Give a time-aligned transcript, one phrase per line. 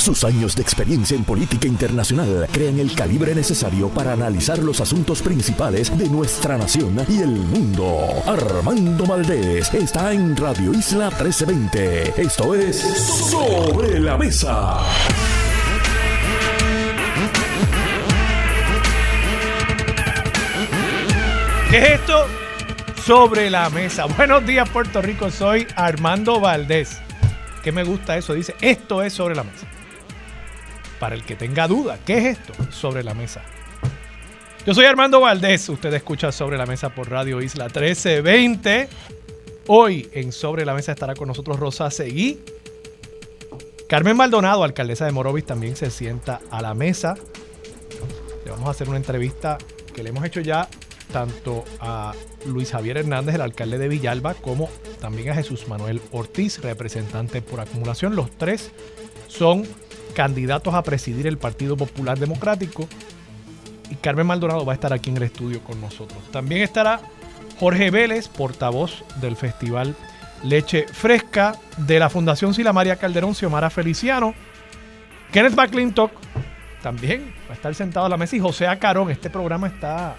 [0.00, 5.20] Sus años de experiencia en política internacional crean el calibre necesario para analizar los asuntos
[5.20, 8.08] principales de nuestra nación y el mundo.
[8.26, 12.14] Armando Valdés está en Radio Isla 1320.
[12.16, 14.78] Esto es Sobre la Mesa.
[21.70, 22.26] ¿Qué es esto?
[23.04, 24.06] Sobre la mesa.
[24.06, 25.30] Buenos días, Puerto Rico.
[25.30, 27.02] Soy Armando Valdés.
[27.62, 28.32] ¿Qué me gusta eso?
[28.32, 29.66] Dice, esto es sobre la mesa.
[31.00, 32.52] Para el que tenga duda, ¿qué es esto?
[32.70, 33.42] Sobre la mesa.
[34.66, 35.66] Yo soy Armando Valdés.
[35.70, 38.88] Usted escucha Sobre la Mesa por Radio Isla 1320.
[39.68, 42.38] Hoy en Sobre la Mesa estará con nosotros Rosa Seguí.
[43.88, 47.14] Carmen Maldonado, alcaldesa de Morovis, también se sienta a la mesa.
[48.44, 49.56] Le vamos a hacer una entrevista
[49.94, 50.68] que le hemos hecho ya
[51.10, 52.12] tanto a
[52.44, 54.68] Luis Javier Hernández, el alcalde de Villalba, como
[55.00, 58.14] también a Jesús Manuel Ortiz, representante por acumulación.
[58.14, 58.70] Los tres
[59.26, 59.66] son
[60.10, 62.88] candidatos a presidir el Partido Popular Democrático.
[63.90, 66.22] Y Carmen Maldonado va a estar aquí en el estudio con nosotros.
[66.30, 67.00] También estará
[67.58, 69.96] Jorge Vélez, portavoz del Festival
[70.42, 74.34] Leche Fresca de la Fundación Sila María Calderón, Xiomara Feliciano.
[75.32, 76.12] Kenneth McClintock
[76.82, 79.10] también va a estar sentado a la mesa y José Acarón.
[79.10, 80.16] Este programa está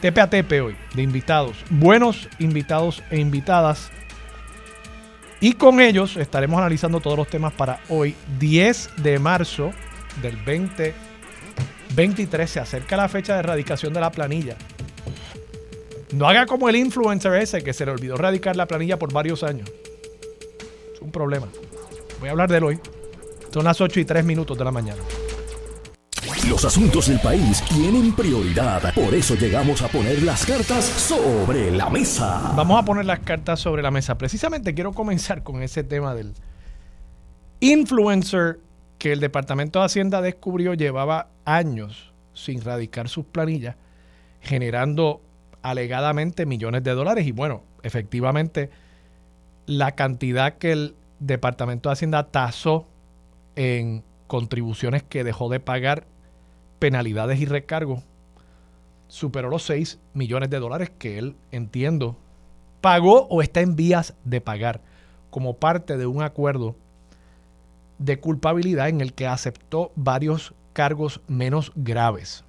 [0.00, 3.90] tepe a tepe hoy de invitados, buenos invitados e invitadas.
[5.42, 9.72] Y con ellos estaremos analizando todos los temas para hoy, 10 de marzo
[10.22, 12.48] del 2023.
[12.48, 14.56] Se acerca la fecha de erradicación de la planilla.
[16.12, 19.42] No haga como el influencer ese que se le olvidó erradicar la planilla por varios
[19.42, 19.68] años.
[20.94, 21.48] Es un problema.
[22.20, 22.78] Voy a hablar de él hoy.
[23.52, 25.02] Son las 8 y 3 minutos de la mañana.
[26.48, 28.92] Los asuntos del país tienen prioridad.
[28.94, 32.52] Por eso llegamos a poner las cartas sobre la mesa.
[32.56, 34.18] Vamos a poner las cartas sobre la mesa.
[34.18, 36.34] Precisamente quiero comenzar con ese tema del
[37.60, 38.58] influencer
[38.98, 43.76] que el Departamento de Hacienda descubrió llevaba años sin radicar sus planillas,
[44.40, 45.22] generando
[45.62, 47.24] alegadamente millones de dólares.
[47.24, 48.70] Y bueno, efectivamente,
[49.66, 52.88] la cantidad que el Departamento de Hacienda tasó
[53.54, 56.06] en contribuciones que dejó de pagar
[56.82, 58.02] penalidades y recargos
[59.06, 62.16] superó los 6 millones de dólares que él, entiendo,
[62.80, 64.80] pagó o está en vías de pagar
[65.30, 66.74] como parte de un acuerdo
[67.98, 72.42] de culpabilidad en el que aceptó varios cargos menos graves.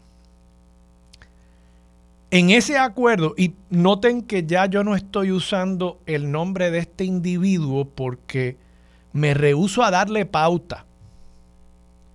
[2.32, 7.04] En ese acuerdo, y noten que ya yo no estoy usando el nombre de este
[7.04, 8.58] individuo porque
[9.12, 10.88] me rehuso a darle pauta.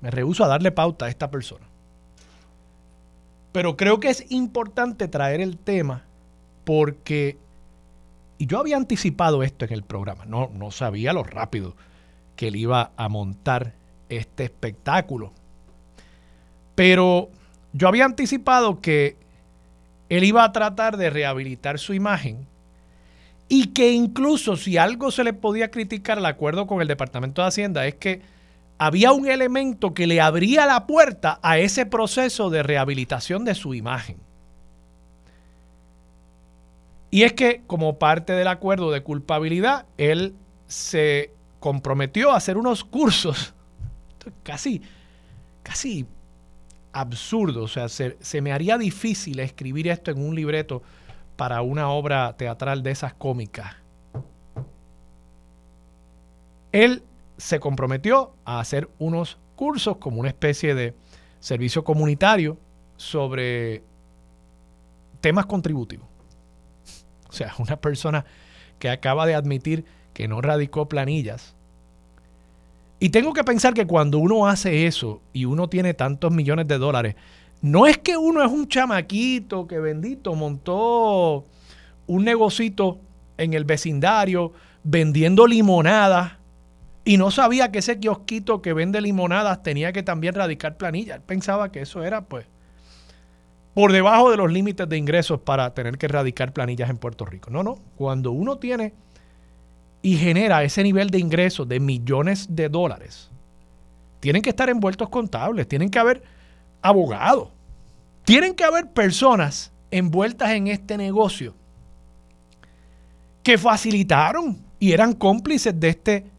[0.01, 1.68] Me rehuso a darle pauta a esta persona.
[3.59, 6.05] Pero creo que es importante traer el tema
[6.65, 7.39] porque,
[8.39, 11.75] y yo había anticipado esto en el programa, no, no sabía lo rápido
[12.37, 13.75] que él iba a montar
[14.11, 15.33] este espectáculo.
[16.77, 17.31] Pero
[17.73, 19.17] yo había anticipado que
[20.09, 22.47] él iba a tratar de rehabilitar su imagen
[23.49, 27.49] y que incluso si algo se le podía criticar al acuerdo con el Departamento de
[27.49, 28.23] Hacienda es que
[28.79, 33.75] había un elemento que le abría la puerta a ese proceso de rehabilitación de su
[33.75, 34.17] imagen.
[37.11, 40.35] Y es que como parte del acuerdo de culpabilidad, él
[40.67, 43.55] se comprometió a hacer unos cursos
[44.45, 44.83] casi,
[45.63, 46.07] casi
[46.93, 47.65] absurdo.
[47.65, 50.83] O sea, se, se, me haría difícil escribir esto en un libreto
[51.37, 53.75] para una obra teatral de esas cómicas.
[56.71, 57.03] Él
[57.39, 60.95] se comprometió a hacer unos cursos como una especie de
[61.41, 62.59] servicio comunitario
[62.97, 63.83] sobre
[65.21, 66.07] temas contributivos.
[67.29, 68.25] O sea, una persona
[68.79, 71.55] que acaba de admitir que no radicó planillas.
[73.01, 76.79] Y tengo que pensar que cuando uno hace eso y uno tiene tantos millones de
[76.79, 77.15] dólares,
[77.61, 81.47] no es que uno es un chamaquito que bendito montó
[82.09, 82.99] un negocito
[83.37, 86.38] en el vecindario vendiendo limonadas
[87.09, 91.15] y no sabía que ese kiosquito que vende limonadas tenía que también radicar planilla.
[91.15, 92.45] Él pensaba que eso era, pues,
[93.73, 97.49] por debajo de los límites de ingresos para tener que radicar planillas en Puerto Rico.
[97.49, 97.79] No, no.
[97.97, 98.93] Cuando uno tiene
[100.03, 103.31] y genera ese nivel de ingresos de millones de dólares,
[104.21, 106.23] tienen que estar envueltos contables, tienen que haber
[106.83, 107.49] abogados,
[108.25, 111.55] tienen que haber personas envueltas en este negocio
[113.43, 116.38] que facilitaron y eran cómplices de este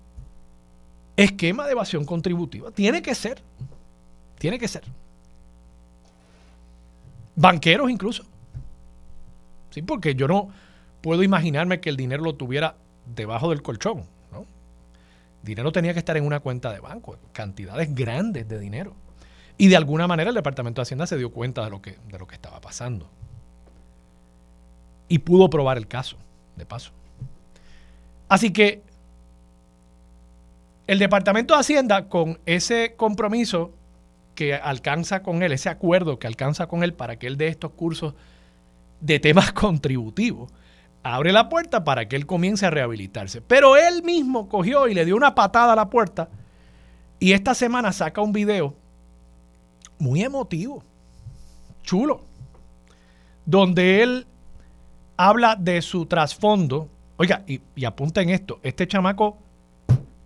[1.23, 2.71] esquema de evasión contributiva.
[2.71, 3.41] Tiene que ser.
[4.37, 4.83] Tiene que ser.
[7.35, 8.23] Banqueros incluso.
[9.69, 10.49] Sí, porque yo no
[11.01, 12.75] puedo imaginarme que el dinero lo tuviera
[13.15, 14.03] debajo del colchón.
[15.41, 18.93] Dinero tenía que estar en una cuenta de banco, cantidades grandes de dinero.
[19.57, 22.19] Y de alguna manera el Departamento de Hacienda se dio cuenta de lo que, de
[22.19, 23.09] lo que estaba pasando.
[25.07, 26.17] Y pudo probar el caso,
[26.57, 26.91] de paso.
[28.27, 28.83] Así que
[30.89, 33.71] el Departamento de Hacienda, con ese compromiso
[34.33, 37.73] que alcanza con él, ese acuerdo que alcanza con él para que él dé estos
[37.73, 38.15] cursos
[38.99, 40.51] de temas contributivos,
[41.03, 43.39] abre la puerta para que él comience a rehabilitarse.
[43.39, 46.27] Pero él mismo cogió y le dio una patada a la puerta
[47.19, 48.73] y esta semana saca un video
[49.99, 50.81] muy emotivo,
[51.83, 52.21] chulo,
[53.45, 54.25] donde él
[55.17, 56.89] habla de su trasfondo.
[57.17, 59.37] Oiga, y, y apunten esto, este chamaco,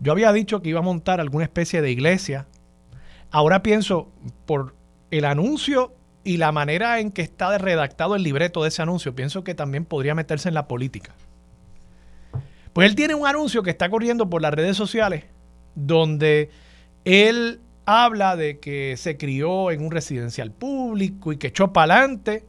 [0.03, 2.45] yo había dicho que iba a montar alguna especie de iglesia.
[3.31, 4.11] Ahora pienso,
[4.45, 4.75] por
[5.09, 9.43] el anuncio y la manera en que está redactado el libreto de ese anuncio, pienso
[9.43, 11.15] que también podría meterse en la política.
[12.73, 15.25] Pues él tiene un anuncio que está corriendo por las redes sociales
[15.75, 16.49] donde
[17.05, 22.45] él habla de que se crió en un residencial público y que echó para adelante.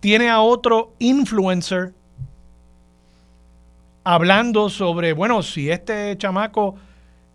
[0.00, 1.94] Tiene a otro influencer
[4.04, 6.76] hablando sobre, bueno, si este chamaco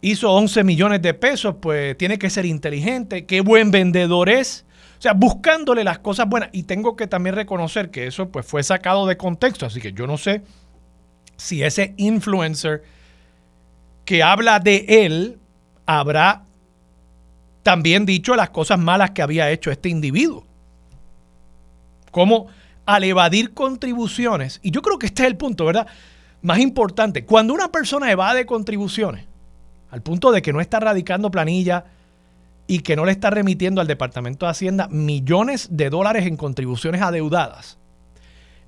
[0.01, 4.65] hizo 11 millones de pesos, pues tiene que ser inteligente, qué buen vendedor es.
[4.97, 6.49] O sea, buscándole las cosas buenas.
[6.53, 10.07] Y tengo que también reconocer que eso pues fue sacado de contexto, así que yo
[10.07, 10.41] no sé
[11.37, 12.83] si ese influencer
[14.05, 15.39] que habla de él
[15.85, 16.43] habrá
[17.63, 20.45] también dicho las cosas malas que había hecho este individuo.
[22.11, 22.47] Como
[22.85, 25.87] al evadir contribuciones, y yo creo que este es el punto, ¿verdad?
[26.45, 29.25] Más importante, cuando una persona evade contribuciones,
[29.89, 31.85] al punto de que no está radicando planilla
[32.67, 37.01] y que no le está remitiendo al Departamento de Hacienda millones de dólares en contribuciones
[37.01, 37.79] adeudadas,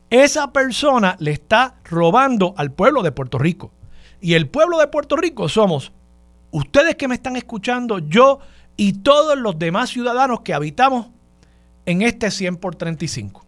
[0.09, 3.71] esa persona le está robando al pueblo de Puerto Rico.
[4.21, 5.91] Y el pueblo de Puerto Rico somos
[6.49, 8.39] ustedes que me están escuchando, yo
[8.75, 11.09] y todos los demás ciudadanos que habitamos
[11.85, 13.46] en este 100 por 35.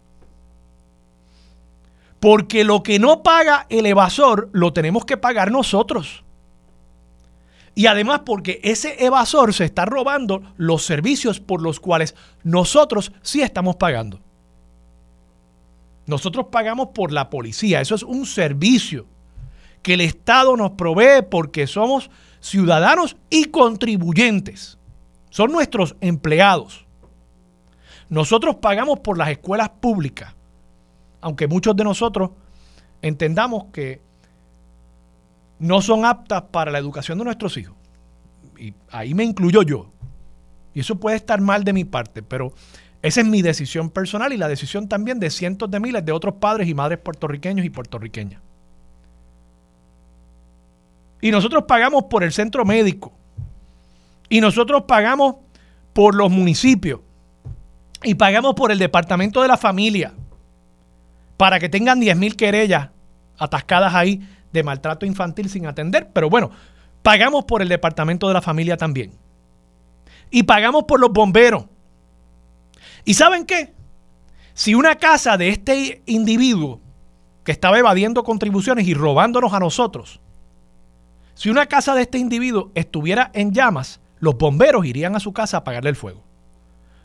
[2.20, 6.22] Porque lo que no paga el evasor lo tenemos que pagar nosotros.
[7.74, 13.42] Y además porque ese evasor se está robando los servicios por los cuales nosotros sí
[13.42, 14.20] estamos pagando.
[16.06, 19.06] Nosotros pagamos por la policía, eso es un servicio
[19.82, 24.78] que el Estado nos provee porque somos ciudadanos y contribuyentes.
[25.30, 26.84] Son nuestros empleados.
[28.08, 30.34] Nosotros pagamos por las escuelas públicas,
[31.20, 32.30] aunque muchos de nosotros
[33.02, 34.00] entendamos que
[35.58, 37.76] no son aptas para la educación de nuestros hijos.
[38.58, 39.90] Y ahí me incluyo yo.
[40.74, 42.52] Y eso puede estar mal de mi parte, pero
[43.02, 46.34] esa es mi decisión personal y la decisión también de cientos de miles de otros
[46.34, 48.40] padres y madres puertorriqueños y puertorriqueñas.
[51.20, 53.12] Y nosotros pagamos por el centro médico.
[54.28, 55.36] Y nosotros pagamos
[55.92, 57.00] por los municipios.
[58.02, 60.14] Y pagamos por el departamento de la familia.
[61.40, 62.90] Para que tengan 10.000 querellas
[63.38, 64.20] atascadas ahí
[64.52, 66.10] de maltrato infantil sin atender.
[66.12, 66.50] Pero bueno,
[67.00, 69.12] pagamos por el departamento de la familia también.
[70.30, 71.64] Y pagamos por los bomberos.
[73.06, 73.72] ¿Y saben qué?
[74.52, 76.78] Si una casa de este individuo
[77.42, 80.20] que estaba evadiendo contribuciones y robándonos a nosotros,
[81.32, 85.56] si una casa de este individuo estuviera en llamas, los bomberos irían a su casa
[85.56, 86.22] a apagarle el fuego.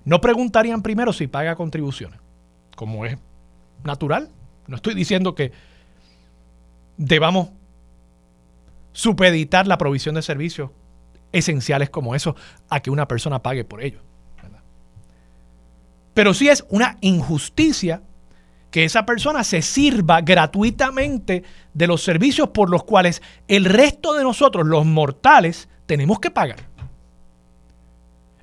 [0.03, 2.19] No preguntarían primero si paga contribuciones,
[2.75, 3.17] como es
[3.85, 4.29] natural.
[4.67, 5.51] No estoy diciendo que
[6.97, 7.49] debamos
[8.93, 10.71] supeditar la provisión de servicios
[11.31, 12.35] esenciales como eso
[12.69, 14.01] a que una persona pague por ello.
[16.13, 18.01] Pero sí es una injusticia
[18.71, 21.43] que esa persona se sirva gratuitamente
[21.73, 26.57] de los servicios por los cuales el resto de nosotros, los mortales, tenemos que pagar.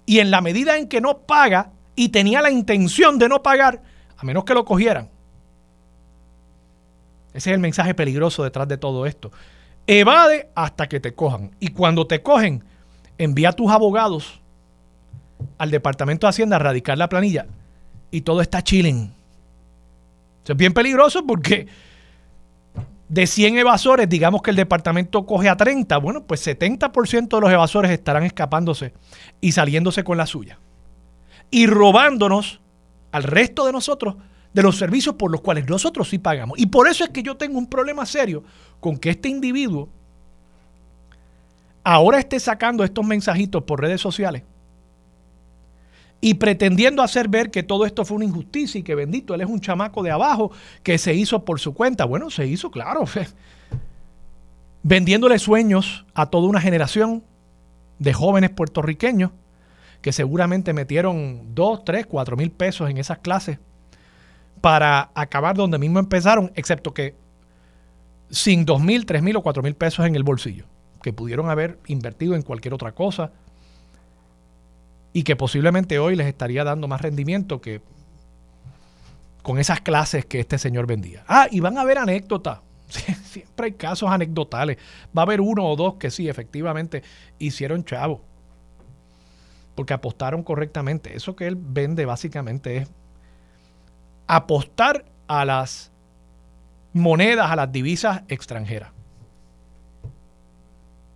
[0.05, 3.83] Y en la medida en que no paga y tenía la intención de no pagar,
[4.17, 5.11] a menos que lo cogieran.
[7.35, 9.31] Ese es el mensaje peligroso detrás de todo esto.
[9.87, 11.51] Evade hasta que te cojan.
[11.61, 12.65] Y cuando te cogen,
[13.19, 14.41] envía a tus abogados
[15.59, 17.47] al Departamento de Hacienda a radicar la planilla
[18.11, 19.13] y todo está chilling
[20.51, 21.69] es bien peligroso porque
[23.09, 27.53] de 100 evasores, digamos que el departamento coge a 30, bueno, pues 70% de los
[27.53, 28.93] evasores estarán escapándose
[29.41, 30.59] y saliéndose con la suya.
[31.51, 32.61] Y robándonos
[33.13, 34.17] al resto de nosotros
[34.53, 36.59] de los servicios por los cuales nosotros sí pagamos.
[36.59, 38.43] Y por eso es que yo tengo un problema serio
[38.81, 39.89] con que este individuo
[41.85, 44.43] ahora esté sacando estos mensajitos por redes sociales
[46.21, 49.49] y pretendiendo hacer ver que todo esto fue una injusticia y que bendito, él es
[49.49, 52.05] un chamaco de abajo que se hizo por su cuenta.
[52.05, 53.05] Bueno, se hizo, claro.
[54.85, 57.25] vendiéndole sueños a toda una generación
[57.99, 59.31] de jóvenes puertorriqueños
[60.01, 63.59] que seguramente metieron 2, 3, 4 mil pesos en esas clases
[64.63, 67.17] para acabar donde mismo empezaron, excepto que
[68.31, 70.65] sin 2 mil, 3 mil o 4 mil pesos en el bolsillo,
[71.03, 73.33] que pudieron haber invertido en cualquier otra cosa
[75.13, 77.83] y que posiblemente hoy les estaría dando más rendimiento que
[79.43, 81.25] con esas clases que este señor vendía.
[81.27, 82.61] Ah, y van a haber anécdotas.
[82.89, 84.79] Siempre hay casos anecdotales.
[85.17, 87.03] Va a haber uno o dos que sí, efectivamente,
[87.41, 88.23] hicieron chavo.
[89.75, 91.17] Porque apostaron correctamente.
[91.17, 92.89] Eso que él vende básicamente es
[94.37, 95.93] apostar a las
[96.95, 98.91] monedas, a las divisas extranjeras.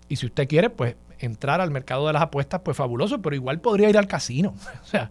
[0.09, 3.61] Y si usted quiere, pues entrar al mercado de las apuestas, pues fabuloso, pero igual
[3.61, 4.55] podría ir al casino.
[4.83, 5.11] o sea,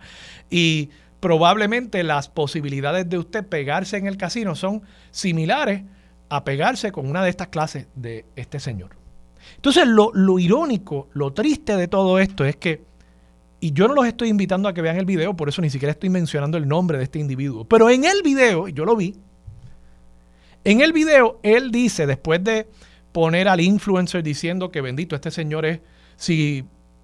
[0.52, 5.82] y probablemente las posibilidades de usted pegarse en el casino son similares
[6.30, 8.98] a pegarse con una de estas clases de este señor.
[9.56, 12.84] Entonces, lo, lo, irónico, lo triste de todo esto es que,
[13.66, 15.92] y yo no los estoy invitando a que vean el video, por eso ni siquiera
[15.92, 19.16] estoy mencionando el nombre de este individuo, pero en el video, yo lo vi,
[20.64, 22.68] en el video él dice, después de
[23.12, 25.80] poner al influencer diciendo que bendito, este señor es,
[26.16, 26.64] si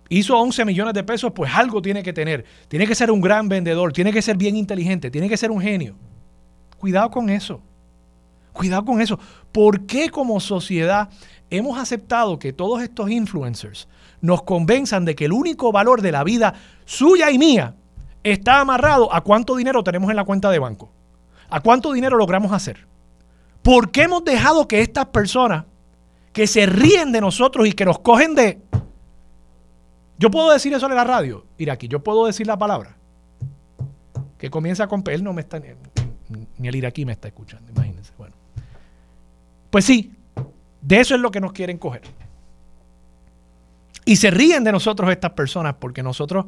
[0.09, 2.45] hizo 11 millones de pesos, pues algo tiene que tener.
[2.67, 5.61] Tiene que ser un gran vendedor, tiene que ser bien inteligente, tiene que ser un
[5.61, 5.95] genio.
[6.77, 7.61] Cuidado con eso.
[8.53, 9.17] Cuidado con eso.
[9.51, 11.09] ¿Por qué como sociedad
[11.51, 13.87] hemos aceptado que todos estos influencers
[14.21, 16.55] nos convenzan de que el único valor de la vida
[16.85, 17.75] suya y mía
[18.23, 20.89] está amarrado a cuánto dinero tenemos en la cuenta de banco?
[21.49, 22.87] ¿A cuánto dinero logramos hacer?
[23.61, 25.65] ¿Por qué hemos dejado que estas personas
[26.33, 28.59] que se ríen de nosotros y que nos cogen de
[30.21, 32.95] yo puedo decir eso en la radio, Iraqi, yo puedo decir la palabra.
[34.37, 35.15] Que comienza con P.
[35.15, 38.13] Él no me está, ni, el iraquí me está escuchando, imagínense.
[38.19, 38.35] Bueno.
[39.71, 40.13] Pues sí,
[40.81, 42.01] de eso es lo que nos quieren coger.
[44.05, 46.45] Y se ríen de nosotros estas personas porque nosotros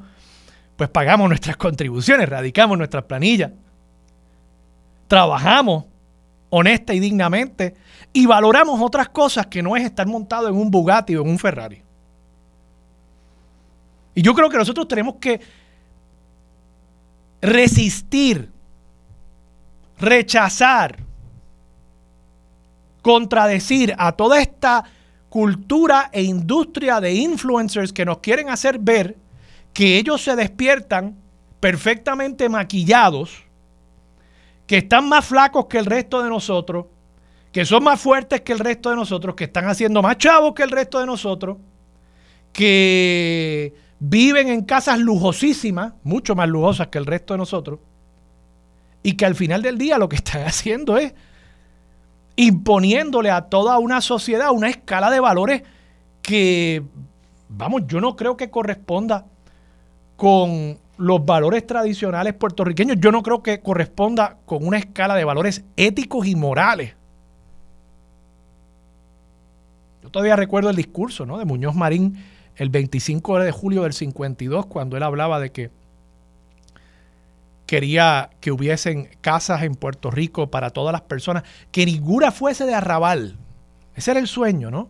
[0.75, 3.51] pues pagamos nuestras contribuciones, radicamos nuestras planillas,
[5.07, 5.85] trabajamos
[6.49, 7.75] honesta y dignamente
[8.11, 11.39] y valoramos otras cosas que no es estar montado en un Bugatti o en un
[11.39, 11.81] Ferrari.
[14.15, 15.41] Y yo creo que nosotros tenemos que
[17.41, 18.51] resistir,
[19.97, 20.99] rechazar,
[23.03, 24.85] contradecir a toda esta
[25.29, 29.17] cultura e industria de influencers que nos quieren hacer ver
[29.73, 31.17] que ellos se despiertan
[31.59, 33.43] perfectamente maquillados,
[34.65, 36.85] que están más flacos que el resto de nosotros,
[37.51, 40.63] que son más fuertes que el resto de nosotros, que están haciendo más chavos que
[40.63, 41.57] el resto de nosotros,
[42.51, 47.79] que viven en casas lujosísimas, mucho más lujosas que el resto de nosotros,
[49.01, 51.13] y que al final del día lo que están haciendo es
[52.35, 55.63] imponiéndole a toda una sociedad una escala de valores
[56.21, 56.83] que,
[57.49, 59.25] vamos, yo no creo que corresponda
[60.15, 65.63] con los valores tradicionales puertorriqueños, yo no creo que corresponda con una escala de valores
[65.75, 66.95] éticos y morales.
[70.01, 71.37] Yo todavía recuerdo el discurso ¿no?
[71.37, 72.17] de Muñoz Marín
[72.55, 75.71] el 25 de julio del 52, cuando él hablaba de que
[77.73, 82.75] quería que hubiesen casas en Puerto Rico para todas las personas, que ninguna fuese de
[82.75, 83.35] arrabal.
[83.95, 84.89] Ese era el sueño, ¿no?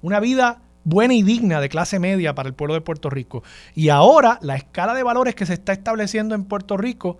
[0.00, 3.42] Una vida buena y digna de clase media para el pueblo de Puerto Rico.
[3.74, 7.18] Y ahora la escala de valores que se está estableciendo en Puerto Rico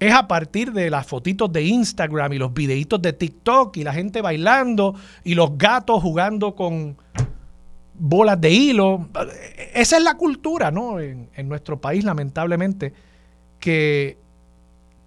[0.00, 3.92] es a partir de las fotitos de Instagram y los videitos de TikTok y la
[3.92, 6.96] gente bailando y los gatos jugando con,
[7.98, 9.08] bolas de hilo.
[9.74, 11.00] Esa es la cultura, ¿no?
[11.00, 12.92] En, nuestro país, lamentablemente,
[13.66, 14.16] que,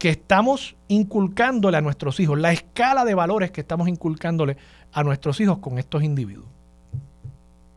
[0.02, 4.58] estamos inculcándole a nuestros hijos, la escala de valores que estamos inculcándole
[4.92, 6.48] a nuestros hijos con estos individuos.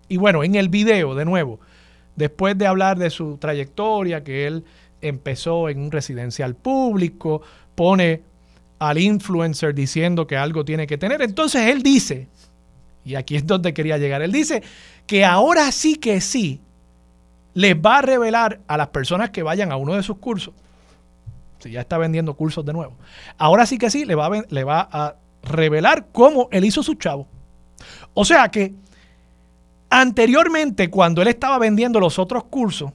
[0.08, 1.60] Y bueno, en el video, de nuevo,
[2.16, 4.64] después de hablar de su trayectoria, que él
[5.00, 7.42] empezó en un residencial público,
[7.76, 8.22] pone
[8.80, 11.22] al influencer diciendo que algo tiene que tener.
[11.22, 12.26] Entonces él dice,
[13.04, 14.64] y aquí es donde quería llegar, él dice
[15.06, 16.60] que ahora sí que sí
[17.54, 20.54] les va a revelar a las personas que vayan a uno de sus cursos,
[21.62, 22.96] si ya está vendiendo cursos de nuevo,
[23.38, 26.94] ahora sí que sí le va a, le va a revelar cómo él hizo su
[26.94, 27.26] chavo.
[28.14, 28.74] O sea que
[29.90, 32.92] anteriormente, cuando él estaba vendiendo los otros cursos,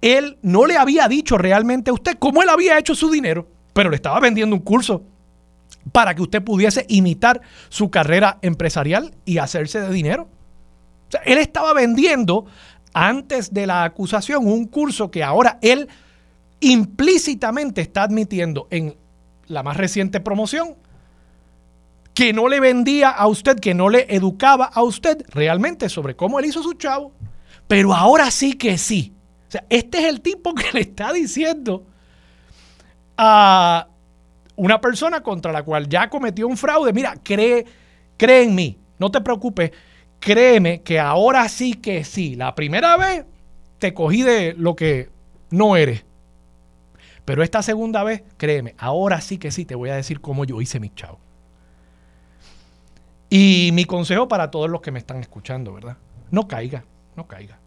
[0.00, 3.90] él no le había dicho realmente a usted cómo él había hecho su dinero, pero
[3.90, 5.02] le estaba vendiendo un curso
[5.92, 10.28] para que usted pudiese imitar su carrera empresarial y hacerse de dinero
[11.24, 12.46] él estaba vendiendo
[12.92, 15.88] antes de la acusación un curso que ahora él
[16.60, 18.96] implícitamente está admitiendo en
[19.46, 20.76] la más reciente promoción
[22.14, 26.38] que no le vendía a usted, que no le educaba a usted realmente sobre cómo
[26.38, 27.12] él hizo su chavo.
[27.66, 29.14] Pero ahora sí que sí.
[29.48, 31.86] O sea, este es el tipo que le está diciendo
[33.16, 33.88] a
[34.56, 37.64] una persona contra la cual ya cometió un fraude, mira, cree,
[38.16, 39.70] cree en mí, no te preocupes,
[40.18, 42.34] créeme que ahora sí que sí.
[42.34, 43.24] La primera vez
[43.78, 45.08] te cogí de lo que
[45.50, 46.04] no eres.
[47.30, 50.60] Pero esta segunda vez, créeme, ahora sí que sí te voy a decir cómo yo
[50.60, 51.20] hice mi chavo.
[53.28, 55.96] Y mi consejo para todos los que me están escuchando, ¿verdad?
[56.32, 56.84] No caiga,
[57.14, 57.60] no caiga.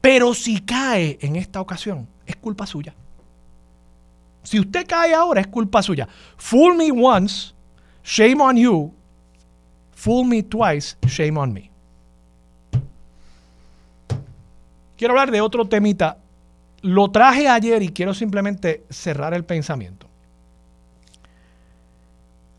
[0.00, 2.94] Pero si cae en esta ocasión, es culpa suya.
[4.44, 6.06] Si usted cae ahora, es culpa suya.
[6.36, 7.52] Fool me once,
[8.04, 8.94] shame on you.
[9.90, 11.68] Fool me twice, shame on me.
[14.96, 16.18] Quiero hablar de otro temita.
[16.84, 20.06] Lo traje ayer y quiero simplemente cerrar el pensamiento.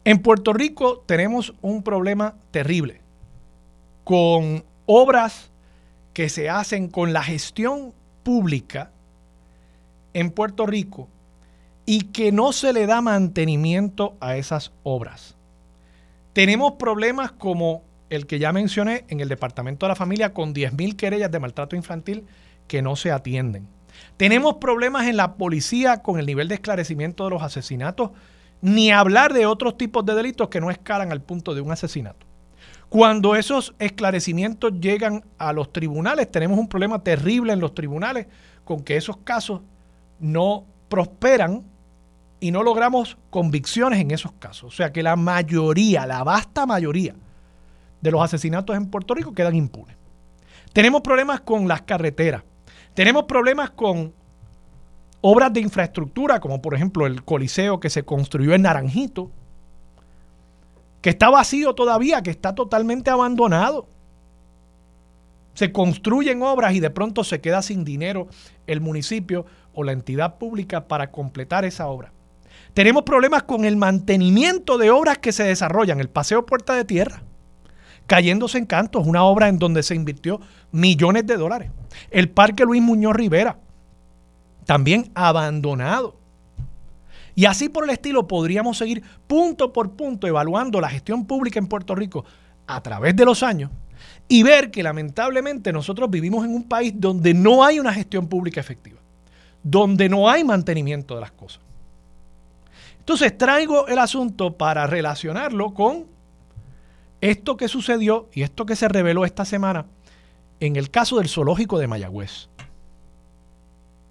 [0.03, 3.01] En Puerto Rico tenemos un problema terrible
[4.03, 5.51] con obras
[6.12, 8.89] que se hacen con la gestión pública
[10.15, 11.08] en Puerto Rico
[11.86, 15.36] y que no se le da mantenimiento a esas obras.
[16.34, 20.96] Tenemos problemas como el que ya mencioné en el Departamento de la Familia con 10.000
[20.96, 22.25] querellas de maltrato infantil
[22.67, 23.75] que no se atienden.
[24.18, 28.12] Tenemos problemas en la policía con el nivel de esclarecimiento de los asesinatos,
[28.62, 32.25] ni hablar de otros tipos de delitos que no escalan al punto de un asesinato.
[32.90, 38.28] Cuando esos esclarecimientos llegan a los tribunales, tenemos un problema terrible en los tribunales
[38.64, 39.62] con que esos casos
[40.20, 41.64] no prosperan
[42.40, 44.74] y no logramos convicciones en esos casos.
[44.74, 47.16] O sea que la mayoría, la vasta mayoría
[48.02, 49.98] de los asesinatos en Puerto Rico quedan impunes.
[50.72, 52.44] Tenemos problemas con las carreteras.
[52.96, 54.14] Tenemos problemas con
[55.20, 59.30] obras de infraestructura, como por ejemplo el Coliseo que se construyó en Naranjito,
[61.02, 63.88] que está vacío todavía, que está totalmente abandonado.
[65.56, 68.28] Se construyen obras y de pronto se queda sin dinero
[68.66, 72.14] el municipio o la entidad pública para completar esa obra.
[72.74, 76.00] Tenemos problemas con el mantenimiento de obras que se desarrollan.
[76.00, 77.24] El Paseo Puerta de Tierra,
[78.05, 80.40] cayéndose en cantos, una obra en donde se invirtió
[80.72, 81.72] millones de dólares.
[82.12, 83.58] El Parque Luis Muñoz Rivera,
[84.66, 86.16] también abandonado.
[87.36, 91.68] Y así por el estilo podríamos seguir punto por punto evaluando la gestión pública en
[91.68, 92.24] Puerto Rico
[92.66, 93.70] a través de los años
[94.27, 98.60] y ver que lamentablemente nosotros vivimos en un país donde no hay una gestión pública
[98.60, 99.00] efectiva,
[99.62, 101.62] donde no hay mantenimiento de las cosas.
[103.00, 106.05] Entonces traigo el asunto para relacionarlo con
[107.22, 109.86] esto que sucedió y esto que se reveló esta semana
[110.59, 112.50] en el caso del zoológico de Mayagüez.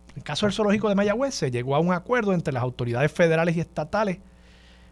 [0.09, 3.11] En el caso del zoológico de Mayagüez se llegó a un acuerdo entre las autoridades
[3.11, 4.19] federales y estatales.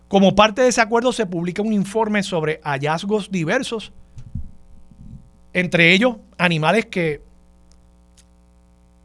[0.09, 3.93] Como parte de ese acuerdo se publica un informe sobre hallazgos diversos,
[5.53, 7.23] entre ellos animales que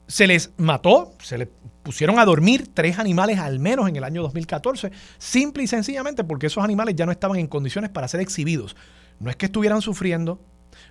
[0.07, 1.49] se les mató, se les
[1.83, 6.47] pusieron a dormir tres animales al menos en el año 2014, simple y sencillamente porque
[6.47, 8.75] esos animales ya no estaban en condiciones para ser exhibidos.
[9.19, 10.39] No es que estuvieran sufriendo,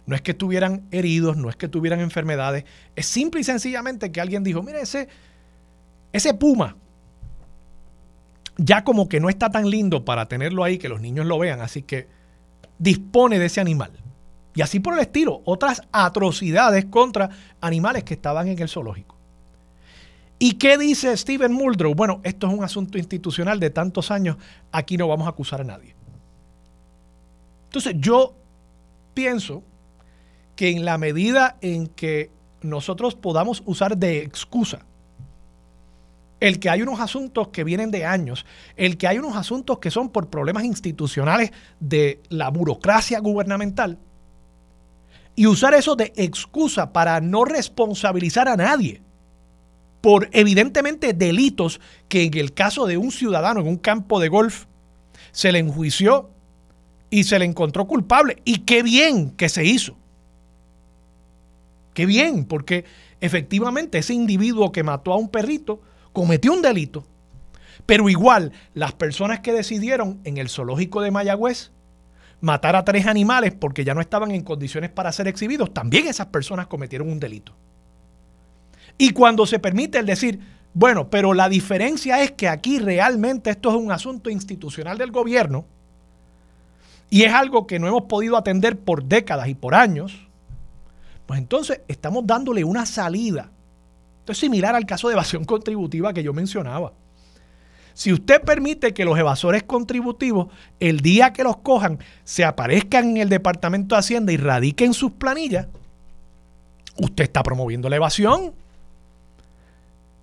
[0.06, 2.64] no es que estuvieran heridos, no es que tuvieran enfermedades,
[2.94, 5.08] es simple y sencillamente que alguien dijo, mire, ese,
[6.12, 6.76] ese puma
[8.58, 11.60] ya como que no está tan lindo para tenerlo ahí, que los niños lo vean,
[11.60, 12.08] así que
[12.78, 13.92] dispone de ese animal.
[14.54, 17.28] Y así por el estilo, otras atrocidades contra
[17.60, 19.16] animales que estaban en el zoológico.
[20.38, 21.94] ¿Y qué dice Steven Muldrow?
[21.94, 24.36] Bueno, esto es un asunto institucional de tantos años,
[24.72, 25.94] aquí no vamos a acusar a nadie.
[27.66, 28.34] Entonces yo
[29.12, 29.62] pienso
[30.56, 32.30] que en la medida en que
[32.62, 34.80] nosotros podamos usar de excusa
[36.40, 38.44] el que hay unos asuntos que vienen de años,
[38.76, 43.98] el que hay unos asuntos que son por problemas institucionales de la burocracia gubernamental,
[45.34, 49.02] y usar eso de excusa para no responsabilizar a nadie
[50.00, 54.66] por evidentemente delitos que en el caso de un ciudadano en un campo de golf
[55.32, 56.30] se le enjuició
[57.10, 58.40] y se le encontró culpable.
[58.44, 59.96] Y qué bien que se hizo.
[61.96, 62.84] Qué bien, porque
[63.22, 65.80] efectivamente ese individuo que mató a un perrito
[66.12, 67.06] cometió un delito.
[67.86, 71.70] Pero igual, las personas que decidieron en el zoológico de Mayagüez
[72.42, 76.26] matar a tres animales porque ya no estaban en condiciones para ser exhibidos, también esas
[76.26, 77.54] personas cometieron un delito.
[78.98, 80.38] Y cuando se permite el decir,
[80.74, 85.64] bueno, pero la diferencia es que aquí realmente esto es un asunto institucional del gobierno
[87.08, 90.25] y es algo que no hemos podido atender por décadas y por años,
[91.26, 93.50] pues entonces estamos dándole una salida.
[94.20, 96.92] Esto es similar al caso de evasión contributiva que yo mencionaba.
[97.94, 100.48] Si usted permite que los evasores contributivos,
[100.80, 105.12] el día que los cojan, se aparezcan en el Departamento de Hacienda y radiquen sus
[105.12, 105.66] planillas,
[106.98, 108.52] usted está promoviendo la evasión.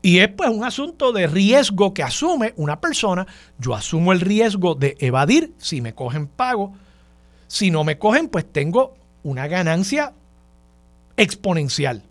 [0.03, 3.25] Y es pues un asunto de riesgo que asume una persona.
[3.57, 6.73] Yo asumo el riesgo de evadir si me cogen pago.
[7.47, 10.13] Si no me cogen, pues tengo una ganancia
[11.17, 12.03] exponencial.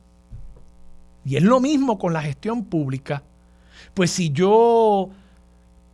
[1.25, 3.23] Y es lo mismo con la gestión pública.
[3.95, 5.11] Pues si yo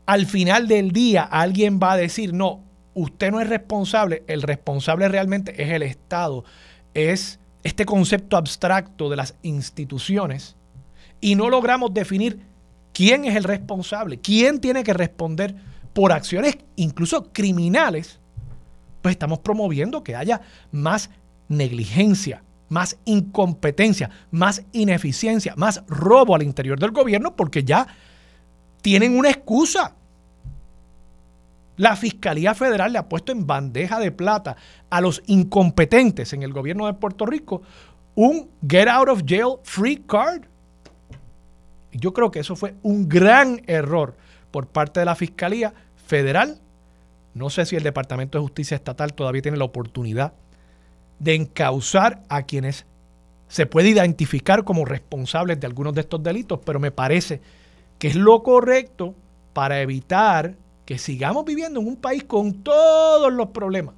[0.06, 2.60] al final del día alguien va a decir, no,
[2.94, 6.44] usted no es responsable, el responsable realmente es el Estado,
[6.94, 10.56] es este concepto abstracto de las instituciones
[11.20, 12.40] y no logramos definir
[12.92, 15.54] quién es el responsable, quién tiene que responder
[15.92, 18.18] por acciones incluso criminales,
[19.02, 20.40] pues estamos promoviendo que haya
[20.72, 21.10] más
[21.48, 27.87] negligencia, más incompetencia, más ineficiencia, más robo al interior del gobierno porque ya
[28.83, 29.94] tienen una excusa.
[31.76, 34.57] La Fiscalía Federal le ha puesto en bandeja de plata
[34.90, 37.62] a los incompetentes en el gobierno de Puerto Rico
[38.14, 40.42] un get out of jail free card.
[41.92, 44.16] Yo creo que eso fue un gran error
[44.50, 45.72] por parte de la Fiscalía
[46.07, 46.61] Federal.
[47.35, 50.33] No sé si el Departamento de Justicia Estatal todavía tiene la oportunidad
[51.18, 52.87] de encauzar a quienes
[53.48, 57.40] se puede identificar como responsables de algunos de estos delitos, pero me parece
[57.98, 59.14] que es lo correcto
[59.52, 60.54] para evitar
[60.85, 63.94] que sigamos viviendo en un país con todos los problemas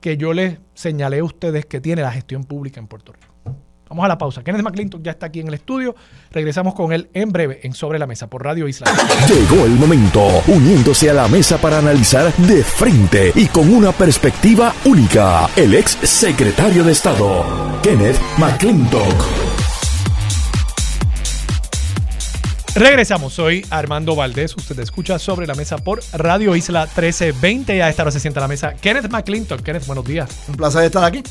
[0.00, 3.35] que yo les señalé a ustedes que tiene la gestión pública en Puerto Rico.
[3.88, 4.42] Vamos a la pausa.
[4.42, 5.94] Kenneth McClinton ya está aquí en el estudio.
[6.32, 8.90] Regresamos con él en breve en Sobre la Mesa por Radio Isla.
[9.28, 14.74] Llegó el momento, uniéndose a la mesa para analizar de frente y con una perspectiva
[14.84, 17.44] única, el ex secretario de Estado,
[17.82, 19.56] Kenneth McClintock.
[22.74, 24.54] Regresamos, soy Armando Valdés.
[24.54, 27.82] Usted escucha sobre la mesa por Radio Isla 1320.
[27.82, 29.62] A esta hora se sienta a la mesa Kenneth McClintock.
[29.62, 30.28] Kenneth, buenos días.
[30.46, 31.22] Un placer estar aquí.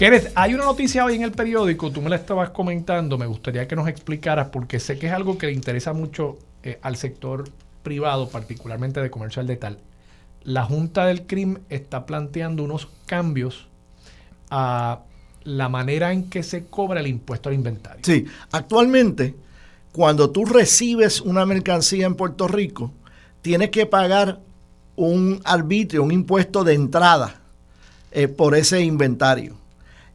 [0.00, 3.68] Kenneth, hay una noticia hoy en el periódico, tú me la estabas comentando, me gustaría
[3.68, 7.44] que nos explicaras porque sé que es algo que le interesa mucho eh, al sector
[7.82, 9.78] privado, particularmente de comercial de tal.
[10.42, 13.68] La Junta del CRIM está planteando unos cambios
[14.48, 15.00] a
[15.44, 18.00] la manera en que se cobra el impuesto al inventario.
[18.02, 19.34] Sí, actualmente
[19.92, 22.90] cuando tú recibes una mercancía en Puerto Rico,
[23.42, 24.40] tienes que pagar
[24.96, 27.38] un arbitrio, un impuesto de entrada
[28.12, 29.59] eh, por ese inventario.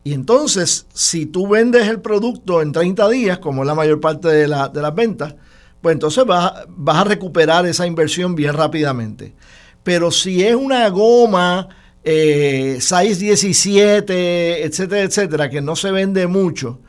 [0.06, 4.28] Y entonces, si tú vendes el producto en 30 días, como es la mayor parte
[4.28, 5.34] de, las ventas,
[5.82, 9.34] pues entonces vas, vas, a recuperar esa inversión bien rápidamente.
[9.82, 11.70] Pero si es una goma
[12.04, 16.82] eh, 617, etcétera, etcétera, que no se vende mucho,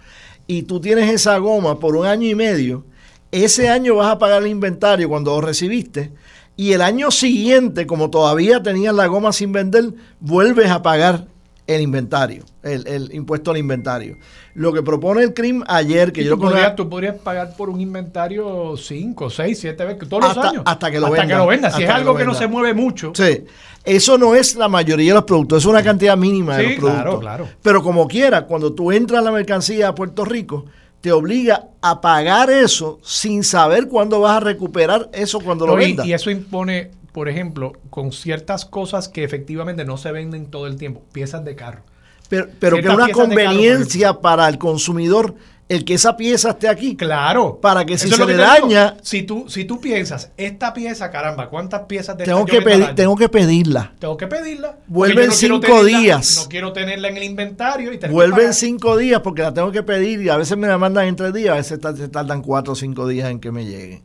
[0.46, 2.84] y tú tienes esa goma por un año y medio,
[3.32, 6.12] ese año vas a pagar el inventario cuando lo recibiste,
[6.54, 11.28] y el año siguiente, como todavía tenías la goma sin vender, vuelves a pagar
[11.66, 14.18] el inventario, el, impuesto al inventario.
[14.54, 17.80] Lo que propone el CRIM ayer, que yo tú podrías, tú podrías pagar por un
[17.80, 20.62] inventario 5, 6, 7 veces, todos los años.
[20.64, 21.74] Hasta que lo hasta Que lo vendas.
[21.74, 23.12] Si es algo que, no se mueve mucho.
[23.14, 23.44] Sí.
[23.84, 27.02] Eso no es la mayoría de los productos, es una cantidad mínima de los productos.
[27.02, 27.48] Claro, claro.
[27.62, 30.66] Pero como quiera, cuando tú entras la mercancía a Puerto Rico,
[31.00, 36.04] te obliga a pagar eso sin saber cuándo vas a recuperar eso cuando lo vendas.
[36.04, 40.76] Y eso impone, por ejemplo, con ciertas cosas que efectivamente no se venden todo el
[40.76, 41.82] tiempo, piezas de carro
[42.28, 45.34] pero, pero que una conveniencia para el consumidor
[45.66, 46.94] el que esa pieza esté aquí.
[46.94, 47.58] Claro.
[47.60, 48.96] Para que si se le daña.
[49.02, 53.16] si tú, si tú piensas, esta pieza, caramba, ¿cuántas piezas de tengo que pedir, Tengo
[53.16, 53.92] que pedirla.
[53.98, 54.76] Tengo que pedirla.
[54.86, 56.42] Vuelven cinco días.
[56.42, 60.20] No quiero tenerla en el inventario y Vuelven cinco días porque la tengo que pedir
[60.20, 62.76] y a veces me la mandan en tres días, a veces se tardan cuatro o
[62.76, 64.02] cinco días en que me llegue.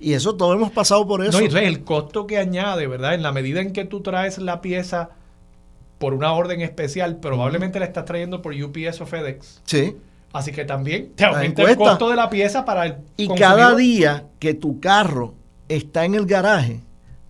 [0.00, 1.32] Y eso todo hemos pasado por eso.
[1.32, 3.14] No, y entonces el costo que añade, ¿verdad?
[3.14, 5.10] En la medida en que tú traes la pieza
[5.98, 9.60] por una orden especial, probablemente la estás trayendo por UPS o FedEx.
[9.64, 9.96] Sí.
[10.32, 14.26] Así que también te aumenta el costo de la pieza para el Y cada día
[14.38, 15.34] que tu carro
[15.68, 16.80] está en el garaje,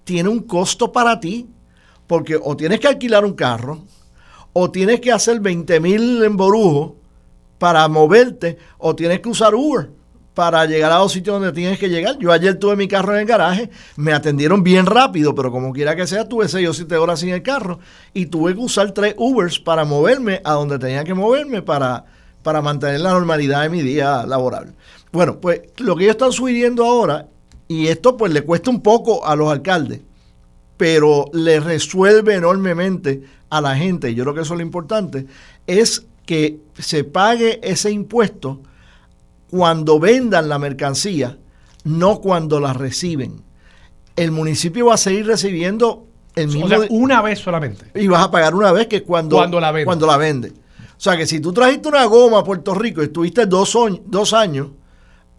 [0.05, 1.49] tiene un costo para ti,
[2.07, 3.85] porque o tienes que alquilar un carro,
[4.53, 6.93] o tienes que hacer 20 mil emborujos
[7.59, 9.98] para moverte, o tienes que usar Uber
[10.39, 12.17] para llegar a los sitios donde tienes que llegar.
[12.21, 15.97] Yo ayer tuve mi carro en el garaje, me atendieron bien rápido, pero como quiera
[15.97, 17.81] que sea, tuve 6 o 7 horas sin el carro
[18.15, 22.05] y tuve que usar tres Ubers para moverme a donde tenía que moverme para,
[22.45, 24.77] para mantener la normalidad de mi día laboral.
[25.11, 27.27] Bueno, pues lo que ellos están subiendo ahora,
[27.67, 30.03] y esto pues le cuesta un poco a los alcaldes,
[30.77, 35.27] pero le resuelve enormemente a la gente, y yo creo que eso es lo importante,
[35.67, 38.61] es que se pague ese impuesto
[39.51, 41.39] cuando vendan la mercancía,
[41.85, 43.43] no cuando la reciben.
[44.17, 46.67] el municipio va a seguir recibiendo el mismo...
[46.67, 47.87] O sea, di- una vez solamente.
[47.95, 49.85] y vas a pagar una vez que es cuando, Cuando la vende.
[49.85, 50.49] cuando la vende.
[50.51, 54.33] O sea que si tú trajiste una goma a Puerto Rico y estuviste dos, dos
[54.33, 54.69] años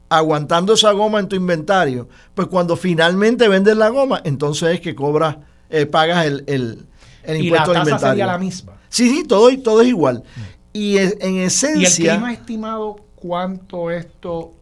[0.09, 4.95] aguantando esa goma en tu inventario, pues cuando finalmente vendes la goma, entonces es que
[4.95, 5.37] cobras,
[5.69, 6.85] eh, pagas el, el,
[7.23, 8.09] el Y la impuesto tasa inventario.
[8.11, 8.73] sería la misma.
[8.89, 10.23] Sí, sí, todo, todo es igual.
[10.73, 14.53] Y es- en ¿Y el esencia, clima estimado cuánto esto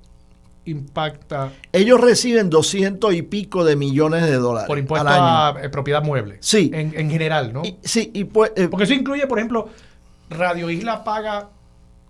[0.66, 5.58] impacta ellos reciben 200 y pico de millones de dólares por impuesto al año.
[5.60, 6.38] a eh, propiedad mueble?
[6.42, 6.70] Sí.
[6.74, 7.64] En, en general, ¿no?
[7.64, 9.70] Y- sí, y pues, eh, Porque eso incluye, por ejemplo,
[10.30, 11.48] Radio Isla paga,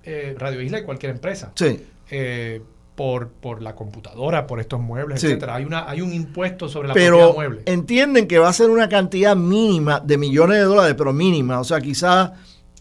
[0.04, 1.86] eh, Radio Isla y cualquier empresa, sí.
[2.10, 2.62] eh,
[2.96, 5.28] por, por la computadora, por estos muebles, Sí.
[5.28, 5.54] etcétera.
[5.56, 7.62] Hay, una, hay un impuesto sobre la propiedad pero mueble.
[7.68, 11.64] entienden que va a ser una cantidad mínima de millones de dólares, pero mínima, o
[11.64, 12.32] sea, quizás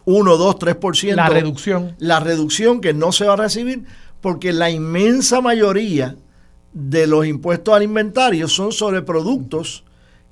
[0.06, 1.14] 1, 2, 3%.
[1.14, 1.94] La reducción.
[1.98, 3.84] La reducción que no se va a recibir,
[4.20, 6.16] porque la inmensa mayoría
[6.72, 9.84] de los impuestos al inventario son sobre productos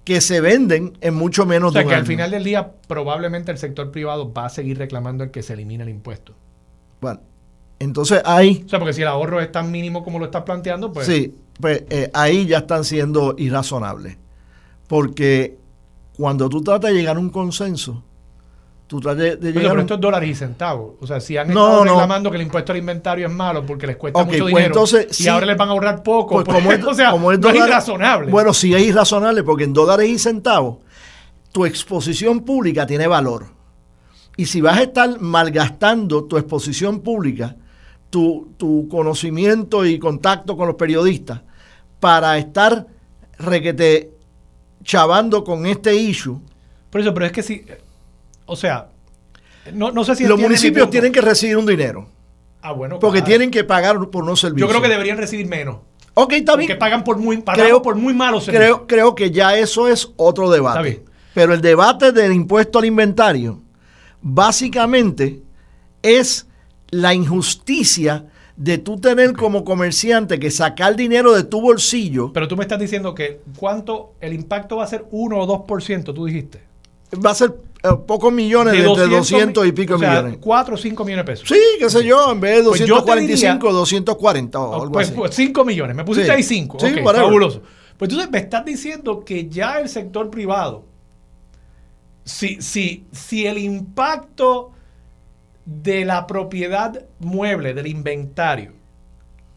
[0.05, 2.73] que se venden en mucho menos O sea, de un que al final del día
[2.87, 6.35] probablemente el sector privado va a seguir reclamando el que se elimine el impuesto.
[7.01, 7.21] Bueno,
[7.79, 10.93] entonces ahí, O sea, porque si el ahorro es tan mínimo como lo estás planteando,
[10.93, 11.07] pues...
[11.07, 14.19] sí, pues eh, ahí ya están siendo irrazonables.
[14.87, 15.57] Porque
[16.17, 18.05] cuando tú tratas de llegar a un consenso,
[18.87, 20.95] tú tratas de, de Pero, llegar esto es dólares y centavos.
[21.01, 21.93] O sea, si han estado no.
[21.93, 25.07] reclamando que el impuesto al inventario es malo porque les cuesta mucho pues dinero entonces,
[25.11, 25.29] y sí.
[25.29, 27.49] ahora les van a ahorrar poco, Pues pues, como es, o sea, como es no
[27.51, 28.31] es irrazonable.
[28.31, 30.79] Bueno, sí es irrazonable porque en dólares y centavos
[31.53, 33.47] tu exposición pública tiene valor.
[34.37, 37.55] Y si vas a estar malgastando tu exposición pública,
[38.11, 41.43] tu, tu conocimiento y contacto con los periodistas
[42.01, 42.87] para estar
[43.39, 44.11] requete
[44.83, 46.41] chavando con este issue,
[46.91, 47.65] Por eso, pero es que si...
[48.47, 48.89] O sea,
[49.73, 50.27] no, no sé si...
[50.27, 52.09] los municipios tienen que recibir un dinero.
[52.61, 53.27] Ah, bueno, Porque claro.
[53.29, 54.71] tienen que pagar por Yo servicios.
[54.71, 55.77] creo que deberían recibir menos.
[56.15, 56.69] Ok, está bien.
[56.69, 58.77] Porque pagan por muy, Creo- por muy malos servicios.
[58.79, 60.83] Creo, creo que ya eso es otro Está debate.
[60.83, 61.03] bien.
[61.35, 63.61] Pero el debate del impuesto al inventario
[64.23, 65.43] básicamente
[66.03, 66.47] es
[66.91, 68.27] la injusticia
[68.57, 72.79] de tú tener como comerciante que sacar dinero de tu bolsillo Pero tú me estás
[72.79, 76.63] diciendo que cuánto el impacto va a ser 1 o 2%, tú dijiste.
[77.25, 77.55] va a ser
[78.07, 80.39] pocos millones de, de 200 y pico o sea, millones.
[80.41, 81.49] 4 o 5 millones de pesos.
[81.49, 85.09] Sí, qué sé yo, en vez de Pues yo te 245, 240 o algo pues,
[85.09, 85.17] así.
[85.17, 85.95] pues 5 millones.
[85.97, 86.37] Me pusiste Sí.
[86.37, 86.79] ahí 5.
[86.81, 87.27] Sí, ok, whatever.
[87.27, 87.63] fabuloso.
[87.99, 90.85] Pues entonces me estás diciendo que ya el sector privado,
[92.25, 94.73] si, si, si el impacto
[95.67, 98.73] de la propiedad mueble, del inventario,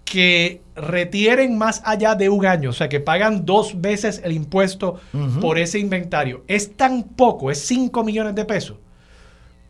[0.10, 5.00] que retienen más allá de un año, o sea, que pagan dos veces el impuesto
[5.42, 8.78] por ese inventario, es tan poco, es 5 millones de pesos.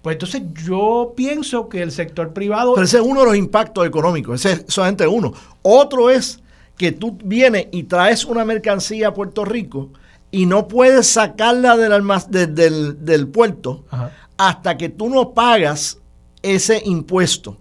[0.02, 2.74] Pues entonces yo pienso que el sector privado...
[2.76, 5.34] Pero ese es uno de los impactos económicos, ese es solamente uno.
[5.64, 6.40] Otro es
[6.78, 9.90] que tú vienes y traes una mercancía a Puerto Rico
[10.30, 14.12] y no puedes sacarla del, almac- de- del, del puerto Ajá.
[14.38, 15.98] hasta que tú no pagas
[16.44, 17.58] ese impuesto.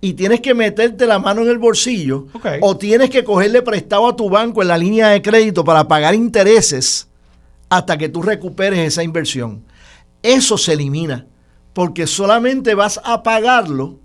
[0.00, 2.26] Y tienes que meterte la mano en el bolsillo
[2.62, 6.14] o tienes que cogerle prestado a tu banco en la línea de crédito para pagar
[6.14, 7.08] intereses
[7.68, 9.62] hasta que tú recuperes esa inversión.
[10.22, 11.26] Eso se elimina
[11.72, 13.98] porque solamente vas a pagarlo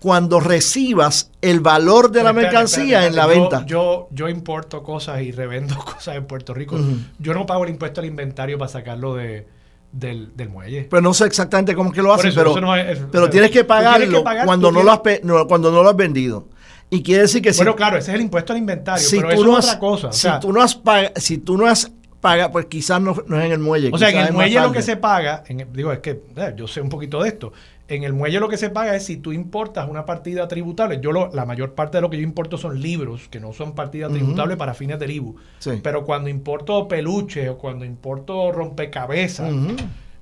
[0.00, 3.66] cuando recibas el valor de la espérate, mercancía espérate, en la venta.
[3.66, 6.76] Yo, yo, importo cosas y revendo cosas en Puerto Rico.
[7.18, 9.46] Yo no pago el impuesto al inventario para sacarlo de,
[9.92, 10.86] del, del muelle.
[10.90, 13.04] Pero no sé exactamente cómo es que lo hacen, eso, pero, eso no es- es-
[13.12, 15.90] pero tienes que tienes pagarlo que pagar, cuando, no lo has, no, cuando no lo
[15.90, 16.48] has vendido.
[16.90, 19.28] Y quiere decir que si, bueno, claro, ese es el impuesto al inventario, si pero
[19.28, 20.08] tú eso no es has, otra cosa.
[20.08, 23.16] O si sea, tú no has pagado, si tú no has pagado, pues quizás no,
[23.26, 23.90] no es en el muelle.
[23.92, 26.68] o sea, en el muelle lo que se paga, en digo, es que eh, yo
[26.68, 27.52] sé un poquito de esto.
[27.94, 30.98] En el muelle lo que se paga es si tú importas una partida tributable.
[31.02, 33.74] Yo lo, la mayor parte de lo que yo importo son libros, que no son
[33.74, 34.18] partidas Ujú.
[34.18, 35.36] tributables para fines del IBU.
[35.58, 35.72] Sí.
[35.82, 39.52] Pero cuando importo peluche o cuando importo rompecabezas,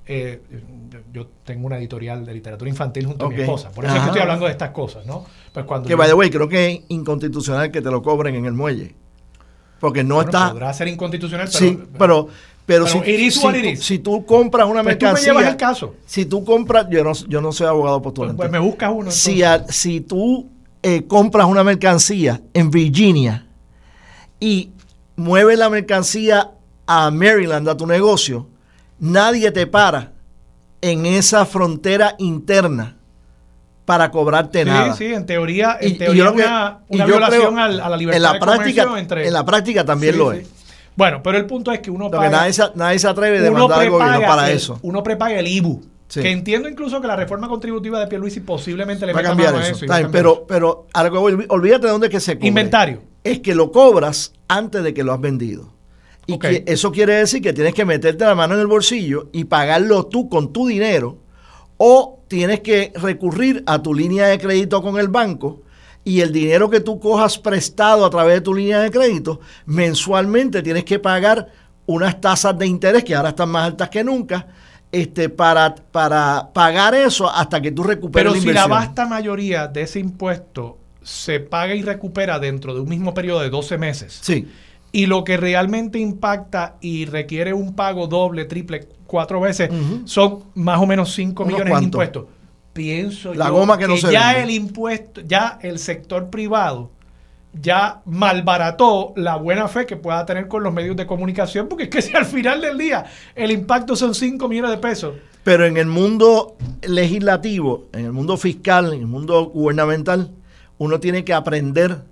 [0.07, 0.41] eh,
[1.13, 3.71] yo tengo una editorial de literatura infantil junto a mi esposa.
[3.71, 5.23] Por eso es que estoy hablando de estas cosas, ¿no?
[5.53, 8.35] Pues cuando Que, yo- by the way, creo que es inconstitucional que te lo cobren
[8.35, 8.95] en el muelle.
[9.81, 10.51] Porque no bueno, está...
[10.51, 11.97] podrá ser inconstitucional, pero, sí, pero...
[11.97, 12.29] Pero,
[12.63, 15.33] pero si, si si tú compras una Pues tú me mercancía...
[15.33, 15.95] llevas el caso.
[16.05, 16.85] Si tú compras...
[16.89, 18.37] Yo no, yo no soy abogado Pues, postulante.
[18.37, 19.11] pues me buscas uno.
[19.11, 20.47] si, a- si tú
[20.83, 23.47] eh, compras una mercancía en Virginia
[24.39, 24.69] y
[25.17, 26.51] mueves la mercancía
[26.87, 28.47] a Maryland, a tu negocio,
[28.99, 30.13] nadie te para
[30.81, 32.97] en esa frontera interna
[33.85, 34.93] para cobrarte sí, nada.
[34.95, 37.97] sí, en teoría, en Y- y teoría yo creo que- una, violación creo- a la
[37.97, 39.27] libertad en la de práctica, comercio entre...
[39.27, 40.37] en la práctica también Sí, lo sí.
[40.39, 40.49] es.
[40.95, 42.29] Bueno, pero el punto es que uno paga...
[42.29, 44.79] nadie, se- nadie se atreve a demandar al gobierno para el- eso.
[44.83, 45.81] Uno prepaga el IBU.
[46.07, 46.21] Sí.
[46.21, 49.85] Que entiendo incluso que la reforma contributiva de Pierluisi posiblemente le Va a cambiar eso.
[49.85, 50.09] eso.
[50.11, 52.49] pero, pero algo, olvídate de dónde es que se cubre.
[52.49, 53.01] Inventario.
[53.23, 55.73] es que lo cobras antes de que lo has vendido.
[56.27, 59.45] Y que eso quiere decir que tienes que meterte la mano en el bolsillo y
[59.45, 61.17] pagarlo tú con tu dinero
[61.77, 65.63] o tienes que recurrir a tu línea de crédito con el banco
[66.05, 70.63] y el dinero que tú cojas prestado a través de tu línea de crédito, mensualmente
[70.63, 71.49] tienes que pagar
[71.87, 74.47] unas tasas de interés que ahora están más altas que nunca,
[74.93, 79.81] este, para, para pagar eso hasta que tú recuperes Pero si la vasta mayoría de
[79.81, 84.19] ese impuesto se paga y recupera dentro de un mismo periodo de 12 meses.
[84.21, 84.47] Sí.
[84.91, 89.69] Y lo que realmente impacta y requiere un pago doble, triple, cuatro veces,
[90.05, 92.25] son más o menos 5 millones de impuestos.
[92.73, 96.91] Pienso la goma que, no se ya el impuesto, ya el sector privado
[97.53, 101.89] ya malbarató la buena fe que pueda tener con los medios de comunicación, porque es
[101.89, 105.15] que si al final del día el impacto son 5 millones de pesos.
[105.43, 110.31] Pero en el mundo legislativo, en el mundo fiscal, en el mundo gubernamental,
[110.77, 112.03] uno tiene que aprender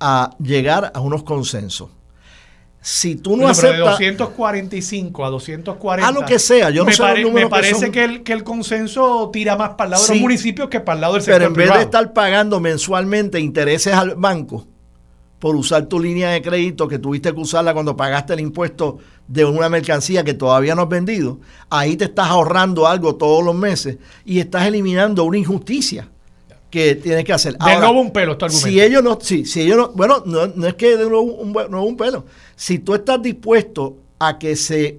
[0.00, 1.90] a llegar a unos consensos.
[2.86, 3.98] Si tú no aceptas.
[3.98, 6.06] de 245 a 240.
[6.06, 9.56] A lo que sea, yo no sé Me parece que, el, que el consenso tira
[9.56, 11.56] más para el lado de los municipios que para el lado del sector Pero en
[11.56, 14.66] vez de estar pagando mensualmente intereses al banco,
[15.38, 19.46] por usar tu línea de crédito que tuviste que usarla cuando pagaste el impuesto de
[19.46, 23.96] una mercancía que todavía no has vendido, ahí te estás ahorrando algo todos los meses
[24.26, 26.10] y estás eliminando una injusticia
[26.74, 27.56] que tienes que hacer.
[27.56, 28.68] De nuevo un pelo este argumento.
[28.68, 31.84] Si ellos no, sí, si ellos no, bueno, no, es que de nuevo un, no
[31.84, 32.24] un pelo.
[32.56, 34.98] Si tú estás dispuesto a que se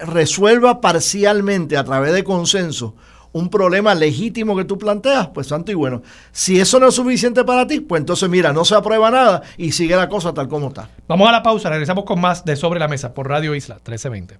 [0.00, 2.96] resuelva parcialmente a través de consenso
[3.30, 6.02] un problema legítimo que tú planteas, pues santo y bueno.
[6.32, 9.70] Si eso no es suficiente para ti, pues entonces mira, no se aprueba nada y
[9.70, 10.90] sigue la cosa tal como está.
[11.06, 14.38] Vamos a la pausa, regresamos con más de Sobre la Mesa por Radio Isla 1320.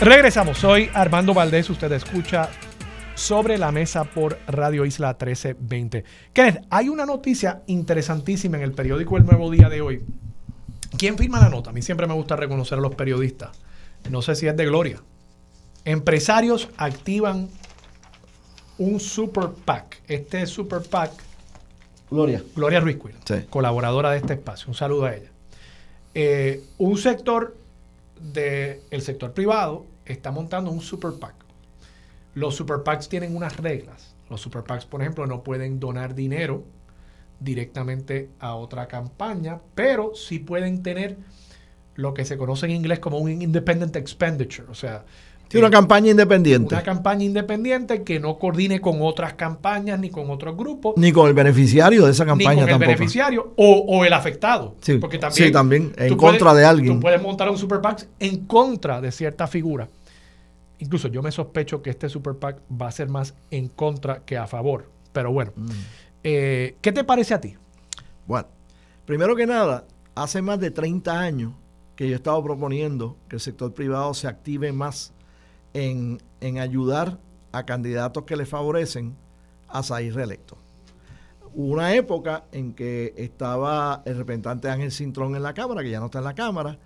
[0.00, 2.48] Regresamos, soy Armando Valdés, usted escucha
[3.14, 6.04] Sobre la Mesa por Radio Isla 1320.
[6.32, 10.02] Kenneth, hay una noticia interesantísima en el periódico El Nuevo Día de hoy.
[10.98, 11.70] ¿Quién firma la nota?
[11.70, 13.50] A mí siempre me gusta reconocer a los periodistas.
[14.10, 15.00] No sé si es de Gloria
[15.84, 17.48] Empresarios activan
[18.78, 20.02] un super PAC.
[20.08, 21.12] Este super PAC.
[22.10, 22.42] Gloria.
[22.56, 22.98] Gloria Ruiz
[23.48, 24.68] colaboradora de este espacio.
[24.68, 25.30] Un saludo a ella.
[26.14, 27.56] Eh, un sector
[28.20, 31.43] del sector privado está montando un super PAC.
[32.34, 34.14] Los super PACs tienen unas reglas.
[34.28, 36.64] Los super PACs, por ejemplo, no pueden donar dinero
[37.40, 41.18] directamente a otra campaña, pero sí pueden tener
[41.94, 45.04] lo que se conoce en inglés como un independent expenditure, o sea,
[45.58, 46.74] una campaña independiente.
[46.74, 50.94] Una campaña independiente que no coordine con otras campañas ni con otros grupos.
[50.96, 54.74] Ni con el beneficiario de esa campaña ni con el beneficiario o, el afectado.
[54.80, 56.94] Sí, porque también, sí, también en contra de alguien.
[56.94, 59.88] Tú puedes montar un super PAC en contra de cierta figura.
[60.84, 64.36] Incluso yo me sospecho que este super PAC va a ser más en contra que
[64.36, 64.90] a favor.
[65.14, 65.68] Pero bueno, mm.
[66.24, 67.56] eh, ¿qué te parece a ti?
[68.26, 68.48] Bueno,
[69.06, 71.52] primero que nada, hace más de 30 años
[71.96, 75.14] que yo he estado proponiendo que el sector privado se active más
[75.72, 76.18] en,
[76.58, 77.18] ayudar
[77.52, 79.16] a candidatos que le favorecen
[79.68, 80.58] a salir reelectos.
[81.54, 86.00] Hubo una época en que estaba el representante Ángel Cintrón en la Cámara, que ya
[86.00, 86.78] no está en la Cámara,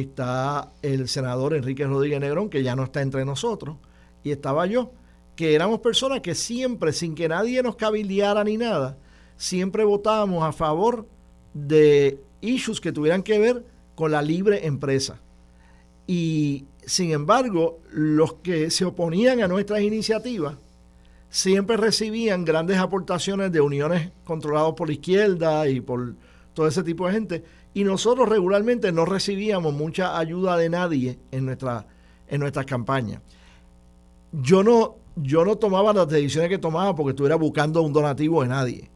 [0.00, 3.76] está el senador Enrique Rodríguez Negrón, que ya no está entre nosotros,
[4.22, 4.92] y estaba yo,
[5.34, 8.98] que éramos personas que siempre, sin que nadie nos cabildeara ni nada,
[9.36, 11.06] siempre votábamos a favor
[11.54, 15.20] de issues que tuvieran que ver con la libre empresa.
[16.06, 20.56] Y sin embargo, los que se oponían a nuestras iniciativas
[21.28, 26.14] siempre recibían grandes aportaciones de uniones controladas por la izquierda y por
[26.54, 27.44] todo ese tipo de gente.
[27.76, 31.86] Y nosotros regularmente no recibíamos mucha ayuda de nadie en, nuestra,
[32.26, 33.20] en nuestras campañas.
[34.32, 38.48] Yo no, yo no tomaba las decisiones que tomaba porque estuviera buscando un donativo de
[38.48, 38.90] nadie.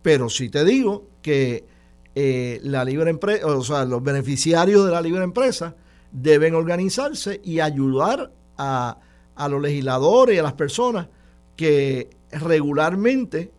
[0.00, 1.66] Pero sí te digo que
[2.14, 5.76] eh, la libre empresa, o sea, los beneficiarios de la libre empresa
[6.10, 8.98] deben organizarse y ayudar a,
[9.50, 11.06] los legisladores y a las personas
[11.54, 13.52] que regularmente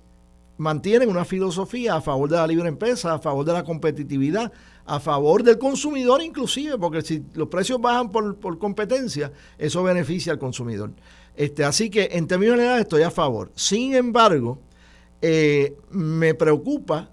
[0.58, 4.52] mantienen una filosofía a favor de la libre empresa, a favor de la competitividad,
[4.86, 10.40] a favor del consumidor inclusive, porque si los precios bajan por, competencia, eso beneficia al
[10.40, 10.92] consumidor.
[11.36, 13.52] Este, así que en términos generales estoy a favor.
[13.56, 14.60] Sin embargo,
[15.22, 17.10] eh, me preocupa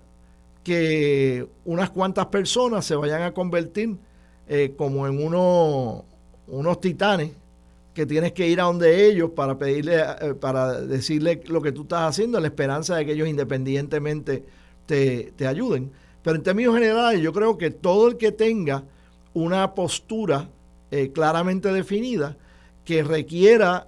[0.63, 3.97] que unas cuantas personas se vayan a convertir
[4.47, 6.05] eh, como en uno,
[6.49, 7.31] unos titanes
[8.01, 11.83] que tienes que ir a donde ellos para pedirle, eh, para decirle lo que tú
[11.83, 14.43] estás haciendo, en la esperanza de que ellos independientemente
[14.87, 15.93] te, ayuden.
[16.23, 18.85] Pero en términos generales, yo creo que todo el que tenga
[19.35, 20.49] una postura
[20.91, 22.39] eh, claramente definida,
[22.87, 23.87] que requiera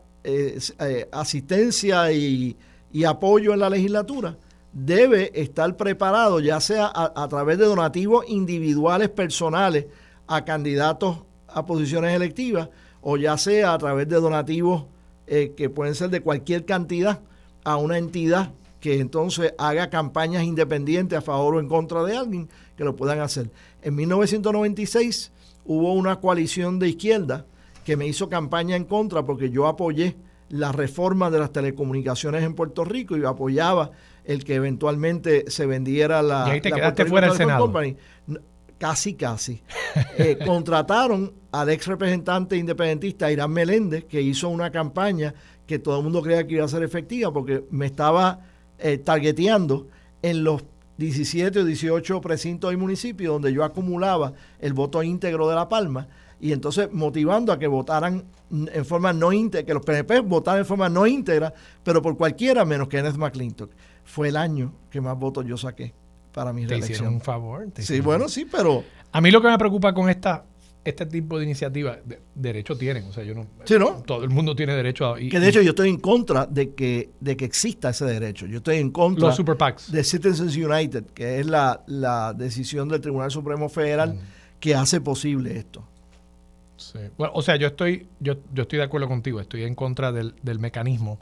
[1.11, 2.55] asistencia y,
[2.93, 4.37] y, apoyo en la legislatura,
[4.75, 9.87] debe estar preparado, ya sea a, través de donativos individuales personales
[10.27, 12.69] a candidatos a posiciones electivas,
[13.03, 14.85] o ya sea a través de donativos
[15.27, 17.21] eh, que pueden ser de cualquier cantidad
[17.65, 22.49] a una entidad que entonces haga campañas independientes a favor o en contra de alguien,
[22.77, 23.51] que lo puedan hacer.
[23.83, 25.31] En 1996
[25.65, 27.47] hubo una coalición de izquierda
[27.85, 30.17] que me hizo campaña en contra porque yo apoyé
[30.49, 33.93] la reforma de las telecomunicaciones en Puerto Rico y apoyaba
[34.25, 36.45] el que eventualmente se vendiera la...
[36.49, 37.73] Y ahí te quedaste fuera del Senado.
[38.83, 39.63] Casi, casi.
[40.19, 45.33] Eh, contrataron al ex representante independentista Irán Meléndez, que hizo una campaña
[45.69, 48.41] que todo el mundo creía que iba a ser efectiva porque me estaba
[48.81, 49.87] eh, targeteando
[50.21, 50.65] en los
[50.97, 56.09] 17 o 18 precintos y municipios donde yo acumulaba el voto íntegro de La Palma
[56.41, 60.67] y entonces motivando a que votaran en forma no íntegra, que los PNP votaran en
[60.67, 61.55] forma no íntegra,
[61.85, 63.71] pero por cualquiera menos que Kenneth McClintock.
[64.03, 65.95] Fue el año que más votos yo saqué
[66.33, 66.89] para mi reelección.
[66.89, 67.69] Te hicieron un favor.
[67.79, 68.85] sí, bueno, sí, pero...
[69.15, 70.45] A mí lo que me preocupa con esta
[70.85, 71.99] este tipo de iniciativas,
[72.35, 74.03] derecho tienen, o sea, yo no, sí, ¿no?
[74.05, 75.17] todo el mundo tiene derecho a...
[75.17, 78.59] que de hecho yo estoy en contra de que, de que exista ese derecho, yo
[78.59, 79.57] estoy en contra Los super
[79.89, 84.19] de Citizens United, que es la, decisión del Tribunal Supremo Federal
[84.59, 85.85] que hace posible esto.
[86.77, 86.99] Sí.
[87.17, 90.35] Bueno, o sea, yo estoy, yo, yo estoy de acuerdo contigo, estoy en contra del,
[90.43, 91.21] del mecanismo,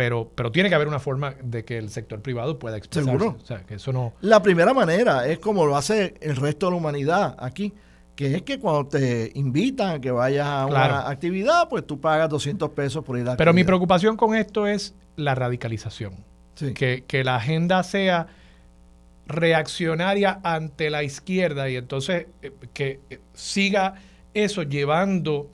[0.00, 3.18] pero, pero tiene que haber una forma de que el sector privado pueda expresarse.
[3.18, 3.36] Seguro.
[3.38, 4.14] O sea, que eso no...
[4.22, 7.74] La primera manera es como lo hace el resto de la humanidad aquí
[8.16, 12.30] que es que cuando te invitan a que vayas a una actividad, pues tú pagas
[12.30, 16.14] 200 pesos por ir a la Pero mi preocupación con esto es la radicalización.
[16.54, 18.28] Que, que la agenda sea
[19.26, 23.96] reaccionaria ante la izquierda y entonces eh, que eh, siga
[24.32, 25.50] eso llevando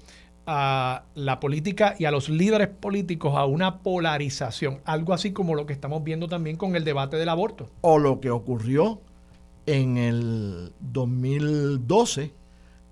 [0.47, 5.67] a la política y a los líderes políticos a una polarización, algo así como lo
[5.67, 7.69] que estamos viendo también con el debate del aborto.
[7.81, 9.01] O lo que ocurrió
[9.67, 12.33] en el 2012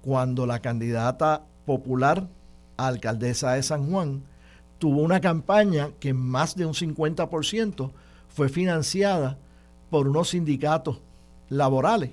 [0.03, 2.29] cuando la candidata popular
[2.77, 4.25] alcaldesa de San Juan
[4.79, 7.93] tuvo una campaña que más de un 50%
[8.29, 9.39] fue financiada
[9.91, 11.01] por unos sindicatos
[11.49, 12.11] laborales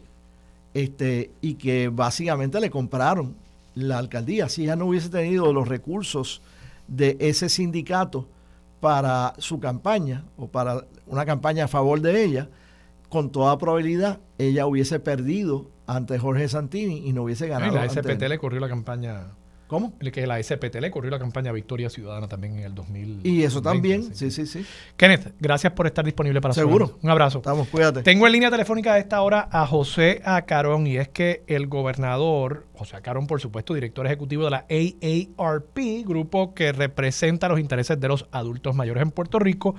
[0.74, 3.36] este, y que básicamente le compraron
[3.76, 4.50] la alcaldía.
[4.50, 6.42] Si ella no hubiese tenido los recursos
[6.88, 8.28] de ese sindicato
[8.80, 12.50] para su campaña o para una campaña a favor de ella,
[13.10, 17.76] con toda probabilidad ella hubiese perdido ante Jorge Santini y no hubiese ganado.
[17.76, 19.28] la SPT le corrió la campaña.
[19.72, 19.98] ¿Cómo?
[19.98, 23.22] Que la SPT le corrió la campaña Victoria Ciudadana también en el 2000.
[23.24, 24.66] Y eso también, sí, sí, sí.
[24.98, 27.00] Kenneth, gracias por estar disponible para Seguro.
[27.02, 27.38] Un abrazo.
[27.38, 28.04] Estamos, cuídate.
[28.04, 32.66] Tengo en línea telefónica a esta hora a José Acarón y es que el gobernador,
[32.74, 38.10] José Acarón, por supuesto, director ejecutivo de la AARP, grupo que representa los intereses de
[38.10, 39.76] los adultos mayores en Puerto Rico,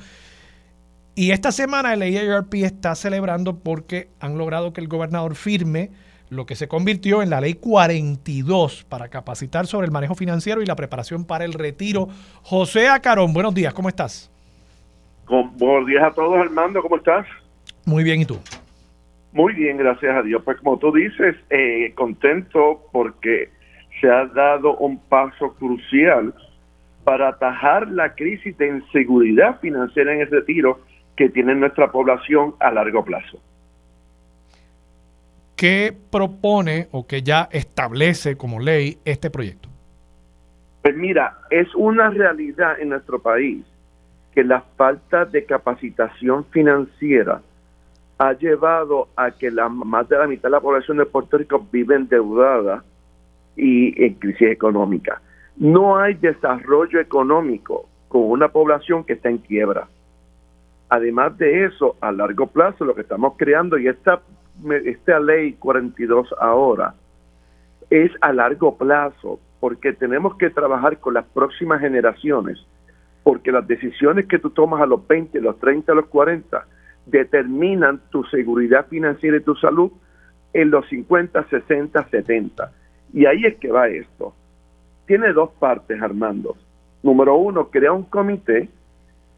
[1.15, 5.91] y esta semana el AARP está celebrando porque han logrado que el gobernador firme
[6.33, 10.67] lo que se convirtió en la ley 42 para capacitar sobre el manejo financiero y
[10.67, 12.09] la preparación para el retiro.
[12.43, 14.31] José Acarón, buenos días, ¿cómo estás?
[15.29, 17.27] buenos días a todos, Armando, ¿cómo estás?
[17.87, 18.39] Muy bien, ¿y tú?
[19.33, 20.43] Muy bien, gracias a Dios.
[20.45, 23.51] Pues como tú dices, eh, contento porque
[24.01, 26.35] se ha dado un paso crucial
[27.05, 30.81] para atajar la crisis de inseguridad financiera en el retiro
[31.17, 33.39] que tiene nuestra población a largo plazo.
[35.63, 39.69] ¿Qué propone o que ya establece como ley este proyecto?
[40.83, 43.65] Pues mira, es una realidad en nuestro país
[44.35, 47.43] que la falta de capacitación financiera
[48.19, 51.65] ha llevado a que la, más de la mitad de la población de Puerto Rico
[51.71, 52.83] vive endeudada
[53.55, 55.23] y en crisis económica.
[55.59, 59.87] No hay desarrollo económico con una población que está en quiebra.
[60.89, 64.23] Además de eso, a largo plazo lo que estamos creando, y esta,
[64.85, 66.95] esta ley 42 ahora,
[67.91, 72.59] es a largo plazo, porque tenemos que trabajar con las próximas generaciones,
[73.23, 76.67] porque las decisiones que tú tomas a los 20, los 30, los 40,
[77.07, 79.93] determinan tu seguridad financiera y tu salud
[80.53, 82.73] en los 50, 60, 70.
[83.13, 84.35] Y ahí es que va esto.
[85.07, 86.57] Tiene dos partes, Armando.
[87.03, 88.69] Número uno, crea un comité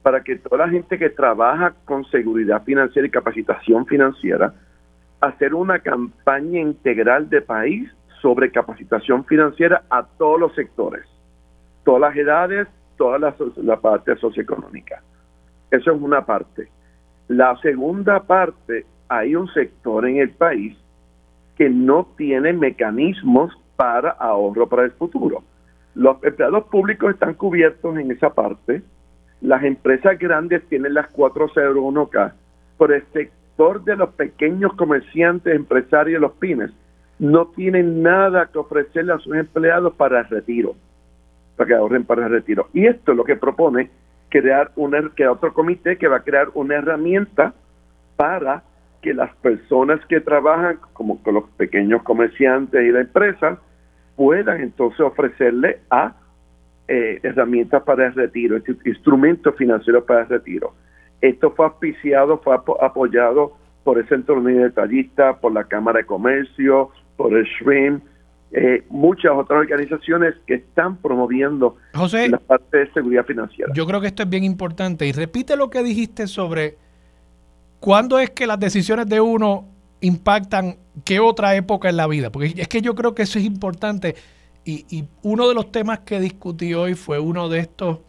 [0.02, 4.52] para que toda la gente que trabaja con seguridad financiera y capacitación financiera,
[5.26, 11.04] hacer una campaña integral de país sobre capacitación financiera a todos los sectores,
[11.84, 15.02] todas las edades, toda la, la parte socioeconómica.
[15.70, 16.68] Eso es una parte.
[17.28, 20.76] La segunda parte, hay un sector en el país
[21.56, 25.42] que no tiene mecanismos para ahorro para el futuro.
[25.94, 28.82] Los empleados públicos están cubiertos en esa parte,
[29.40, 32.32] las empresas grandes tienen las 401k,
[32.78, 36.70] por el sector de los pequeños comerciantes, empresarios, los pymes,
[37.18, 40.74] no tienen nada que ofrecerle a sus empleados para el retiro,
[41.56, 42.68] para que ahorren para el retiro.
[42.72, 43.90] Y esto es lo que propone
[44.28, 47.54] crear una, que otro comité que va a crear una herramienta
[48.16, 48.64] para
[49.00, 53.58] que las personas que trabajan como con los pequeños comerciantes y la empresa
[54.16, 56.16] puedan entonces ofrecerle a
[56.88, 60.74] eh, herramientas para el retiro, instrumentos financieros para el retiro.
[61.24, 66.90] Esto fue auspiciado, fue apoyado por el Centro de Detallista, por la Cámara de Comercio,
[67.16, 68.02] por el SHRIM,
[68.52, 73.72] eh, muchas otras organizaciones que están promoviendo la parte de seguridad financiera.
[73.74, 75.06] Yo creo que esto es bien importante.
[75.06, 76.76] Y repite lo que dijiste sobre
[77.80, 79.66] cuándo es que las decisiones de uno
[80.02, 82.30] impactan qué otra época en la vida.
[82.30, 84.14] Porque es que yo creo que eso es importante.
[84.66, 88.00] Y, y uno de los temas que discutí hoy fue uno de estos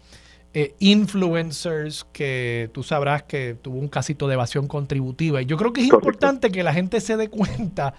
[0.58, 5.42] eh, influencers que tú sabrás que tuvo un casito de evasión contributiva.
[5.42, 7.94] Y yo creo que es importante que la gente se dé cuenta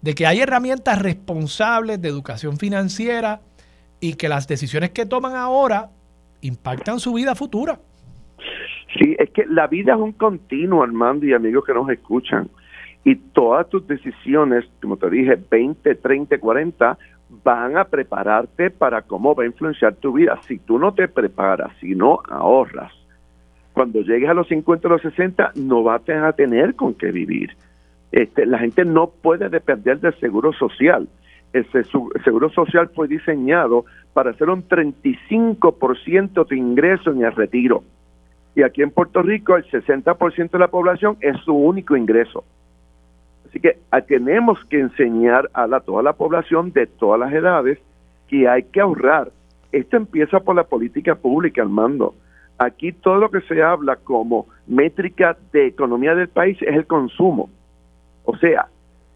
[0.00, 3.40] de que hay herramientas responsables de educación financiera
[3.98, 5.90] y que las decisiones que toman ahora
[6.42, 7.80] impactan su vida futura.
[8.96, 12.48] Sí, es que la vida es un continuo, Armando y amigos que nos escuchan.
[13.02, 16.98] Y todas tus decisiones, como te dije, 20, 30, 40,
[17.44, 20.38] van a prepararte para cómo va a influenciar tu vida.
[20.46, 22.92] Si tú no te preparas, si no ahorras,
[23.72, 27.50] cuando llegues a los 50 o los 60 no vas a tener con qué vivir.
[28.12, 31.08] Este, la gente no puede depender del seguro social.
[31.52, 31.66] El
[32.24, 37.82] seguro social fue diseñado para hacer un 35% de ingreso en el retiro.
[38.54, 42.44] Y aquí en Puerto Rico el 60% de la población es su único ingreso.
[43.50, 47.78] Así que ah, tenemos que enseñar a la, toda la población de todas las edades
[48.28, 49.32] que hay que ahorrar.
[49.72, 52.14] Esto empieza por la política pública, Armando.
[52.58, 57.50] Aquí todo lo que se habla como métrica de economía del país es el consumo.
[58.24, 58.68] O sea,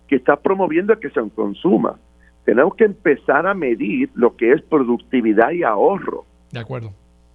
[0.08, 1.96] que está promoviendo que se consuma.
[2.44, 6.24] Tenemos que empezar a medir lo que es productividad y ahorro.
[6.50, 6.90] De acuerdo.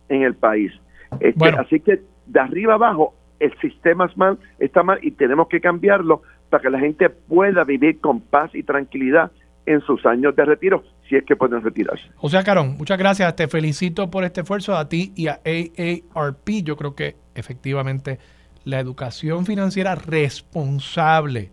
[0.09, 0.73] En el país.
[1.21, 6.21] Este, así que de arriba abajo el sistema mal, está mal y tenemos que cambiarlo
[6.49, 9.31] para que la gente pueda vivir con paz y tranquilidad
[9.65, 12.03] en sus años de retiro, si es que pueden retirarse.
[12.15, 13.35] José Carón, muchas gracias.
[13.35, 16.49] Te felicito por este esfuerzo a ti y a AARP.
[16.63, 18.17] Yo creo que efectivamente
[18.63, 21.51] la educación financiera responsable,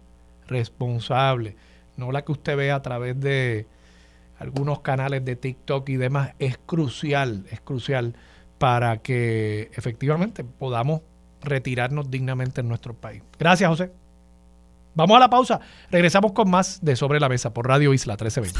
[0.48, 1.56] responsable,
[1.96, 3.66] no la que usted ve a través de
[4.38, 8.14] algunos canales de TikTok y demás, es crucial, es crucial
[8.58, 11.02] para que efectivamente podamos
[11.42, 13.22] retirarnos dignamente en nuestro país.
[13.38, 13.90] Gracias, José.
[14.96, 15.60] Vamos a la pausa.
[15.90, 18.58] Regresamos con más de Sobre la Mesa por Radio Isla 1320.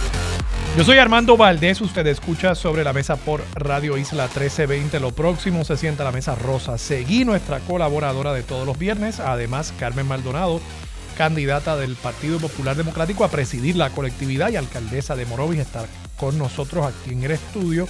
[0.77, 5.01] Yo soy Armando Valdés, usted escucha Sobre la Mesa por Radio Isla 1320.
[5.01, 6.77] Lo próximo se sienta la mesa rosa.
[6.77, 10.61] Seguí nuestra colaboradora de todos los viernes, además Carmen Maldonado,
[11.17, 15.87] candidata del Partido Popular Democrático a presidir la colectividad y alcaldesa de Morovis, está
[16.19, 17.89] con nosotros aquí en el estudio.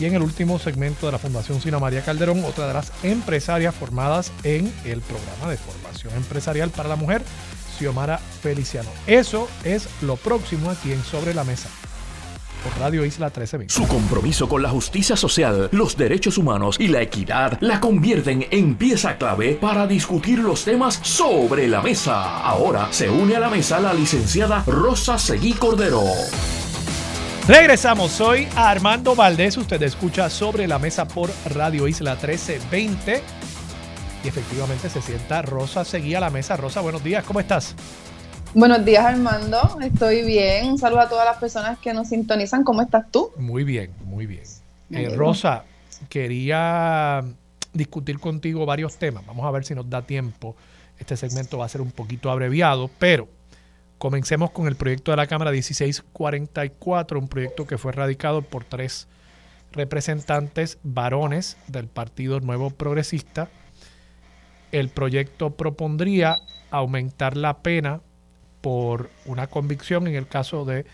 [0.00, 3.74] Y en el último segmento de la Fundación Sina María Calderón, otra de las empresarias
[3.74, 7.22] formadas en el programa de formación empresarial para la mujer
[7.82, 8.88] Xiomara Feliciano.
[9.08, 11.68] Eso es lo próximo aquí en Sobre la Mesa.
[12.62, 13.74] Por Radio Isla 1320.
[13.74, 18.76] Su compromiso con la justicia social, los derechos humanos y la equidad la convierten en
[18.76, 22.38] pieza clave para discutir los temas sobre la mesa.
[22.38, 26.04] Ahora se une a la mesa la licenciada Rosa Seguí Cordero.
[27.48, 33.41] Regresamos, soy Armando Valdés, usted escucha sobre la mesa por Radio Isla 1320
[34.24, 36.56] y efectivamente se sienta Rosa seguía la mesa.
[36.56, 37.74] Rosa, buenos días, ¿cómo estás?
[38.54, 40.66] Buenos días Armando, estoy bien.
[40.66, 42.64] Un saludo a todas las personas que nos sintonizan.
[42.64, 43.32] ¿Cómo estás tú?
[43.36, 44.44] Muy bien, muy bien.
[44.90, 45.64] Eh, Rosa,
[46.08, 47.24] quería
[47.72, 49.24] discutir contigo varios temas.
[49.26, 50.54] Vamos a ver si nos da tiempo.
[50.98, 53.26] Este segmento va a ser un poquito abreviado, pero
[53.98, 59.08] comencemos con el proyecto de la Cámara 1644, un proyecto que fue radicado por tres
[59.72, 63.48] representantes varones del Partido Nuevo Progresista
[64.72, 66.38] el proyecto propondría
[66.70, 68.00] aumentar la pena
[68.60, 70.86] por una convicción en el caso de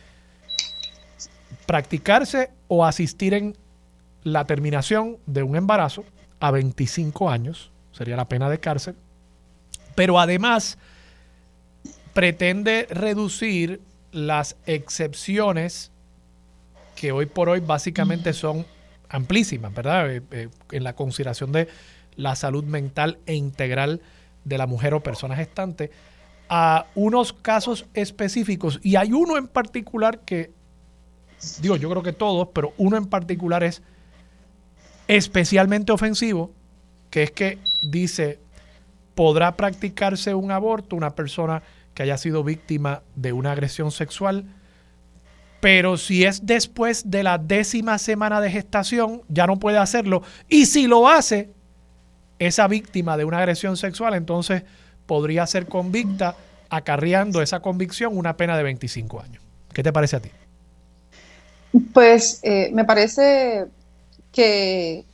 [1.66, 3.57] practicarse o asistir en
[4.24, 6.05] la terminación de un embarazo
[6.41, 8.97] a 25 años, sería la pena de cárcel,
[9.95, 10.79] pero además
[12.12, 13.81] pretende reducir
[14.12, 15.93] las excepciones
[16.97, 18.66] que hoy por hoy básicamente son
[19.09, 20.11] amplísimas, ¿verdad?
[20.11, 21.68] Eh, eh, en la consideración de
[22.19, 24.03] la salud mental e integral
[24.45, 25.91] de la mujer o persona gestante
[26.49, 28.81] a unos casos específicos.
[28.83, 30.51] Y hay uno en particular que,
[31.61, 33.83] digo, yo creo que todos, pero uno en particular es
[35.07, 36.51] especialmente ofensivo,
[37.11, 38.41] que es que dice,
[39.14, 41.62] podrá practicarse un aborto una persona
[41.95, 44.45] que haya sido víctima de una agresión sexual,
[45.61, 50.23] pero si es después de la décima semana de gestación, ya no puede hacerlo.
[50.49, 51.53] Y si lo hace,
[52.39, 54.62] esa víctima de una agresión sexual, entonces
[55.07, 56.36] podría ser convicta,
[56.70, 59.43] acarreando esa convicción una pena de 25 años.
[59.72, 60.30] ¿Qué te parece a ti?
[61.93, 63.66] Pues eh, me parece
[64.32, 65.05] que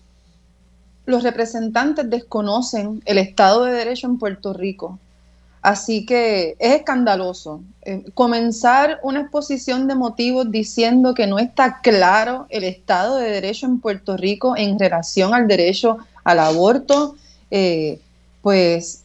[1.07, 4.99] los representantes desconocen el Estado de Derecho en Puerto Rico.
[5.63, 12.47] Así que es escandaloso eh, comenzar una exposición de motivos diciendo que no está claro
[12.51, 17.17] el Estado de Derecho en Puerto Rico en relación al derecho al aborto,
[17.51, 18.01] eh,
[18.43, 19.05] pues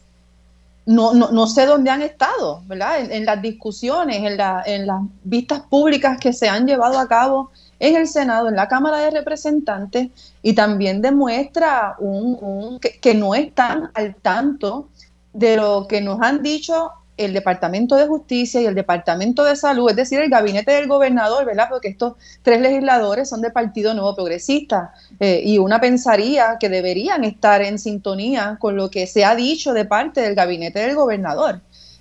[0.86, 3.12] no, no, sé dónde han estado, ¿verdad?
[3.12, 7.50] En, las discusiones, en, en las vistas públicas que se han llevado a cabo
[7.80, 10.10] en el Senado, en la Cámara de Representantes,
[10.42, 14.88] y también demuestra un, que, no están al tanto
[15.32, 16.90] de lo que nos han dicho
[17.20, 21.44] el Departamento de Justicia y el Departamento de Salud, es decir, el gabinete del gobernador,
[21.44, 21.68] ¿verdad?
[21.68, 27.24] Porque estos tres legisladores son del Partido Nuevo Progresista eh, y una pensaría que deberían
[27.24, 31.60] estar en sintonía con lo que se ha dicho de parte del gabinete del gobernador.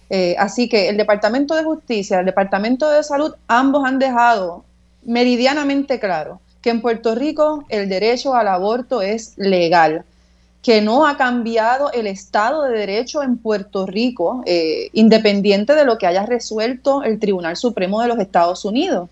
[0.09, 4.63] Eh, así que el Departamento de Justicia, el Departamento de Salud, ambos han dejado
[5.03, 10.03] meridianamente claro que en Puerto Rico el derecho al aborto es legal,
[10.69, 15.97] que no ha cambiado el Estado de Derecho en Puerto Rico, eh, independiente de lo
[15.97, 19.09] que haya resuelto el Tribunal Supremo de los Estados Unidos,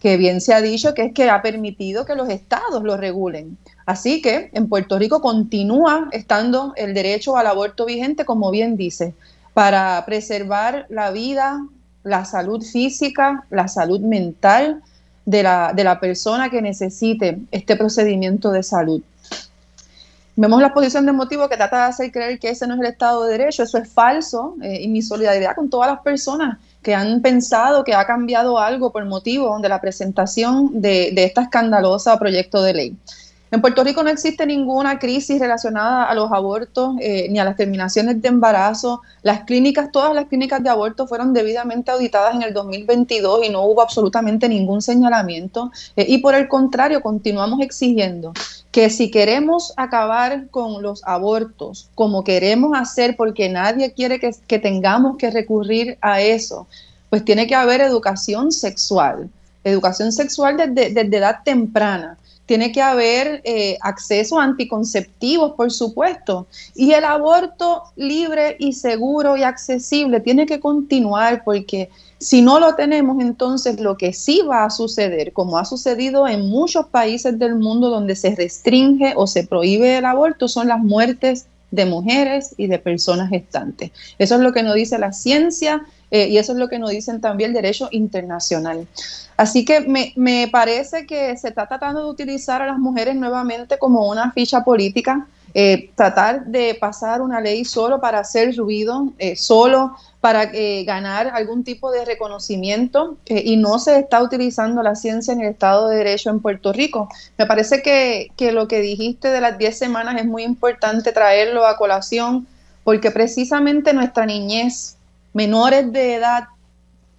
[0.00, 3.58] que bien se ha dicho que es que ha permitido que los estados lo regulen.
[3.84, 9.12] Así que en Puerto Rico continúa estando el derecho al aborto vigente, como bien dice,
[9.52, 11.66] para preservar la vida,
[12.02, 14.80] la salud física, la salud mental,
[15.26, 19.02] de la, de la persona que necesite este procedimiento de salud.
[20.36, 22.86] Vemos la exposición de motivo que trata de hacer creer que ese no es el
[22.86, 26.92] Estado de Derecho, eso es falso, eh, y mi solidaridad con todas las personas que
[26.92, 32.18] han pensado que ha cambiado algo por motivo de la presentación de, de esta escandalosa
[32.18, 32.96] proyecto de ley.
[33.54, 37.56] En Puerto Rico no existe ninguna crisis relacionada a los abortos eh, ni a las
[37.56, 39.02] terminaciones de embarazo.
[39.22, 43.62] Las clínicas, todas las clínicas de aborto fueron debidamente auditadas en el 2022 y no
[43.62, 45.70] hubo absolutamente ningún señalamiento.
[45.94, 48.32] Eh, y por el contrario, continuamos exigiendo
[48.74, 55.16] que si queremos acabar con los abortos, como queremos hacer, porque nadie quiere que, tengamos
[55.16, 56.66] que recurrir a eso,
[57.08, 59.30] pues tiene que haber educación sexual,
[59.62, 66.46] educación sexual desde, desde edad temprana tiene que haber eh, acceso a anticonceptivos, por supuesto,
[66.74, 72.74] y el aborto libre y seguro y accesible tiene que continuar porque si no lo
[72.74, 77.56] tenemos, entonces lo que sí va a suceder, como ha sucedido en muchos países del
[77.56, 82.66] mundo donde se restringe o se prohíbe el aborto, son las muertes de mujeres y
[82.66, 83.90] de personas gestantes.
[84.18, 85.84] Eso es lo que nos dice la ciencia
[86.14, 88.86] eh, y eso es lo que nos dicen también el derecho internacional.
[89.36, 93.78] Así que me, me, parece que se está tratando de utilizar a las mujeres nuevamente
[93.78, 99.34] como una ficha política, eh, tratar de pasar una ley solo para hacer ruido, eh,
[99.34, 100.46] solo para
[100.86, 105.88] ganar algún tipo de reconocimiento y no se está utilizando la ciencia en el Estado
[105.88, 107.08] de Derecho en Puerto Rico.
[107.36, 111.66] Me parece que, que lo que dijiste de las 10 semanas es muy importante traerlo
[111.66, 112.46] a colación
[112.84, 114.93] porque precisamente nuestra niñez,
[115.34, 116.44] menores de edad,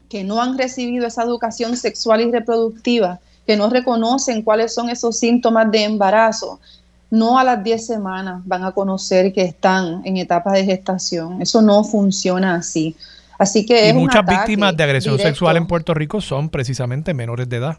[0.10, 5.20] que no han recibido esa educación sexual y reproductiva, que no reconocen cuáles son esos
[5.20, 6.60] síntomas de embarazo,
[7.12, 11.42] no a las 10 semanas van a conocer que están en etapa de gestación.
[11.42, 12.96] Eso no funciona así.
[13.38, 17.58] Así que y muchas víctimas de agresión sexual en Puerto Rico son precisamente menores de
[17.58, 17.78] edad.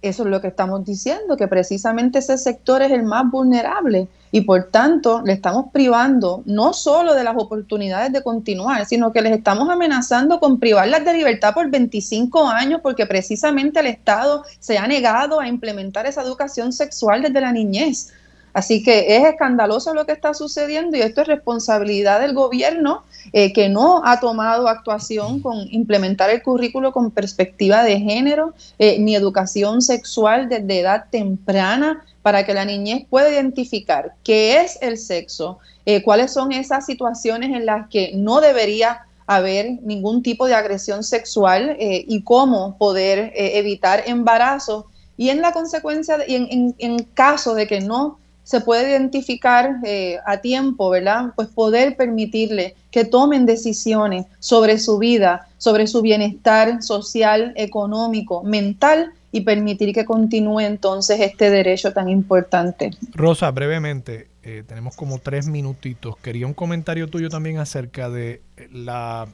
[0.00, 4.42] Eso es lo que estamos diciendo, que precisamente ese sector es el más vulnerable y
[4.42, 9.32] por tanto le estamos privando no solo de las oportunidades de continuar, sino que les
[9.32, 14.86] estamos amenazando con privarlas de libertad por 25 años porque precisamente el Estado se ha
[14.86, 18.12] negado a implementar esa educación sexual desde la niñez.
[18.52, 23.52] Así que es escandaloso lo que está sucediendo y esto es responsabilidad del gobierno eh,
[23.52, 29.14] que no ha tomado actuación con implementar el currículo con perspectiva de género eh, ni
[29.14, 35.58] educación sexual desde edad temprana para que la niñez pueda identificar qué es el sexo,
[35.84, 41.04] eh, cuáles son esas situaciones en las que no debería haber ningún tipo de agresión
[41.04, 44.86] sexual y cómo poder evitar embarazo
[45.18, 48.18] y en la consecuencia y en, en caso de que no
[48.48, 51.34] se puede identificar eh, a tiempo, ¿verdad?
[51.36, 59.12] Pues poder permitirle que tomen decisiones sobre su vida, sobre su bienestar social, económico, mental
[59.32, 62.92] y permitir que continúe entonces este derecho tan importante.
[63.12, 66.16] Rosa, brevemente, eh, tenemos como tres minutitos.
[66.16, 68.40] Quería un comentario tuyo también acerca de
[68.72, 69.28] la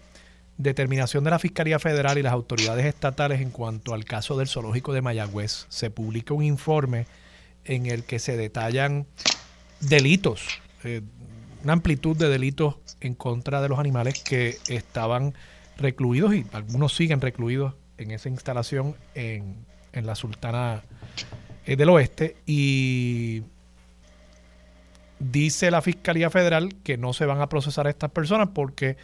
[0.59, 4.93] determinación de la Fiscalía Federal y las autoridades estatales en cuanto al caso del zoológico
[4.93, 5.67] de Mayagüez.
[5.69, 7.07] Se publica un informe
[7.65, 9.07] en el que se detallan
[9.81, 10.47] delitos,
[10.83, 11.03] eh,
[11.63, 15.35] una amplitud de delitos en contra de los animales que estaban
[15.77, 19.57] recluidos y algunos siguen recluidos en esa instalación en,
[19.93, 20.83] en la Sultana
[21.67, 23.43] eh, del Oeste y
[25.19, 28.97] dice la Fiscalía Federal que no se van a procesar a estas personas porque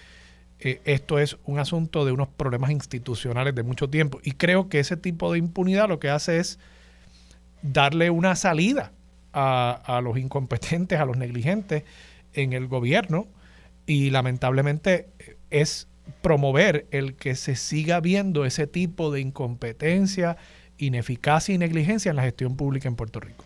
[0.59, 4.21] eh, esto es un asunto de unos problemas institucionales de mucho tiempo.
[4.23, 6.59] Y creo que ese tipo de impunidad lo que hace es
[7.63, 8.93] darle una salida
[9.33, 11.85] a, a los incompetentes, a los negligentes
[12.35, 13.27] en el gobierno
[13.87, 15.09] y lamentablemente
[15.51, 15.89] es
[16.23, 20.37] promover el que se siga viendo ese tipo de incompetencia,
[20.79, 23.45] ineficacia y negligencia en la gestión pública en Puerto Rico.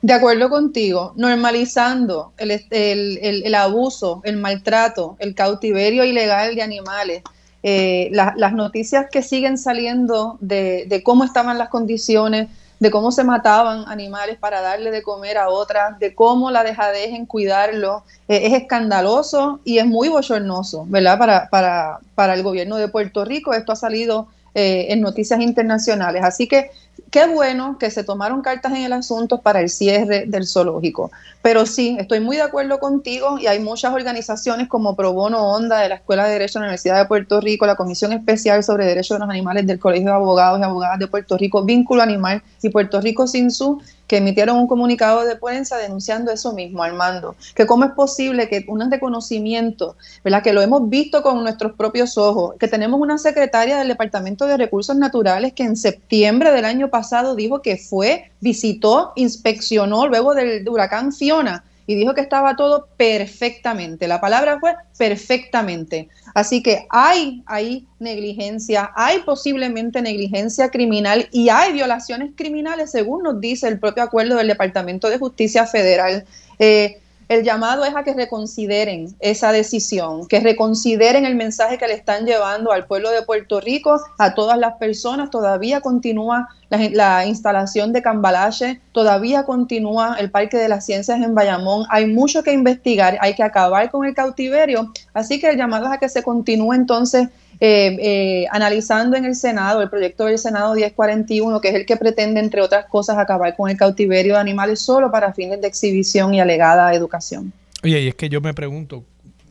[0.00, 7.22] De acuerdo contigo, normalizando el, el, el, abuso, el maltrato, el cautiverio ilegal de animales,
[7.64, 12.48] eh, las noticias que siguen saliendo de, de, cómo estaban las condiciones,
[12.80, 17.08] de cómo se mataban animales para darle de comer a otras, de cómo la dejadez
[17.08, 21.18] en cuidarlo, eh, es escandaloso y es muy bochornoso, ¿verdad?
[21.18, 26.24] Para, para, para el gobierno de Puerto Rico, esto ha salido eh, en noticias internacionales.
[26.24, 26.70] Así que
[27.10, 31.10] qué bueno que se tomaron cartas en el asunto para el cierre del zoológico.
[31.42, 35.80] Pero sí, estoy muy de acuerdo contigo y hay muchas organizaciones como Pro Bono Onda
[35.80, 38.84] de la Escuela de Derecho de la Universidad de Puerto Rico, la Comisión Especial sobre
[38.84, 42.42] Derechos de los Animales del Colegio de Abogados y Abogadas de Puerto Rico, Vínculo Animal
[42.62, 47.36] y Puerto Rico Sin Su, que emitieron un comunicado de prensa denunciando eso mismo, Armando,
[47.54, 50.42] que cómo es posible que un reconocimiento, ¿verdad?
[50.42, 54.56] que lo hemos visto con nuestros propios ojos, que tenemos una secretaria del Departamento de
[54.56, 60.66] Recursos Naturales que en septiembre del año pasado dijo que fue, visitó, inspeccionó luego del
[60.68, 64.06] huracán Fiona y dijo que estaba todo perfectamente.
[64.08, 66.10] La palabra fue perfectamente.
[66.34, 73.68] Así que hay negligencia, hay posiblemente negligencia criminal y hay violaciones criminales, según nos dice
[73.68, 76.26] el propio acuerdo del Departamento de Justicia Federal.
[76.58, 81.92] Eh, el llamado es a que reconsideren esa decisión, que reconsideren el mensaje que le
[81.92, 85.30] están llevando al pueblo de Puerto Rico, a todas las personas.
[85.30, 91.84] Todavía continúa la, instalación de Cambalache, todavía continúa el Parque de las Ciencias en Bayamón.
[91.90, 94.90] Hay mucho que investigar, hay que acabar con el cautiverio.
[95.12, 97.28] Así que el llamado es a que se continúe entonces
[97.60, 101.96] eh, eh, analizando en el Senado el proyecto del Senado 1041, que es el que
[101.96, 106.34] pretende, entre otras cosas, acabar con el cautiverio de animales solo para fines de exhibición
[106.34, 107.52] y alegada educación.
[107.82, 109.04] Oye, y es que yo me pregunto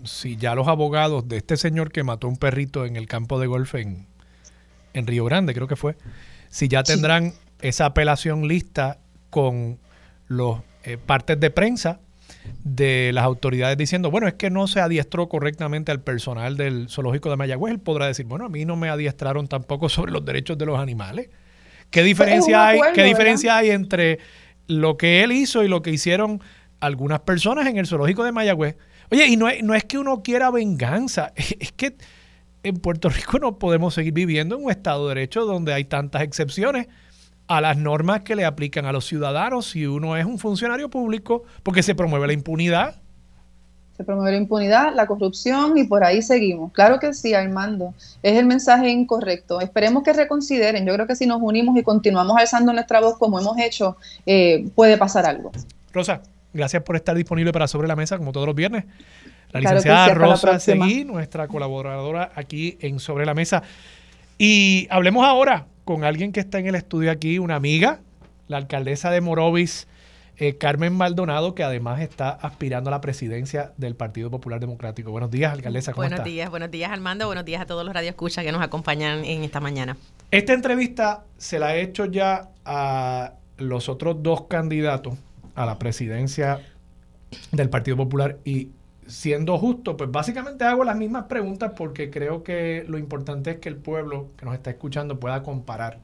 [0.06, 3.48] si ya los abogados de este señor que mató un perrito en el campo de
[3.48, 4.06] golf en,
[4.94, 5.96] en Río Grande, creo que fue,
[6.50, 9.00] si ya tendrán esa apelación lista
[9.30, 9.80] con
[10.28, 12.00] los eh, partes de prensa
[12.64, 17.30] de las autoridades diciendo, bueno, es que no se adiestró correctamente al personal del zoológico
[17.30, 20.58] de Mayagüez, él podrá decir, bueno, a mí no me adiestraron tampoco sobre los derechos
[20.58, 21.30] de los animales.
[21.90, 24.20] ¿Qué diferencia, hay, ¿qué diferencia hay entre
[24.68, 26.42] lo que él hizo y lo que hicieron
[26.82, 28.76] algunas personas en el zoológico de Mayagüez?
[29.10, 31.96] Oye, y no es, no es que uno quiera venganza, es que
[32.64, 36.24] en Puerto Rico no podemos seguir viviendo en un Estado de Derecho donde hay tantas
[36.24, 36.88] excepciones
[37.48, 41.44] a las normas que le aplican a los ciudadanos si uno es un funcionario público,
[41.64, 42.96] porque se promueve la impunidad.
[43.96, 46.72] Se promueve la impunidad, la corrupción y por ahí seguimos.
[46.72, 47.96] Claro que sí, Armando.
[48.22, 49.60] Es el mensaje incorrecto.
[49.60, 50.86] Esperemos que reconsideren.
[50.86, 54.70] Yo creo que si nos unimos y continuamos alzando nuestra voz como hemos hecho, eh,
[54.76, 55.52] puede pasar algo.
[55.92, 56.22] Rosa,
[56.54, 58.86] gracias por estar disponible para Sobre la Mesa, como todos los viernes.
[59.52, 63.64] La licenciada Rosa Seguí, nuestra colaboradora aquí en Sobre la Mesa.
[64.38, 68.02] Y hablemos ahora con alguien que está en el estudio aquí, una amiga,
[68.50, 69.88] la alcaldesa de Morovis,
[70.36, 75.12] eh, Carmen Maldonado, que además está aspirando a la presidencia del Partido Popular Democrático.
[75.12, 75.94] Buenos días, alcaldesa.
[75.94, 77.26] ¿cómo buenos días, buenos días, Armando.
[77.28, 79.96] Buenos días a todos los radioescuchas que nos acompañan en esta mañana.
[80.30, 85.14] Esta entrevista se la he hecho ya a los otros dos candidatos
[85.56, 86.60] a la presidencia
[87.54, 88.72] del Partido Popular y
[89.08, 93.70] siendo justo, pues básicamente hago las mismas preguntas porque creo que lo importante es que
[93.70, 96.00] el pueblo que nos está escuchando pueda comparar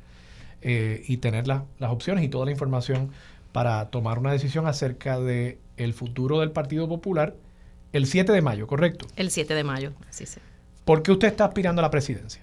[0.61, 3.11] eh, y tener las opciones y toda la información
[3.51, 7.35] para tomar una decisión acerca de el futuro del Partido Popular
[7.93, 9.05] el 7 de mayo, ¿correcto?
[9.15, 10.39] El 7 de mayo, así es.
[10.83, 12.42] ¿Por qué usted está aspirando a la presidencia?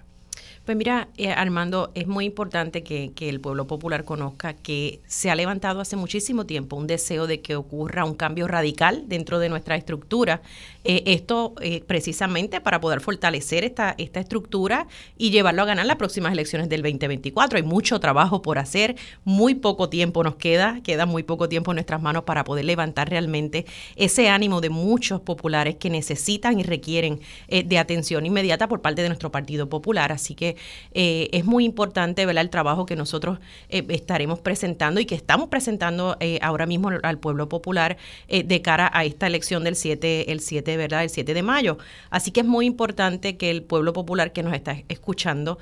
[0.71, 5.35] Pues mira, eh, Armando, es muy importante que, el pueblo popular conozca que se ha
[5.35, 9.75] levantado hace muchísimo tiempo un deseo de que ocurra un cambio radical dentro de nuestra
[9.75, 10.43] estructura.
[10.85, 14.87] Eh, esto eh, precisamente para poder fortalecer esta, esta estructura
[15.18, 17.57] y llevarlo a ganar las próximas elecciones del 2024.
[17.57, 18.95] Hay mucho trabajo por hacer,
[19.25, 23.11] muy poco tiempo nos queda, queda muy poco tiempo en nuestras manos para poder levantar
[23.11, 23.66] realmente
[23.97, 29.09] ese ánimo de muchos populares que necesitan y requieren de atención inmediata por parte de
[29.09, 30.12] nuestro Partido Popular.
[30.12, 30.57] Así que
[30.92, 33.38] eh, es muy importante ver el trabajo que nosotros
[33.68, 37.96] eh, estaremos presentando y que estamos presentando eh, ahora mismo al pueblo popular
[38.28, 41.02] de cara a esta elección del 7, el 7, ¿verdad?
[41.02, 41.78] El 7 de mayo.
[42.11, 45.58] Así que es muy importante que el pueblo popular que nos está escuchando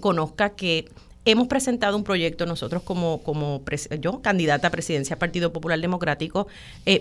[0.00, 0.86] conozca que
[1.26, 3.62] Hemos presentado un proyecto nosotros como, como
[4.00, 6.48] yo, candidata a presidencia del Partido Popular Democrático,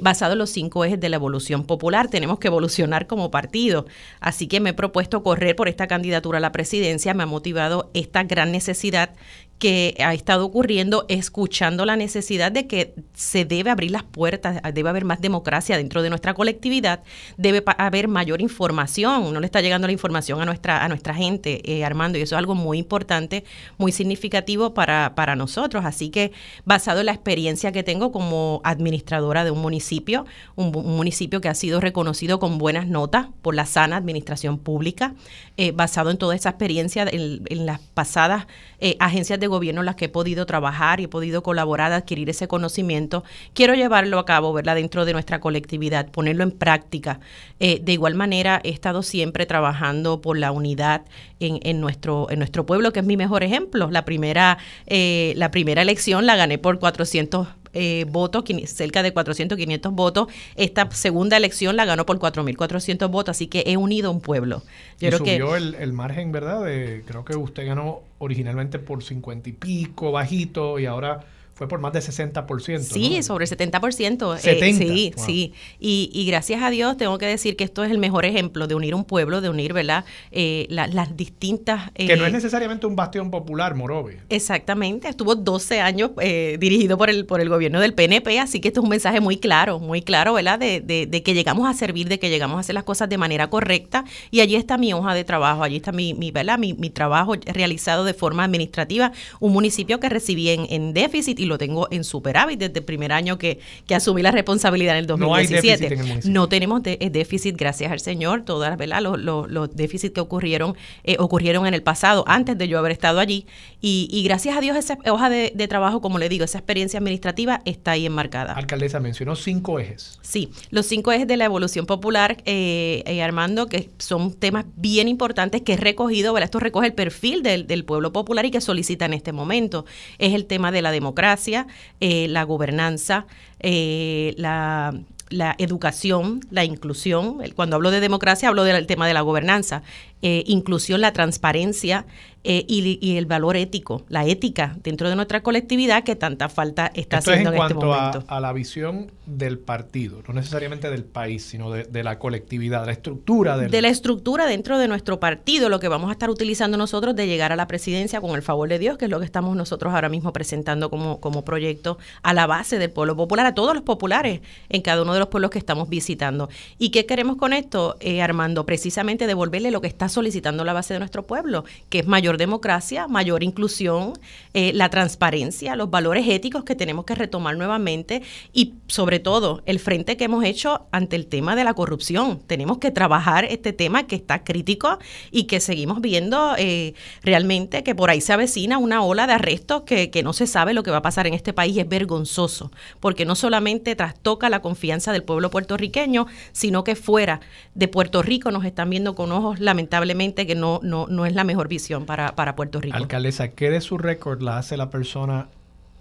[0.02, 2.10] basado en los cinco ejes de la evolución popular.
[2.10, 3.86] Tenemos que evolucionar como partido.
[4.20, 7.14] Así que me he propuesto correr por esta candidatura a la presidencia.
[7.14, 9.12] Me ha motivado esta gran necesidad
[9.60, 14.90] que ha estado ocurriendo escuchando la necesidad de que se debe abrir las puertas, debe
[14.90, 17.04] haber más democracia dentro de nuestra colectividad,
[17.38, 21.62] debe haber mayor información, no le está llegando la información a nuestra, a nuestra gente,
[21.70, 23.44] eh, Armando, y eso es algo muy importante,
[23.78, 25.84] muy significativo para, para nosotros.
[25.86, 26.32] Así que
[26.64, 31.56] basado en la experiencia que tengo como administradora de un municipio, un, municipio que ha
[31.56, 35.16] sido reconocido con buenas notas por la sana administración pública,
[35.58, 38.48] eh, basado en toda esa experiencia en, las pasadas
[38.80, 42.30] eh, agencias de gobierno en las que he podido trabajar y he podido colaborar, adquirir
[42.30, 43.24] ese conocimiento,
[43.54, 47.20] quiero llevarlo a cabo, ¿verdad?, dentro de nuestra colectividad, ponerlo en práctica.
[47.60, 51.02] Eh, de igual manera, he estado siempre trabajando por la unidad
[51.40, 53.90] en, en, nuestro, en nuestro pueblo, que es mi mejor ejemplo.
[53.92, 59.58] La primera, eh, la primera elección la gané por 400 eh, votos, cerca de 400,
[59.58, 60.28] 500 votos.
[60.56, 64.64] Esta segunda elección la ganó por 4.400 votos, así que he unido un pueblo.
[65.00, 66.64] Yo creo subió el, el, margen, ¿verdad?
[66.64, 71.26] De, creo que usted ganó originalmente por 50 y pico, bajito, y ahora
[71.60, 72.80] fue por más de 60%.
[72.80, 74.38] Sí, sobre el 70%.
[74.38, 74.66] 70.
[74.66, 75.54] Eh, sí, sí.
[75.78, 78.76] Y, y, gracias a Dios tengo que decir que esto es el mejor ejemplo de
[78.76, 80.06] unir un pueblo, de unir, ¿verdad?
[80.32, 81.92] Eh, las distintas...
[81.92, 84.20] que no es eh, necesariamente un bastión popular, Morobe.
[84.30, 85.10] Exactamente.
[85.10, 88.86] Estuvo 12 años dirigido por el, por el gobierno del PNP, así que esto es
[88.86, 90.58] un mensaje muy claro, muy claro, ¿verdad?
[90.60, 93.50] De, de, que llegamos a servir, de que llegamos a hacer las cosas de manera
[93.50, 94.06] correcta.
[94.32, 96.58] Y allí está mi hoja de trabajo, allí está mi, mi ¿verdad?
[96.58, 99.12] Mi, mi trabajo realizado de forma administrativa.
[99.42, 103.12] Un municipio que recibí en, en déficit y lo tengo en superávit desde el primer
[103.12, 105.96] año que, que asumí la responsabilidad en el 2017.
[105.96, 109.02] No, hay no tenemos eh, déficit, gracias al Señor, todas ¿verdad?
[109.02, 112.92] Los, los, los déficits que ocurrieron eh, ocurrieron en el pasado, antes de yo haber
[112.92, 113.46] estado allí.
[113.82, 117.62] Y, y gracias a Dios esa hoja de, trabajo, como le digo, esa experiencia administrativa
[117.66, 118.54] está ahí enmarcada.
[118.54, 120.20] Alcaldesa, mencionó cinco ejes.
[120.22, 125.62] Sí, los cinco ejes de la evolución popular, eh, Armando, que son temas bien importantes
[125.62, 126.46] que he recogido, ¿verdad?
[126.46, 129.86] Esto recoge el perfil del, del pueblo popular y que solicita en este momento.
[130.18, 133.26] Es el tema de la democracia eh, la gobernanza,
[133.60, 134.94] eh, la,
[135.30, 137.38] la, educación, la inclusión.
[137.56, 139.84] Cuando hablo de democracia hablo del tema de la gobernanza,
[140.22, 142.06] eh, inclusión, la transparencia
[142.46, 147.18] eh, y, el valor ético, la ética dentro de nuestra colectividad que tanta falta está
[147.18, 148.24] haciendo en, este momento.
[148.28, 152.86] A, a, la visión del partido, no necesariamente del país, sino de, la colectividad, de
[152.88, 153.70] la estructura del...
[153.70, 157.28] De la estructura dentro de nuestro partido, lo que vamos a estar utilizando nosotros de
[157.28, 159.94] llegar a la presidencia con el favor de Dios, que es lo que estamos nosotros
[159.94, 163.84] ahora mismo presentando como, como proyecto a la base del pueblo popular, a todos los
[163.84, 166.50] populares en cada uno de los pueblos que estamos visitando.
[166.78, 168.66] ¿Y qué queremos con esto, eh, Armando?
[168.66, 173.08] Precisamente devolverle lo que está solicitando la base de nuestro pueblo, que es mayor democracia,
[173.08, 174.14] mayor inclusión,
[174.54, 178.22] eh, la transparencia, los valores éticos que tenemos que retomar nuevamente
[178.54, 182.40] y sobre todo el frente que hemos hecho ante el tema de la corrupción.
[182.48, 185.00] Tenemos que trabajar este tema que está crítico
[185.32, 186.94] y que seguimos viendo eh,
[187.24, 190.74] realmente que por ahí se avecina una ola de arrestos que, que no se sabe
[190.74, 191.78] lo que va a pasar en este país.
[191.78, 197.40] Es vergonzoso porque no solamente trastoca la confianza del pueblo puertorriqueño, sino que fuera
[197.76, 199.60] de Puerto Rico nos están viendo con ojos
[200.06, 202.96] lamentablemente que no, no, no es la mejor visión para para, Puerto Rico.
[202.96, 205.50] Alcaldesa, ¿qué de su récord la hace la persona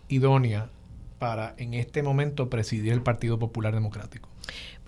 [0.09, 0.71] idónea
[1.19, 4.29] para en este momento presidir el Partido Popular Democrático?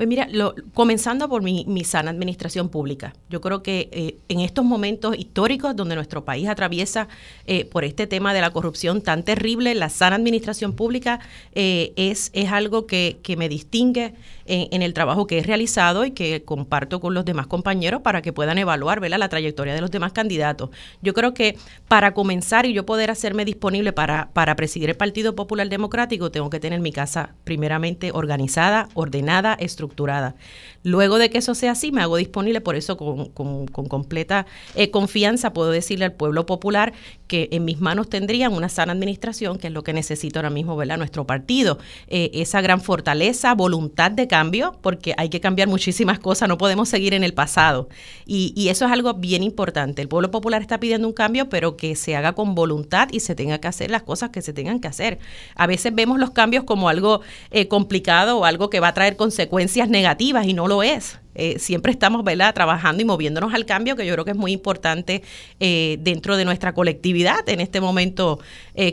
[0.01, 3.13] Pues mira, lo, comenzando por mi, sana administración pública.
[3.29, 7.07] Yo creo que eh, en estos momentos históricos donde nuestro país atraviesa
[7.45, 11.21] eh, por este tema de la corrupción tan terrible, la sana administración pública
[11.55, 14.15] eh, es, es algo que, que me distingue
[14.47, 18.33] en, el trabajo que he realizado y que comparto con los demás compañeros para que
[18.33, 20.71] puedan evaluar la trayectoria de los demás candidatos.
[21.03, 25.37] Yo creo que para comenzar y yo poder hacerme disponible para, para presidir el Partido
[25.37, 30.35] Popular Democrático, tengo que tener mi casa primeramente organizada, ordenada, estructurada estructurada.
[30.83, 35.53] Luego de que eso sea así, me hago disponible, por eso con, completa eh, confianza
[35.53, 36.95] puedo decirle al pueblo popular
[37.27, 40.77] que en mis manos tendrían una sana administración, que es lo que necesita ahora mismo
[40.77, 40.97] ¿verdad?
[40.97, 41.79] nuestro partido.
[42.09, 46.89] Eh, esa gran fortaleza, voluntad de cambio, porque hay que cambiar muchísimas cosas, no podemos
[46.89, 47.89] seguir en el pasado.
[48.25, 50.01] Y, y eso es algo bien importante.
[50.01, 53.35] El pueblo popular está pidiendo un cambio, pero que se haga con voluntad y se
[53.35, 55.19] tenga que hacer las cosas que se tengan que hacer.
[55.55, 57.21] A veces vemos los cambios como algo
[57.51, 61.19] eh, complicado o algo que va a traer consecuencias negativas y no lo es.
[61.35, 62.55] Eh, siempre estamos ¿verdad?
[62.55, 65.23] trabajando y moviéndonos al cambio, que yo creo que es muy importante
[65.59, 68.39] eh, dentro de nuestra colectividad en este momento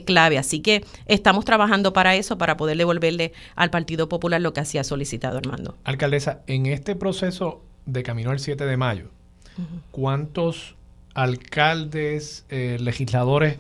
[0.05, 0.37] clave.
[0.37, 4.83] Así que estamos trabajando para eso, para poder devolverle al Partido Popular lo que hacía
[4.83, 5.75] solicitado, Armando.
[5.83, 9.05] Alcaldesa, en este proceso de camino al 7 de mayo,
[9.91, 10.75] ¿cuántos
[11.13, 13.57] alcaldes, legisladores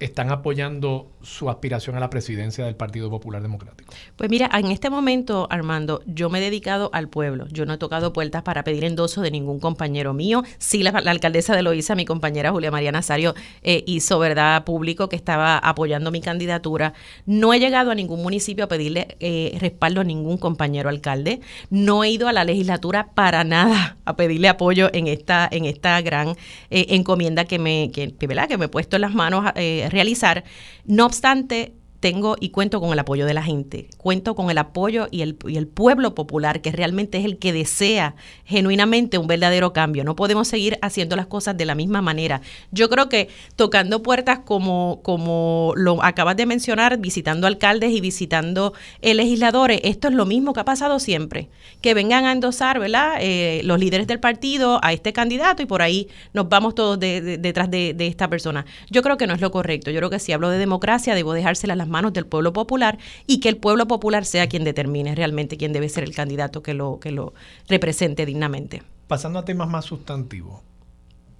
[0.00, 3.92] están apoyando su aspiración a la presidencia del Partido Popular Democrático?
[4.16, 7.46] Pues mira, en este momento, Armando, yo me he dedicado al pueblo.
[7.48, 10.42] Yo no he tocado puertas para pedir endoso de ningún compañero mío.
[10.58, 15.16] Sí, la, alcaldesa de Loíza, mi compañera Julia María Nazario, eh, hizo verdad público que
[15.16, 16.94] estaba apoyando mi candidatura.
[17.26, 21.40] No he llegado a ningún municipio a pedirle eh, respaldo a ningún compañero alcalde.
[21.70, 26.00] No he ido a la legislatura para nada a pedirle apoyo en esta, en esta
[26.00, 26.30] gran
[26.70, 28.48] eh, encomienda que me, que, ¿verdad?
[28.48, 29.52] que me he puesto en las manos a
[29.90, 30.44] realizar.
[30.84, 35.08] No constante tengo y cuento con el apoyo de la gente, cuento con el apoyo
[35.10, 39.72] y el, y el, pueblo popular, que realmente es el que desea genuinamente un verdadero
[39.72, 40.04] cambio.
[40.04, 42.40] No podemos seguir haciendo las cosas de la misma manera.
[42.70, 48.74] Yo creo que tocando puertas como, como lo acabas de mencionar, visitando alcaldes y visitando
[49.02, 51.48] eh, legisladores, esto es lo mismo que ha pasado siempre.
[51.80, 53.16] Que vengan a endosar, ¿verdad?
[53.20, 57.70] Eh, los líderes del partido a este candidato y por ahí nos vamos todos detrás
[57.70, 58.64] de, de, esta persona.
[58.90, 59.90] Yo creo que no es lo correcto.
[59.90, 63.40] Yo creo que si hablo de democracia, debo dejársela las manos del pueblo popular y
[63.40, 67.00] que el pueblo popular sea quien determine realmente quién debe ser el candidato que lo,
[67.00, 67.34] que lo
[67.68, 68.82] represente dignamente.
[69.06, 70.60] Pasando a temas más sustantivos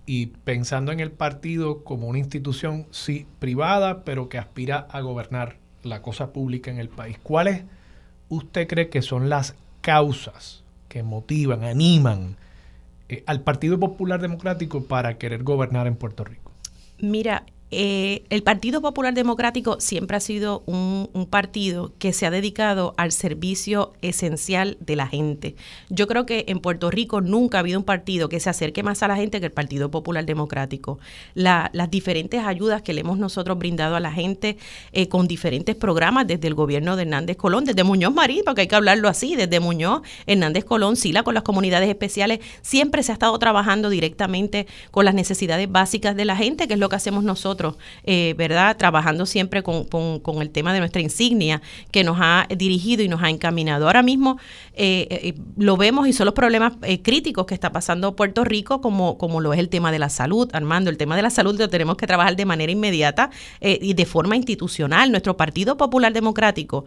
[0.07, 5.57] y pensando en el partido como una institución, sí, privada, pero que aspira a gobernar
[5.83, 7.65] la cosa pública en el país, ¿cuáles
[8.29, 12.37] usted cree que son las causas que motivan, animan
[13.09, 16.53] eh, al Partido Popular Democrático para querer gobernar en Puerto Rico?
[16.99, 22.95] Mira, eh, el Partido Popular Democrático siempre ha sido un, partido que se ha dedicado
[22.97, 25.57] al servicio esencial de la gente.
[25.91, 29.03] Yo creo que en Puerto Rico nunca ha habido un partido que se acerque más
[29.03, 30.99] a la gente que el Partido Popular Democrático.
[31.35, 34.57] las diferentes ayudas que le hemos nosotros brindado a la gente
[34.93, 38.69] eh, con diferentes programas desde el gobierno de Hernández Colón, desde Muñoz Marín, porque hay
[38.69, 43.15] que hablarlo así, desde Muñoz, Hernández Colón, Sila con las comunidades especiales, siempre se ha
[43.15, 47.25] estado trabajando directamente con las necesidades básicas de la gente, que es lo que hacemos
[47.25, 47.58] nosotros
[48.05, 48.77] eh, ¿verdad?
[48.77, 49.87] Trabajando siempre con,
[50.41, 53.87] el tema de nuestra insignia que nos ha dirigido y nos ha encaminado.
[53.87, 54.39] Ahora mismo
[54.75, 59.19] eh, eh, lo vemos y son los problemas críticos que está pasando Puerto Rico, como,
[59.19, 60.49] como lo es el tema de la salud.
[60.53, 63.31] Armando, el tema de la salud lo tenemos que trabajar de manera inmediata
[63.61, 65.11] y de forma institucional.
[65.11, 66.85] Nuestro Partido Popular Democrático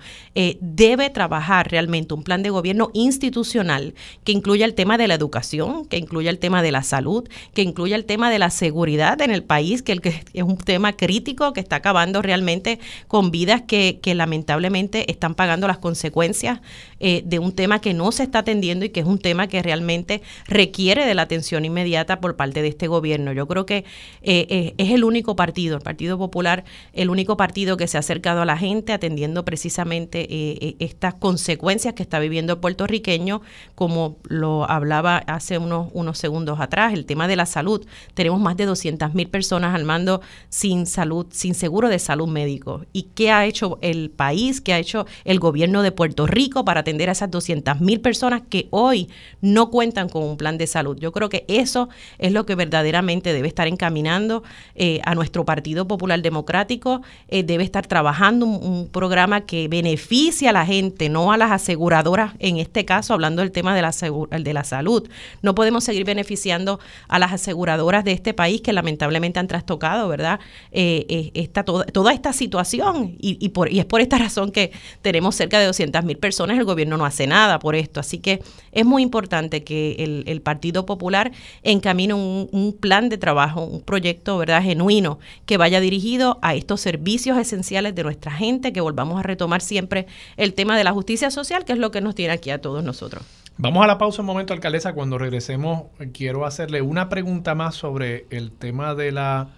[0.60, 3.94] debe trabajar realmente un plan de gobierno institucional
[4.24, 7.62] que incluya el tema de la educación, que incluya el tema de la salud, que
[7.62, 10.94] incluya el tema de la seguridad en el país, que, el que es un tema
[10.94, 16.60] crítico que está acabando realmente con vidas que, lamentablemente están pagando las consecuencias
[17.00, 19.62] eh, de un tema que no se está atendiendo y que es un tema que
[19.64, 23.32] realmente requiere de la atención inmediata por parte de este gobierno.
[23.32, 23.78] Yo creo que
[24.22, 28.02] eh, eh, es el único partido, el Partido Popular, el único partido que se ha
[28.02, 33.42] acercado a la gente atendiendo precisamente estas consecuencias que está viviendo el puertorriqueño,
[33.76, 37.86] como lo hablaba hace unos, unos segundos atrás, el tema de la salud.
[38.14, 40.22] Tenemos más de 200 mil personas al mando
[40.52, 42.86] sin salud, sin seguro de salud médico.
[42.92, 46.82] ¿Y qué ha hecho el país, qué ha hecho el gobierno de Puerto Rico para
[46.82, 50.98] atender a esas 200 mil personas que hoy no cuentan con un plan de salud?
[51.00, 51.88] Yo creo que eso
[52.20, 54.44] es lo que verdaderamente debe estar encaminando
[54.76, 57.02] eh, a nuestro Partido Popular Democrático.
[57.30, 62.34] Eh, debe estar trabajando un, programa que beneficie a la gente, no a las aseguradoras,
[62.40, 63.92] en este caso hablando del tema de la,
[64.38, 65.08] de la salud.
[65.42, 70.41] No podemos seguir beneficiando a las aseguradoras de este país que lamentablemente han trastocado, ¿verdad?
[70.72, 74.72] Eh, eh, esta, toda, toda, esta situación y, por, y es por esta razón que
[75.02, 78.00] tenemos cerca de 200 mil personas, el gobierno no hace nada por esto.
[78.00, 81.32] Así que es muy importante que el, Partido Popular
[81.62, 84.64] encamine un, un, plan de trabajo, un proyecto ¿verdad?
[84.64, 89.62] genuino que vaya dirigido a estos servicios esenciales de nuestra gente, que volvamos a retomar
[89.62, 92.60] siempre el tema de la justicia social, que es lo que nos tiene aquí a
[92.60, 93.24] todos nosotros.
[93.58, 94.94] Vamos a la pausa un momento, alcaldesa.
[94.94, 95.84] Cuando regresemos,
[96.14, 99.50] quiero hacerle una pregunta más sobre el tema de la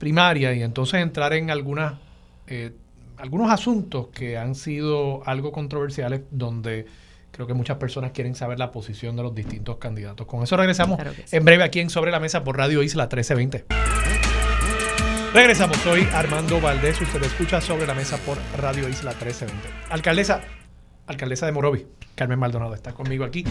[0.00, 1.94] primaria y entonces entrar en algunas,
[2.48, 2.72] eh,
[3.18, 6.86] algunos asuntos que han sido algo controversiales donde
[7.32, 10.26] Creo que muchas personas quieren saber la posición de los distintos candidatos.
[10.26, 11.36] Con eso regresamos Claro que sí.
[11.36, 13.66] en breve aquí en Sobre la Mesa por Radio Isla 1320.
[15.32, 19.68] Regresamos, soy Armando Valdés, usted escucha Sobre la Mesa por Radio Isla 1320.
[19.90, 20.42] Alcaldesa,
[21.06, 23.44] alcaldesa de Morovi, Carmen Maldonado está conmigo aquí.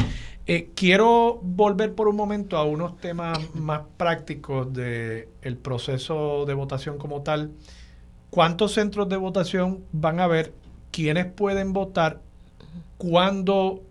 [0.45, 6.97] Eh, quiero volver por un momento a unos temas más prácticos del proceso de votación
[6.97, 7.51] como tal.
[8.29, 10.53] ¿Cuántos centros de votación van a haber?
[10.91, 12.21] ¿Quiénes pueden votar?
[12.97, 13.81] ¿Cuándo?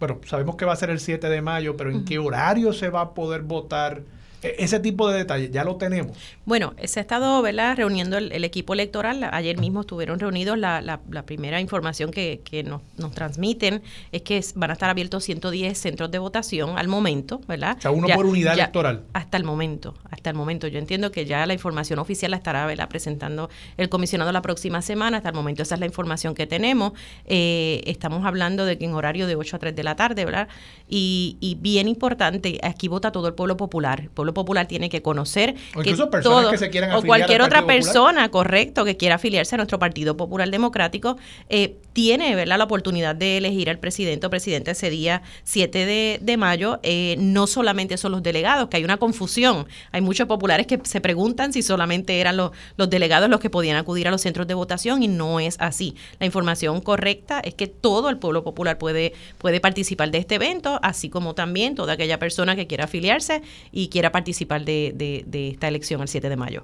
[0.00, 2.88] Bueno, sabemos que va a ser el 7 de mayo, pero ¿en qué horario se
[2.88, 4.02] va a poder votar?
[4.44, 6.16] E- Ese tipo de detalles, ya lo tenemos.
[6.44, 7.76] Bueno, se ha estado ¿verdad?
[7.76, 9.28] reuniendo el, el equipo electoral.
[9.32, 10.58] Ayer mismo estuvieron reunidos.
[10.58, 13.82] La, la- la primera información que, que nos, nos transmiten
[14.12, 17.76] es que van a estar abiertos 110 centros de votación al momento, ¿verdad?
[17.78, 19.04] O sea, uno por unidad electoral.
[19.14, 20.66] Hasta el momento, hasta el momento.
[20.68, 22.88] Yo entiendo que ya la información oficial la estará ¿verdad?
[22.88, 25.16] presentando el comisionado la próxima semana.
[25.18, 26.92] Hasta el momento esa es la información que tenemos.
[27.24, 30.48] Eh, estamos hablando de que en horario de 8 a 3 de la tarde, ¿verdad?
[30.88, 34.00] Y, y bien importante, aquí vota todo el pueblo popular.
[34.00, 37.02] El pueblo popular tiene que conocer O que incluso personas todo- que se quieran o
[37.02, 37.76] cualquier otra Popular.
[37.82, 41.16] persona, correcto, que quiera afiliarse a nuestro Partido Popular Democrático,
[41.48, 42.58] eh, tiene ¿verdad?
[42.58, 46.80] la oportunidad de elegir al presidente o presidenta ese día 7 de, de mayo.
[46.82, 49.66] Eh, no solamente son los delegados, que hay una confusión.
[49.92, 53.76] Hay muchos populares que se preguntan si solamente eran los, los delegados los que podían
[53.76, 55.94] acudir a los centros de votación y no es así.
[56.18, 60.80] La información correcta es que todo el pueblo popular puede, puede participar de este evento,
[60.82, 65.48] así como también toda aquella persona que quiera afiliarse y quiera participar de, de- de
[65.48, 66.62] esta elección el 7 de mayo.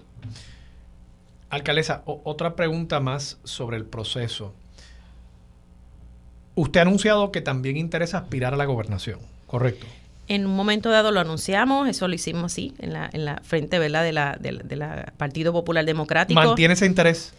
[1.51, 4.55] Alcaldesa, otra pregunta más sobre el proceso.
[6.55, 9.85] Usted ha anunciado que también interesa aspirar a la gobernación, ¿correcto?
[10.29, 13.81] En un momento dado lo anunciamos, eso lo hicimos así, en la, en la frente
[13.81, 14.05] ¿verdad?
[14.05, 16.41] de la, del de la Partido Popular Democrático.
[16.41, 17.35] ¿Mantiene ese interés?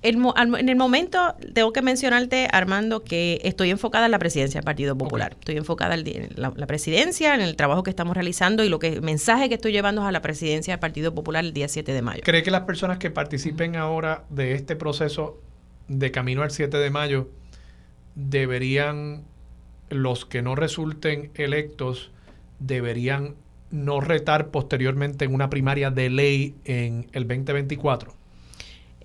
[0.00, 4.64] El en el momento, tengo que mencionarte, Armando, que estoy enfocada en la presidencia del
[4.64, 5.34] Partido Popular.
[5.40, 8.88] Estoy enfocada en la, la presidencia, en el trabajo que estamos realizando y lo que
[8.88, 12.02] el mensaje que estoy llevando a la presidencia del Partido Popular el día 7 de
[12.02, 12.20] mayo.
[12.22, 15.40] ¿Cree que las personas que participen ahora de este proceso
[15.88, 17.28] de camino al 7 de mayo
[18.14, 19.24] deberían,
[19.88, 22.12] los que no resulten electos,
[22.60, 23.34] deberían
[23.72, 28.17] no retar posteriormente en una primaria de ley en el 2024?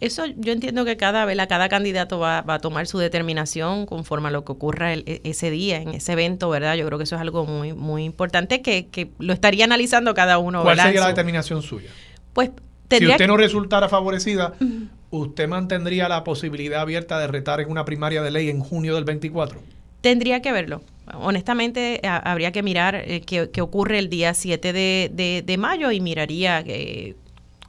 [0.06, 4.28] Eso yo entiendo que cada vela, cada candidato va, va a tomar su determinación conforme
[4.28, 6.76] a lo que ocurra el- e- ese día, en ese evento, ¿verdad?
[6.76, 10.38] Yo creo que eso es algo muy, muy importante que, que lo estaría analizando cada
[10.40, 10.86] uno, ¿Cuál ¿verdad?
[10.90, 11.90] sería la determinación suya?
[12.34, 12.50] Pues
[12.90, 14.54] Si usted que- no resultara favorecida,
[15.10, 19.04] ¿usted mantendría la posibilidad abierta de retar en una primaria de ley en junio del
[19.06, 19.60] 24?
[20.02, 20.82] Tendría que verlo.
[21.16, 25.58] Honestamente, a- habría que mirar eh, qué, qué ocurre el día 7 de, de- de
[25.58, 27.16] mayo y miraría eh,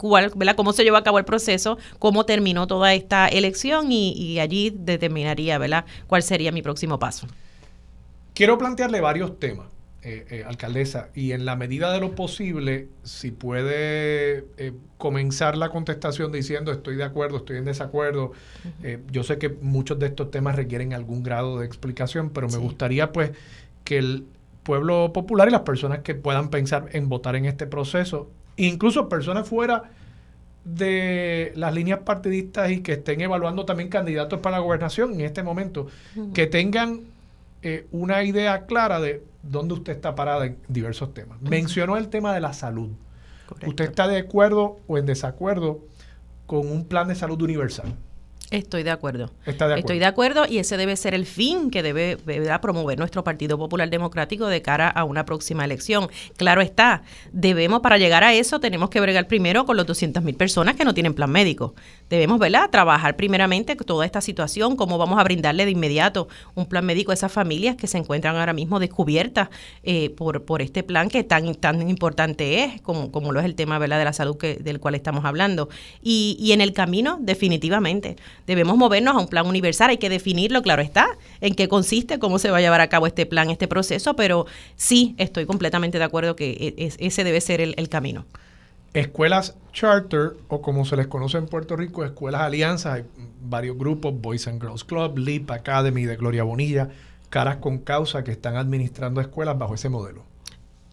[0.09, 0.55] cuál, ¿verdad?
[0.57, 4.71] cómo se llevó a cabo el proceso, cómo terminó toda esta elección y, y allí
[4.75, 5.85] determinaría ¿verdad?
[6.07, 7.27] cuál sería mi próximo paso.
[8.35, 9.69] Quiero plantearle varios temas,
[10.03, 15.71] eh, eh, alcaldesa, y en la medida de lo posible, si puede eh, comenzar la
[15.71, 18.33] contestación diciendo estoy de acuerdo, estoy en desacuerdo.
[18.83, 22.55] Eh, yo sé que muchos de estos temas requieren algún grado de explicación, pero me
[22.55, 22.59] Sí.
[22.59, 23.31] gustaría pues
[23.85, 24.27] que el
[24.65, 29.49] pueblo popular y las personas que puedan pensar en votar en este proceso, incluso personas
[29.49, 29.91] fuera
[30.65, 35.43] de las líneas partidistas y que estén evaluando también candidatos para la gobernación en este
[35.43, 35.89] momento,
[36.33, 37.03] que tengan
[37.63, 41.41] eh, una idea clara de dónde usted está parada en diversos temas.
[41.43, 42.91] Mencionó el tema de la salud.
[43.47, 43.69] Correcto.
[43.69, 45.81] ¿Usted está de acuerdo o en desacuerdo
[46.47, 47.95] con un plan de salud universal?
[48.51, 49.31] Estoy de acuerdo.
[49.47, 49.79] Está de acuerdo.
[49.79, 52.19] Estoy de acuerdo y ese debe ser el fin que debe
[52.61, 56.09] promover nuestro Partido Popular Democrático de cara a una próxima elección.
[56.37, 60.37] Claro está, debemos, para llegar a eso, tenemos que bregar primero con los 200 mil
[60.37, 61.75] personas que no tienen plan médico.
[62.11, 66.85] Debemos, ¿verdad?, trabajar primeramente toda esta situación, cómo vamos a brindarle de inmediato un plan
[66.85, 69.49] médico a esas familias que se encuentran ahora mismo descubiertas
[69.83, 73.55] eh, por, por este plan que tan, tan importante es, como, como lo es el
[73.55, 75.69] tema, ¿verdad?, de la salud que, del cual estamos hablando.
[76.03, 78.17] Y, y en el camino, definitivamente,
[78.47, 81.07] debemos movernos a un plan universal, hay que definirlo, claro está,
[81.41, 84.47] en qué consiste, cómo se va a llevar a cabo este plan, este proceso, pero
[84.77, 88.25] sí estoy completamente de acuerdo que e- es- ese debe ser el, el camino.
[88.93, 93.05] Escuelas charter, o como se les conoce en Puerto Rico, escuelas alianzas, hay
[93.43, 96.91] varios grupos, Boys and Girls Club, LEAP Academy de Gloria Bonilla,
[97.29, 100.23] Caras con Causa, que están administrando escuelas bajo ese modelo.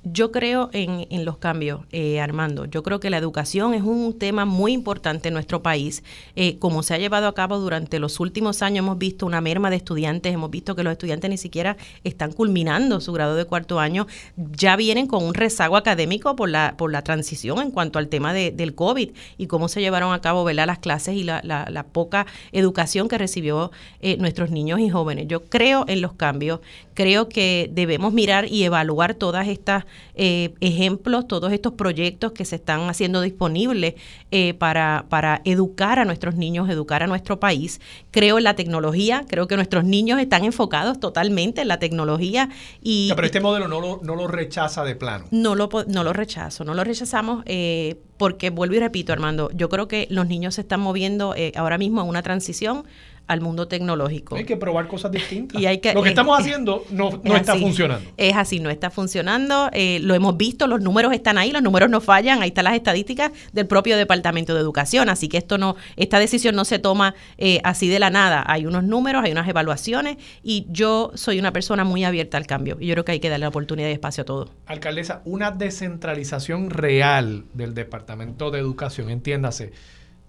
[0.04, 2.66] Yo creo en, en los cambios, eh, Armando.
[2.66, 6.04] Yo creo que la educación es un tema muy importante en nuestro país.
[6.36, 9.70] Eh, como se ha llevado a cabo durante los últimos años, hemos visto una merma
[9.70, 13.80] de estudiantes, hemos visto que los estudiantes ni siquiera están culminando su grado de cuarto
[13.80, 14.08] año,
[14.38, 18.34] ya vienen con un rezago académico por la, por la transición en cuanto al tema
[18.34, 20.66] de, del COVID y cómo se llevaron a cabo ¿verdad?
[20.66, 23.72] las clases y la, la, poca educación que recibió
[24.02, 25.28] eh, nuestros niños y jóvenes.
[25.28, 26.60] Yo creo en los cambios,
[26.96, 32.58] creo que debemos mirar y evaluar todas estas eh, ejemplos, todos estos proyectos que se
[32.58, 33.96] están haciendo disponibles
[34.32, 37.82] eh, para, para educar a nuestros niños, educar a nuestro país.
[38.12, 42.50] Creo en la tecnología, creo que nuestros niños están enfocados totalmente en la tecnología.
[42.82, 45.26] Y, pero este modelo no lo, no lo rechaza de plano.
[45.32, 47.44] No lo, no lo rechazo, no lo rechazamos.
[47.46, 51.54] Eh, porque vuelvo y repito, Armando, yo creo que los niños se están moviendo eh,
[51.56, 52.84] ahora mismo en una transición
[53.32, 54.36] al mundo tecnológico.
[54.36, 55.60] Hay que probar cosas distintas.
[55.62, 57.62] Y hay que, Lo que estamos haciendo no, no es está así.
[57.62, 58.10] funcionando.
[58.18, 59.70] Es así, no está funcionando.
[59.74, 62.42] eh, lo hemos visto, los números están ahí, los números no fallan.
[62.42, 65.10] Ahí están las estadísticas del propio Departamento de Educación.
[65.10, 68.44] Así que esto no, esta decisión no se toma eh, así de la nada.
[68.48, 72.78] Hay unos números, hay unas evaluaciones y yo soy una persona muy abierta al cambio.
[72.80, 74.50] Y yo creo que hay que darle la oportunidad y espacio a todo.
[74.66, 79.72] Alcaldesa, una descentralización real del Departamento de Educación, entiéndase,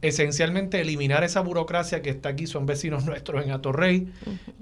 [0.03, 4.13] esencialmente eliminar esa burocracia que está aquí, son vecinos nuestros en Atorrey,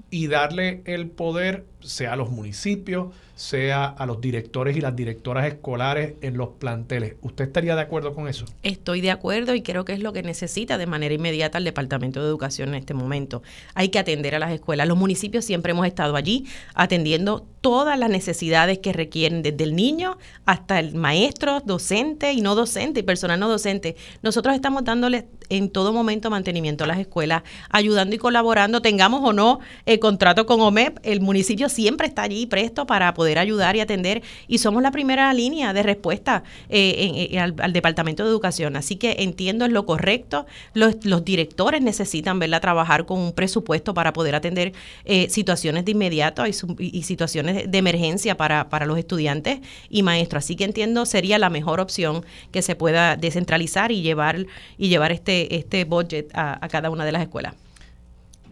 [0.09, 5.47] y darle el poder, sea a los municipios, sea a los directores y las directoras
[5.47, 7.15] escolares en los planteles.
[7.21, 8.45] ¿Usted estaría de acuerdo con eso?
[8.61, 12.21] Estoy de acuerdo y creo que es lo que necesita de manera inmediata el Departamento
[12.21, 13.41] de Educación en este momento.
[13.73, 14.87] Hay que atender a las escuelas.
[14.87, 16.45] Los municipios siempre hemos estado allí
[16.75, 22.55] atendiendo todas las necesidades que requieren, desde el niño hasta el maestro, docente y no
[22.55, 23.95] docente y personal no docente.
[24.21, 29.33] Nosotros estamos dándole en todo momento mantenimiento a las escuelas, ayudando y colaborando, tengamos o
[29.33, 33.79] no el contrato con OMEP, el municipio siempre está allí presto para poder ayudar y
[33.79, 38.75] atender y somos la primera línea de respuesta eh, en- al, Departamento de Educación.
[38.75, 40.45] Así que entiendo es lo correcto.
[40.73, 44.73] Los, los directores necesitan verla trabajar con un presupuesto para poder atender
[45.05, 50.43] eh, situaciones de inmediato y, y- situaciones de, emergencia para, para los estudiantes y maestros.
[50.43, 54.45] Así que entiendo sería la mejor opción que se pueda descentralizar y llevar
[54.77, 57.55] y llevar este, este budget a cada una de las escuelas.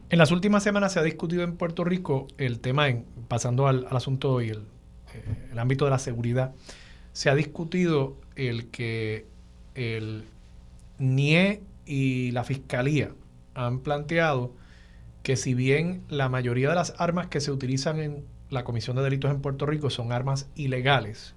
[0.10, 3.86] En las últimas semanas se ha discutido en Puerto Rico el tema, en, pasando al,
[3.91, 4.64] asunto y el,
[5.14, 6.53] eh, el ámbito de la seguridad,
[7.14, 9.27] se ha discutido el que
[9.76, 10.26] el
[10.98, 13.11] NIE y la Fiscalía
[13.53, 14.53] han planteado
[15.22, 19.03] que si bien la mayoría de las armas que se utilizan en la Comisión de
[19.03, 21.36] Delitos en Puerto Rico son armas ilegales,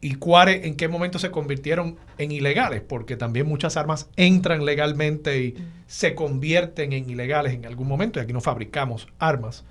[0.00, 5.42] y cuáles en qué momento se convirtieron en ilegales, porque también muchas armas entran legalmente
[5.42, 5.54] y
[5.86, 9.64] se convierten en ilegales en algún momento, y aquí no fabricamos armas.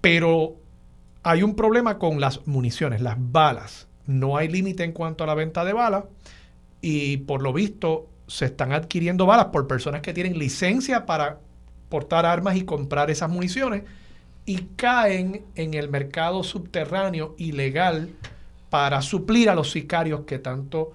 [0.00, 0.56] Pero
[1.24, 3.88] hay un problema con las municiones, las balas.
[4.06, 6.04] No hay límite en cuanto a la venta de balas
[6.80, 11.40] y por lo visto se están adquiriendo balas por personas que tienen licencia para
[11.88, 13.82] portar armas y comprar esas municiones
[14.44, 18.10] y caen en el mercado subterráneo ilegal
[18.76, 20.92] para suplir a los sicarios que tanto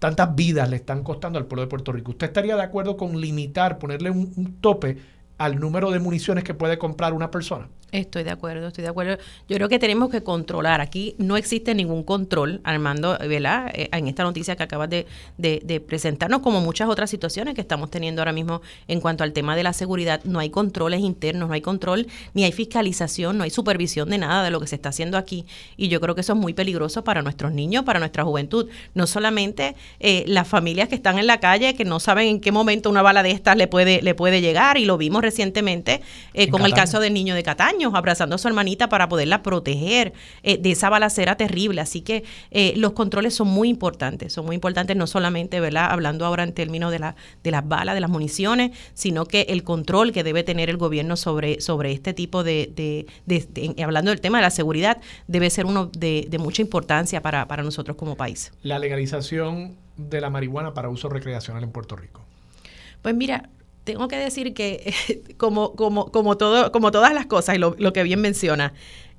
[0.00, 2.10] tantas vidas le están costando al pueblo de Puerto Rico.
[2.10, 4.98] ¿Usted estaría de acuerdo con limitar, ponerle un, un tope
[5.38, 7.68] al número de municiones que puede comprar una persona?
[7.92, 9.18] Estoy de acuerdo, estoy de acuerdo.
[9.48, 10.80] Yo creo que tenemos que controlar.
[10.80, 13.70] Aquí no existe ningún control, Armando, ¿verdad?
[13.74, 15.06] Eh, en esta noticia que acabas de,
[15.38, 19.32] de- de presentarnos, como muchas otras situaciones que estamos teniendo ahora mismo en cuanto al
[19.32, 23.44] tema de la seguridad, no hay controles internos, no hay control, ni hay fiscalización, no
[23.44, 25.44] hay supervisión de nada de lo que se está haciendo aquí.
[25.76, 28.68] Y yo creo que eso es muy peligroso para nuestros niños, para nuestra juventud.
[28.94, 32.52] No solamente eh, las familias que están en la calle, que no saben en qué
[32.52, 36.02] momento una bala de estas le puede, le puede llegar, y lo vimos recientemente
[36.34, 40.12] eh, con el caso del niño de Cataño, abrazando a su hermanita para poderla proteger
[40.42, 41.80] eh, de esa balacera terrible.
[41.80, 45.88] Así que eh, los controles son muy importantes, son muy importantes no solamente, ¿verdad?
[45.90, 49.64] Hablando ahora en términos de, la, de las balas, de las municiones, sino que el
[49.64, 54.10] control que debe tener el gobierno sobre, sobre este tipo de, de- de- de- hablando
[54.10, 57.96] del tema de la seguridad, debe ser uno de, de mucha importancia para, para nosotros
[57.96, 58.52] como país.
[58.62, 62.22] La legalización de la marihuana para uso recreacional en Puerto Rico.
[63.02, 63.48] Pues mira,
[63.92, 64.94] tengo que decir que
[65.36, 68.72] como, como, como, todo, como todas las cosas y lo, lo que bien menciona,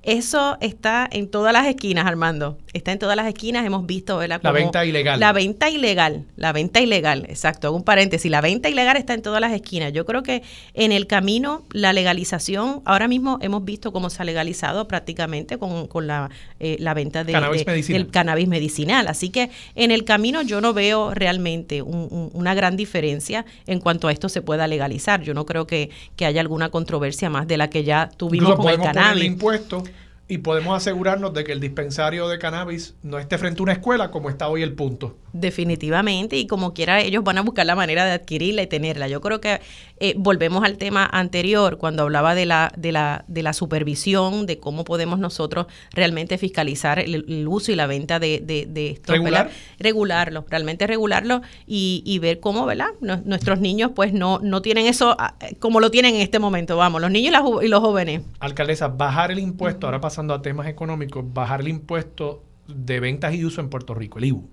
[0.03, 2.57] eso está en todas las esquinas, Armando.
[2.73, 3.65] Está en todas las esquinas.
[3.65, 4.39] Hemos visto, ¿verdad?
[4.41, 5.19] La venta ilegal.
[5.19, 6.25] La venta ilegal.
[6.37, 7.67] La venta ilegal, exacto.
[7.67, 8.31] Hago un paréntesis.
[8.31, 9.93] La venta ilegal está en todas las esquinas.
[9.93, 10.41] Yo creo que
[10.73, 15.85] en el camino, la legalización, ahora mismo hemos visto cómo se ha legalizado prácticamente con,
[15.87, 16.29] con la,
[16.59, 18.01] eh, la venta de, Cannabis de- medicinal.
[18.03, 19.07] del cannabis medicinal.
[19.07, 23.79] Así que en el camino yo no veo realmente un- un- una gran diferencia en
[23.79, 25.21] cuanto a esto se pueda legalizar.
[25.21, 28.61] Yo no creo que, que haya alguna controversia más de la que ya tuvimos Incluso
[28.63, 29.25] con el cannabis.
[29.25, 29.83] impuestos
[30.31, 34.11] y podemos asegurarnos de que el dispensario de cannabis no esté frente a una escuela
[34.11, 35.17] como está hoy el punto.
[35.33, 39.09] Definitivamente, y como quiera ellos van a buscar la manera de adquirirla y tenerla.
[39.09, 39.59] Yo creo que
[39.99, 44.57] eh, volvemos al tema anterior, cuando hablaba de la, de, la, de la supervisión, de
[44.57, 49.11] cómo podemos nosotros realmente fiscalizar el, uso y la venta de, de, esto.
[49.11, 49.51] ¿Regular?
[49.79, 52.87] Regularlo, realmente regularlo y, y ver cómo, ¿verdad?
[53.01, 57.01] nuestros niños pues no, no tienen eso ah, como lo tienen en este momento, vamos,
[57.01, 58.21] los niños y, y los jóvenes.
[58.39, 59.99] Alcaldesa, bajar el impuesto, ahora
[60.29, 64.49] a temas económicos, bajar el impuesto de ventas y uso en Puerto Rico, el IBU?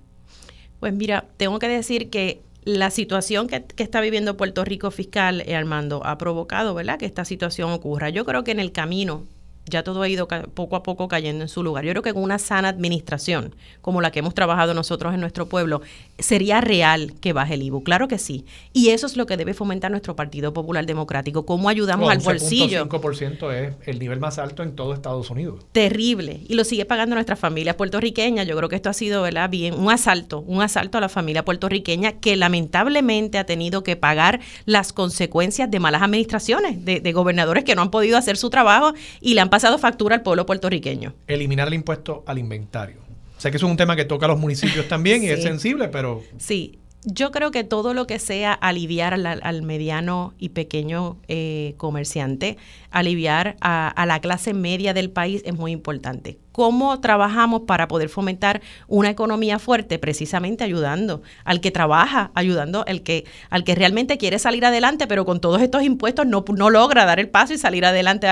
[0.80, 5.54] Pues mira, tengo que decir que la situación que, está viviendo Puerto Rico fiscal, eh,
[5.54, 8.10] Armando, ha provocado, ¿verdad?, que esta situación ocurra.
[8.10, 9.24] Yo creo que en el camino
[9.68, 11.84] ya todo ha ido poco a poco cayendo en su lugar.
[11.84, 15.48] Yo creo que con una sana administración, como la que hemos trabajado nosotros en nuestro
[15.48, 15.80] pueblo,
[16.18, 17.82] sería real que baje el IBU.
[17.82, 18.44] Claro que sí.
[18.72, 21.46] Y eso es lo que debe fomentar nuestro Partido Popular Democrático.
[21.46, 22.88] ¿Cómo ayudamos al bolsillo?
[22.88, 25.64] 5% es el nivel más alto en todo Estados Unidos.
[25.72, 26.40] Terrible.
[26.48, 28.44] Y lo sigue pagando nuestra familia puertorriqueña.
[28.44, 29.50] Yo creo que esto ha sido, ¿verdad?
[29.50, 34.40] Bien, un asalto, un asalto a la familia puertorriqueña que lamentablemente ha tenido que pagar
[34.64, 38.94] las consecuencias de malas administraciones, de, de gobernadores que no han podido hacer su trabajo
[39.20, 41.14] y le han pasado pasado factura al pueblo puertorriqueño.
[41.26, 42.98] Eliminar el impuesto al inventario.
[43.38, 45.88] Sé que eso es un tema que toca a los municipios también y es sensible,
[45.88, 46.22] pero...
[46.36, 52.56] Sí, yo creo que todo lo que sea aliviar al, mediano y pequeño eh, comerciante,
[52.90, 58.60] aliviar a, la clase media del país es muy importante cómo trabajamos para poder fomentar
[58.88, 64.40] una economía fuerte, precisamente ayudando al que trabaja, ayudando al que, al que realmente quiere
[64.40, 67.84] salir adelante, pero con todos estos impuestos no, no logra dar el paso y salir
[67.84, 68.26] adelante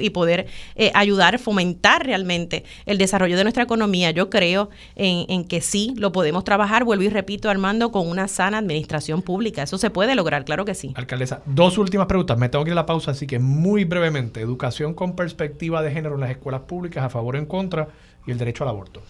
[0.00, 4.10] y, poder eh, ayudar, fomentar realmente el desarrollo de nuestra economía.
[4.10, 8.58] Yo creo en, que sí lo podemos trabajar, vuelvo y repito, Armando, con una sana
[8.58, 9.62] administración pública.
[9.62, 10.94] Eso se puede lograr, claro que sí.
[10.96, 12.36] Alcaldesa, dos últimas preguntas.
[12.38, 15.90] Me tengo que ir a la pausa, así que muy brevemente, educación con perspectiva de
[15.90, 17.88] género en las escuelas públicas, a favor o en contra
[18.26, 19.02] y el derecho al aborto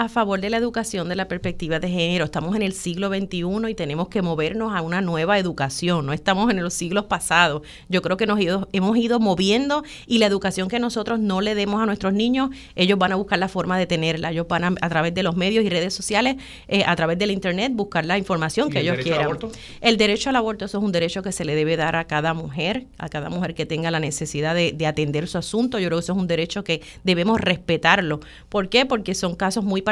[0.00, 2.24] a favor de la educación de la perspectiva de género.
[2.24, 6.06] Estamos en el siglo XXI y tenemos que movernos a una nueva educación.
[6.06, 7.60] No estamos en los siglos pasados.
[7.90, 8.40] Yo creo que nos
[8.72, 12.98] hemos ido moviendo y la educación que nosotros no le demos a nuestros niños, ellos
[12.98, 14.30] van a buscar la forma de tenerla.
[14.30, 16.36] Ellos van a, a través de los medios y redes sociales,
[16.68, 19.36] eh, a través del Internet, buscar la información que ellos quieran.
[19.82, 22.32] El derecho al aborto, eso es un derecho que se le debe dar a cada
[22.32, 25.78] mujer, a cada mujer que tenga la necesidad de, de atender su asunto.
[25.78, 28.20] Yo creo que eso es un derecho que debemos respetarlo.
[28.48, 28.86] ¿Por qué?
[28.86, 29.89] Porque son casos muy particulares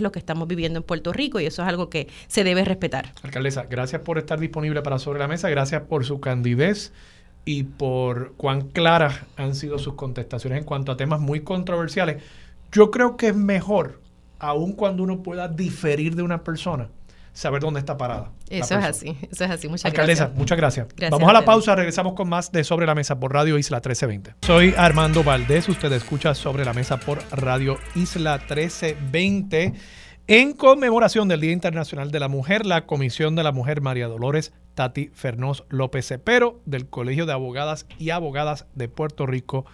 [0.00, 3.12] lo que estamos viviendo en Puerto Rico y eso es algo que se debe respetar.
[3.22, 6.92] Alcaldesa, gracias por estar disponible para Sobre la Mesa, gracias por su candidez
[7.44, 12.22] y por cuán claras han sido sus contestaciones en cuanto a temas muy controversiales.
[12.72, 14.00] Yo creo que es mejor,
[14.38, 16.88] aun cuando uno pueda diferir de una persona,
[17.40, 18.32] saber dónde está parada.
[18.48, 19.68] Eso es así, eso es así.
[19.68, 20.88] Muchas Alcaldesa, muchas gracias.
[21.10, 24.34] Vamos a la pausa, regresamos con más de Sobre la Mesa por Radio Isla 1320.
[24.46, 29.72] Soy Armando Valdés, usted escucha Sobre la Mesa por Radio Isla 1320.
[30.26, 34.52] En conmemoración del Día Internacional de la Mujer, la Comisión de la Mujer María Dolores
[34.74, 39.64] Tati Fernós López Cepero del Colegio de Abogadas y Abogadas de Puerto Rico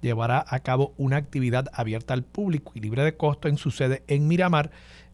[0.00, 4.02] llevará a cabo una actividad abierta al público y libre de costo en su sede
[4.08, 4.70] en Miramar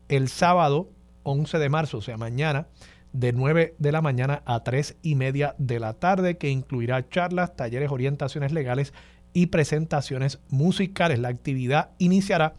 [0.08, 0.88] el sábado
[1.28, 2.68] 11 de marzo, o sea, mañana,
[3.12, 7.54] de 9 de la mañana a 3 y media de la tarde, que incluirá charlas,
[7.54, 8.94] talleres, orientaciones legales
[9.34, 11.18] y presentaciones musicales.
[11.18, 12.54] La actividad iniciará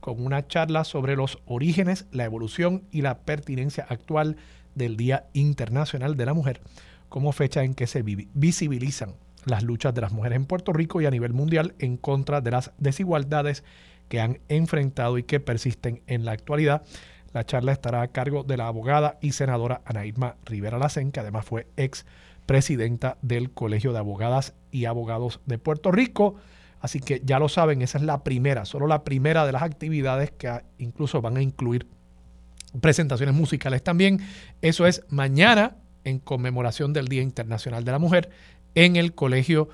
[0.00, 4.36] con una charla sobre los orígenes, la evolución y la pertinencia actual
[4.74, 6.60] del Día Internacional de la Mujer,
[7.08, 9.14] como fecha en que se visibilizan
[9.46, 12.50] las luchas de las mujeres en Puerto Rico y a nivel mundial en contra de
[12.50, 13.64] las desigualdades
[14.08, 16.82] que han enfrentado y que persisten en la actualidad.
[17.32, 21.44] La charla estará a cargo de la abogada y senadora Anaíma Rivera Lacen, que además
[21.44, 22.04] fue ex
[22.46, 26.34] presidenta del Colegio de Abogadas y Abogados de Puerto Rico.
[26.80, 30.32] Así que ya lo saben, esa es la primera, solo la primera de las actividades
[30.32, 31.86] que incluso van a incluir
[32.80, 34.20] presentaciones musicales también.
[34.62, 38.30] Eso es mañana en conmemoración del Día Internacional de la Mujer
[38.74, 39.68] en el Colegio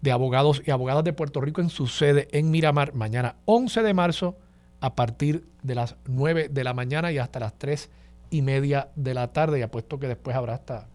[0.00, 3.94] de Abogados y Abogadas de Puerto Rico en su sede en Miramar, mañana 11 de
[3.94, 4.36] marzo
[4.80, 7.90] a partir de las 9 de la mañana y hasta las 3
[8.30, 9.58] y media de la tarde.
[9.58, 10.86] Y apuesto que después habrá hasta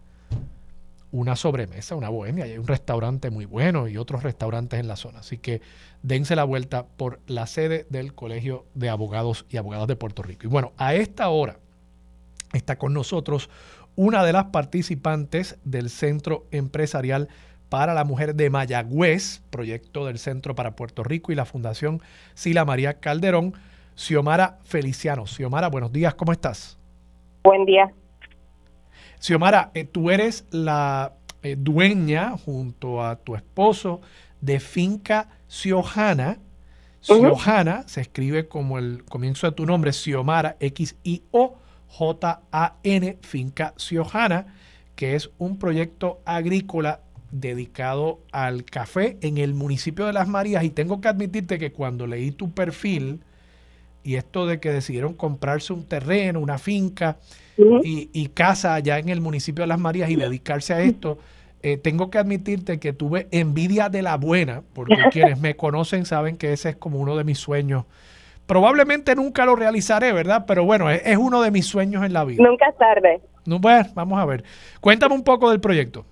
[1.12, 2.46] una sobremesa, una bohemia.
[2.46, 5.20] Y hay un restaurante muy bueno y otros restaurantes en la zona.
[5.20, 5.60] Así que
[6.02, 10.46] dense la vuelta por la sede del Colegio de Abogados y Abogadas de Puerto Rico.
[10.46, 11.58] Y bueno, a esta hora
[12.52, 13.50] está con nosotros
[13.94, 17.28] una de las participantes del Centro Empresarial
[17.68, 22.02] para la Mujer de Mayagüez, proyecto del Centro para Puerto Rico y la Fundación
[22.34, 23.54] Sila María Calderón
[23.94, 25.26] Xiomara Feliciano.
[25.26, 26.78] Xiomara, buenos días, ¿cómo estás?
[27.44, 27.92] Buen día.
[29.20, 34.00] Xiomara, eh, tú eres la eh, dueña junto a tu esposo
[34.40, 36.38] de Finca Ciojana
[37.02, 41.58] Xiojana se escribe como el comienzo de tu nombre, Xiomara, X-I-O-J-A-N,
[43.22, 44.54] Finca Xiojana,
[44.94, 47.00] que es un proyecto agrícola
[47.32, 50.62] dedicado al café en el municipio de Las Marías.
[50.62, 53.24] Y tengo que admitirte que cuando leí tu perfil
[54.04, 57.16] y esto de que decidieron comprarse un terreno, una finca
[57.56, 61.18] y, y casa allá en el municipio de Las Marías y dedicarse a esto,
[61.64, 66.36] eh, tengo que admitirte que tuve envidia de la buena, porque quienes me conocen saben
[66.36, 67.84] que ese es como uno de mis sueños.
[68.46, 70.44] Probablemente nunca lo realizaré, ¿verdad?
[70.46, 72.42] Pero bueno, es, uno de mis sueños en la vida.
[72.42, 73.20] Nunca es tarde.
[73.46, 74.42] No, bueno, vamos a ver.
[74.80, 76.04] Cuéntame un poco del proyecto.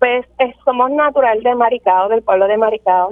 [0.00, 0.26] Pues
[0.64, 3.10] somos natural de Maricao, del pueblo de Maricao.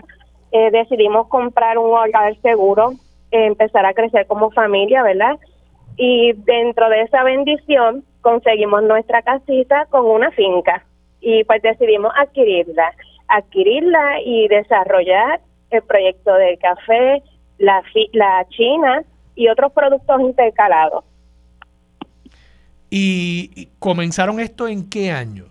[0.51, 2.95] Eh, decidimos comprar un hogar seguro,
[3.33, 5.39] empezar a crecer como familia, ¿verdad?
[5.97, 10.85] Y dentro de esa bendición conseguimos nuestra casita con una finca
[11.21, 12.93] y pues decidimos adquirirla,
[13.29, 15.41] adquirirla y desarrollar
[15.71, 17.23] el proyecto del café,
[17.59, 17.83] la,
[18.13, 19.03] la china
[19.35, 21.05] y otros productos intercalados.
[22.91, 25.47] ¿Y comenzaron esto en qué año?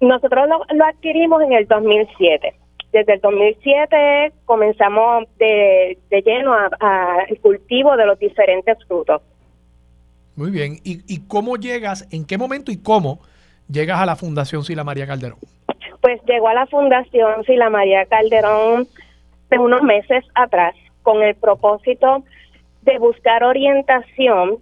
[0.00, 2.54] Nosotros lo, adquirimos en el 2007.
[2.96, 9.20] Desde el 2007 comenzamos de, de lleno al cultivo de los diferentes frutos.
[10.34, 10.76] Muy bien.
[10.82, 13.20] ¿Y, ¿Y cómo llegas, en qué momento y cómo
[13.70, 15.36] llegas a la Fundación Sila María Calderón?
[16.00, 18.88] Pues llegó a la Fundación Sila María Calderón
[19.50, 22.24] de unos meses atrás con el propósito
[22.80, 24.56] de buscar orientación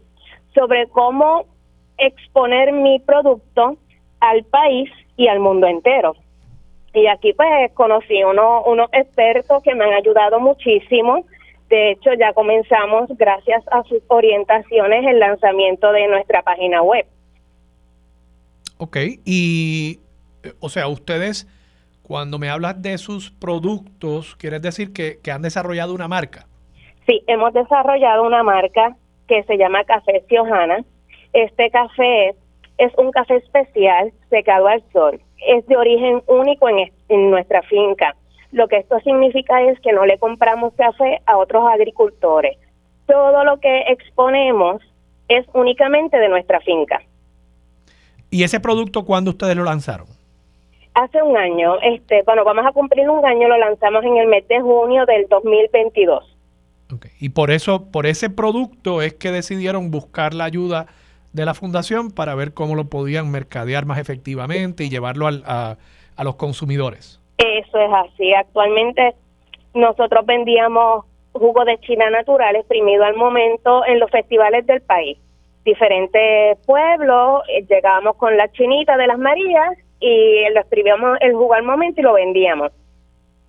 [0.56, 1.46] sobre cómo
[1.98, 3.78] exponer mi producto
[4.18, 6.16] al país y al mundo entero.
[6.94, 11.26] Y aquí pues conocí uno, unos expertos que me han ayudado muchísimo.
[11.68, 17.04] De hecho, ya comenzamos, gracias a sus orientaciones, el lanzamiento de nuestra página web.
[18.78, 19.98] Ok, y
[20.60, 21.48] o sea, ustedes
[22.02, 26.46] cuando me hablas de sus productos, ¿quieres decir que, han desarrollado una marca?
[27.06, 28.94] Sí, hemos desarrollado una marca
[29.26, 30.84] que se llama Café Ciojana.
[31.32, 32.36] Este café es
[32.98, 35.20] un café especial secado al sol.
[35.46, 38.14] Es de origen único en, en nuestra finca.
[38.52, 42.56] Lo que esto significa es que no le compramos café a otros agricultores.
[43.06, 44.80] Todo lo que exponemos
[45.28, 47.00] es únicamente de nuestra finca.
[48.30, 50.06] ¿Y ese producto cuándo ustedes lo lanzaron?
[50.94, 54.46] Hace un año, este, bueno, vamos a cumplir un año, lo lanzamos en el mes
[54.48, 56.36] de junio del 2022.
[56.94, 57.10] Okay.
[57.18, 60.86] Y por eso, por ese producto es que decidieron buscar la ayuda
[61.34, 65.76] de la fundación para ver cómo lo podían mercadear más efectivamente y llevarlo a,
[66.16, 67.20] a los consumidores.
[67.36, 68.32] Eso es así.
[68.32, 69.14] Actualmente
[69.74, 75.18] nosotros vendíamos jugo de China natural exprimido al momento en los festivales del país
[75.64, 81.54] diferentes pueblos, eh, llegábamos con la chinita de las Marías y lo escribíamos el jugo
[81.54, 82.70] al momento y lo vendíamos.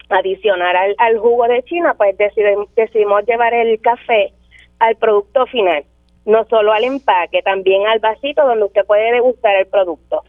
[0.09, 4.31] Adicionar al, jugo de China, pues decidimos, decidimos llevar el café
[4.79, 5.83] al producto final,
[6.25, 10.23] no solo al empaque, también al vasito donde usted puede degustar el producto.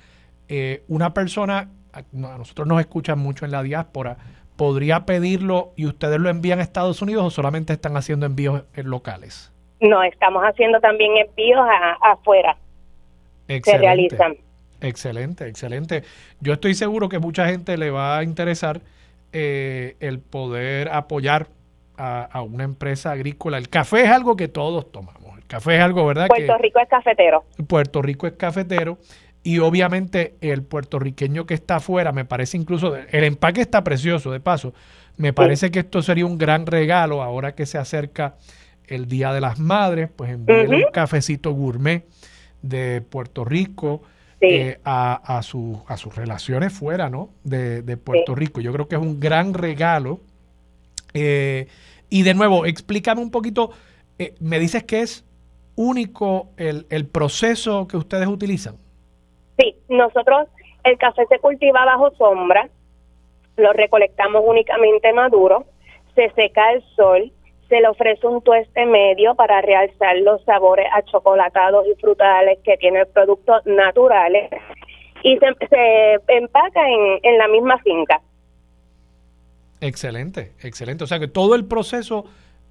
[0.88, 4.16] una persona a nosotros nos escuchan mucho en la diáspora,
[4.56, 9.52] ¿podría pedirlo y ustedes lo envían a Estados Unidos o solamente están haciendo envíos locales?
[9.80, 11.66] No, estamos haciendo también envíos
[12.02, 12.56] afuera.
[13.46, 14.36] Se realizan.
[14.80, 16.02] Excelente, excelente.
[16.40, 18.80] Yo estoy seguro que mucha gente le va a interesar
[19.32, 21.48] eh, el poder apoyar
[21.98, 23.58] a, una empresa agrícola.
[23.58, 25.38] El café es algo que todos tomamos.
[25.38, 26.28] El café es algo, ¿verdad?
[26.28, 27.44] Puerto Rico es cafetero.
[27.66, 28.98] Puerto Rico es cafetero.
[29.46, 34.40] Y obviamente el puertorriqueño que está afuera, me parece incluso, el empaque está precioso, de
[34.40, 34.74] paso,
[35.18, 38.34] me parece que esto sería un gran regalo ahora que se acerca
[38.88, 42.08] el Día de las Madres, pues envíenle un cafecito gourmet
[42.60, 44.02] de Puerto Rico
[44.40, 47.30] eh, a, a, su, a sus relaciones fuera ¿no?
[47.44, 48.60] de, Puerto Rico.
[48.60, 50.18] Yo creo que es un gran regalo.
[51.14, 51.68] Eh,
[52.10, 53.70] y de nuevo, explícame un poquito,
[54.18, 55.24] eh, me dices que es
[55.76, 58.84] único el, el proceso que ustedes utilizan.
[59.58, 60.48] Sí, nosotros
[60.84, 62.68] el café se cultiva bajo sombra,
[63.56, 65.64] lo recolectamos únicamente maduro,
[66.14, 67.32] se seca al sol,
[67.68, 73.00] se le ofrece un tueste medio para realzar los sabores achocolatados y frutales que tiene
[73.00, 74.50] el producto naturales
[75.22, 75.46] y se,
[76.28, 78.20] empaca en, en la misma finca.
[79.80, 81.04] Excelente, excelente.
[81.04, 82.24] O sea que todo el proceso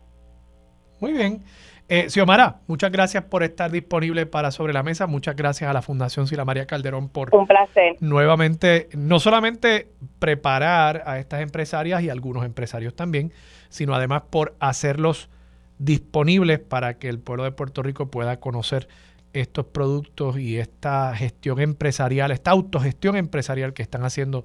[1.01, 1.43] Muy bien.
[1.91, 5.07] Eh, Xiomara, muchas gracias por estar disponible para Sobre la Mesa.
[5.07, 7.97] Muchas gracias a la Fundación Sila María Calderón por Un placer.
[8.01, 13.33] nuevamente no solamente preparar a estas empresarias y a algunos empresarios también,
[13.71, 15.31] sino además por hacerlos
[15.79, 18.89] disponibles para que el pueblo de Puerto Rico pueda conocer
[19.33, 24.45] estos productos y esta gestión empresarial, esta autogestión empresarial que están haciendo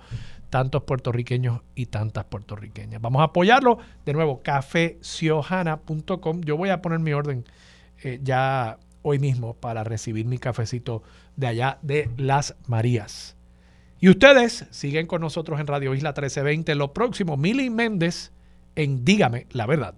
[0.50, 3.02] tantos puertorriqueños y tantas puertorriqueñas.
[3.02, 3.80] Vamos a apoyarlo.
[4.06, 6.42] De nuevo, cafeciojana.com.
[6.42, 7.46] Yo voy a poner mi orden
[8.04, 11.02] eh, ya hoy mismo para recibir mi cafecito
[11.36, 13.36] de allá de Las Marías.
[14.00, 16.76] Y ustedes siguen con nosotros en Radio Isla 1320.
[16.76, 18.32] Lo próximo, Mili Méndez
[18.76, 19.96] en Dígame la Verdad.